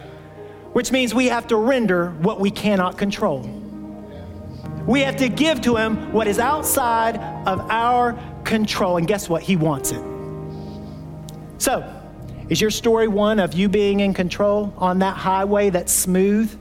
which 0.73 0.93
means 0.93 1.15
we 1.15 1.27
have 1.27 1.47
to 1.49 1.57
render 1.57 2.11
what 2.11 2.41
we 2.41 2.51
cannot 2.51 2.99
control. 2.99 3.41
We 4.87 5.01
have 5.01 5.17
to 5.17 5.29
give 5.29 5.61
to 5.63 5.77
him 5.77 6.13
what 6.13 6.29
is 6.29 6.39
outside 6.39 7.17
of 7.47 7.61
our 7.71 8.17
control. 8.45 8.97
And 8.99 9.07
guess 9.07 9.29
what? 9.29 9.43
He 9.43 9.57
wants 9.57 9.91
it. 9.91 10.03
So, 11.59 11.93
is 12.49 12.61
your 12.61 12.71
story 12.71 13.09
one 13.09 13.41
of 13.41 13.55
you 13.55 13.69
being 13.69 14.01
in 14.01 14.15
control 14.15 14.73
on 14.77 15.01
that 15.01 15.17
highway 15.17 15.71
that's 15.71 15.93
smooth? 15.93 16.57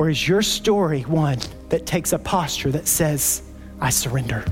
Or 0.00 0.08
is 0.08 0.26
your 0.26 0.40
story 0.40 1.02
one 1.02 1.36
that 1.68 1.84
takes 1.84 2.14
a 2.14 2.18
posture 2.18 2.70
that 2.70 2.88
says, 2.88 3.42
I 3.82 3.90
surrender? 3.90 4.46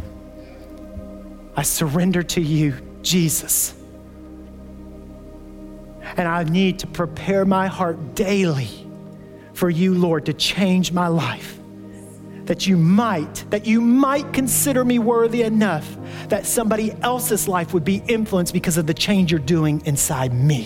I 1.57 1.63
surrender 1.63 2.23
to 2.23 2.43
you, 2.43 2.75
Jesus. 3.01 3.75
And 6.19 6.29
I 6.29 6.45
need 6.45 6.81
to 6.81 6.87
prepare 6.87 7.47
my 7.47 7.67
heart 7.67 8.15
daily 8.15 8.69
for 9.55 9.71
you, 9.71 9.95
Lord, 9.95 10.27
to 10.27 10.35
change 10.35 10.93
my 10.93 11.09
life. 11.09 11.59
That 12.45 12.67
you 12.67 12.77
might, 12.77 13.47
that 13.49 13.67
you 13.67 13.81
might 13.81 14.35
consider 14.35 14.85
me 14.85 14.99
worthy 14.99 15.45
enough 15.45 15.97
that 16.29 16.45
somebody 16.45 16.93
else's 17.01 17.49
life 17.49 17.73
would 17.73 17.87
be 17.87 18.03
influenced 18.07 18.53
because 18.53 18.77
of 18.77 18.87
the 18.87 18.93
change 18.93 19.33
you're 19.33 19.41
doing 19.41 19.81
inside 19.87 20.35
me. 20.35 20.65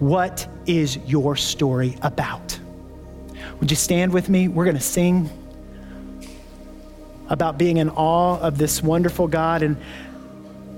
What 0.00 0.46
is 0.66 0.98
your 1.06 1.34
story 1.34 1.96
about? 2.02 2.59
Would 3.60 3.70
you 3.70 3.76
stand 3.76 4.12
with 4.12 4.28
me? 4.28 4.48
We're 4.48 4.64
going 4.64 4.76
to 4.76 4.82
sing 4.82 5.30
about 7.28 7.58
being 7.58 7.76
in 7.76 7.90
awe 7.90 8.38
of 8.40 8.58
this 8.58 8.82
wonderful 8.82 9.28
God. 9.28 9.62
And 9.62 9.76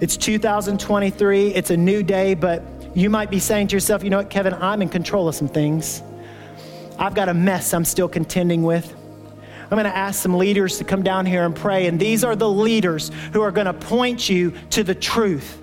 it's 0.01 0.17
2023, 0.17 1.55
it's 1.55 1.71
a 1.71 1.77
new 1.77 2.03
day, 2.03 2.35
but 2.35 2.63
you 2.95 3.09
might 3.09 3.31
be 3.31 3.39
saying 3.39 3.69
to 3.69 3.77
yourself, 3.77 4.05
you 4.05 4.11
know 4.11 4.19
what, 4.19 4.31
Kevin, 4.31 4.53
I'm 4.55 4.83
in 4.83 4.89
control 4.89 5.29
of 5.29 5.35
some 5.35 5.49
things. 5.49 6.03
I've 6.99 7.15
got 7.15 7.29
a 7.29 7.35
mess 7.35 7.73
I'm 7.73 7.85
still 7.85 8.09
contending 8.09 8.63
with. 8.63 8.93
I'm 9.63 9.79
going 9.79 9.85
to 9.85 9.97
ask 9.97 10.21
some 10.21 10.37
leaders 10.37 10.77
to 10.79 10.85
come 10.85 11.03
down 11.03 11.25
here 11.25 11.45
and 11.45 11.57
pray. 11.57 11.87
And 11.87 11.99
these 11.99 12.25
are 12.25 12.37
the 12.37 12.51
leaders 12.51 13.11
who 13.33 13.41
are 13.41 13.51
going 13.51 13.67
to 13.67 13.73
point 13.73 14.29
you 14.29 14.53
to 14.71 14.85
the 14.85 14.95
truth 14.95 15.63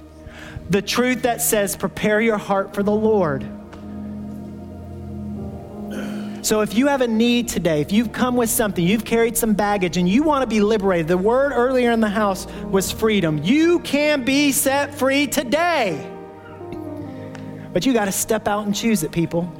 the 0.70 0.82
truth 0.82 1.24
that 1.24 1.42
says, 1.42 1.76
prepare 1.76 2.22
your 2.22 2.38
heart 2.38 2.76
for 2.76 2.84
the 2.84 2.92
Lord. 2.92 3.44
So 6.42 6.62
if 6.62 6.74
you 6.74 6.88
have 6.88 7.02
a 7.02 7.08
need 7.08 7.48
today, 7.48 7.82
if 7.82 7.92
you've 7.92 8.12
come 8.12 8.36
with 8.36 8.50
something, 8.50 8.86
you've 8.86 9.06
carried 9.06 9.36
some 9.36 9.54
baggage, 9.54 9.98
and 9.98 10.08
you 10.08 10.24
want 10.24 10.42
to 10.44 10.48
be 10.48 10.62
liberated, 10.62 11.08
the 11.08 11.18
word 11.18 11.52
earlier 11.54 11.92
in 11.92 12.00
the 12.00 12.10
house 12.10 12.48
was 12.64 12.92
freedom. 12.92 13.44
You 13.44 13.80
can 13.80 14.24
be 14.24 14.52
set 14.52 14.96
free 14.96 15.28
today. 15.28 16.10
But 17.74 17.86
you 17.86 17.94
got 17.94 18.06
to 18.06 18.12
step 18.12 18.48
out 18.48 18.66
and 18.66 18.74
choose 18.74 19.04
it, 19.04 19.12
people. 19.12 19.52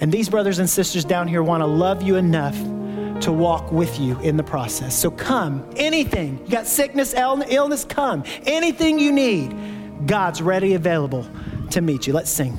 And 0.00 0.12
these 0.12 0.28
brothers 0.28 0.58
and 0.58 0.70
sisters 0.70 1.04
down 1.04 1.26
here 1.26 1.42
want 1.42 1.62
to 1.62 1.66
love 1.66 2.02
you 2.02 2.16
enough 2.16 2.56
to 3.22 3.32
walk 3.32 3.72
with 3.72 3.98
you 3.98 4.18
in 4.20 4.36
the 4.36 4.42
process. 4.42 4.96
So 4.96 5.10
come, 5.10 5.68
anything. 5.76 6.38
You 6.44 6.50
got 6.50 6.66
sickness, 6.66 7.14
illness, 7.14 7.84
come. 7.84 8.24
Anything 8.44 8.98
you 8.98 9.10
need, 9.10 10.06
God's 10.06 10.42
ready, 10.42 10.74
available 10.74 11.26
to 11.70 11.80
meet 11.80 12.06
you. 12.06 12.12
Let's 12.12 12.30
sing. 12.30 12.58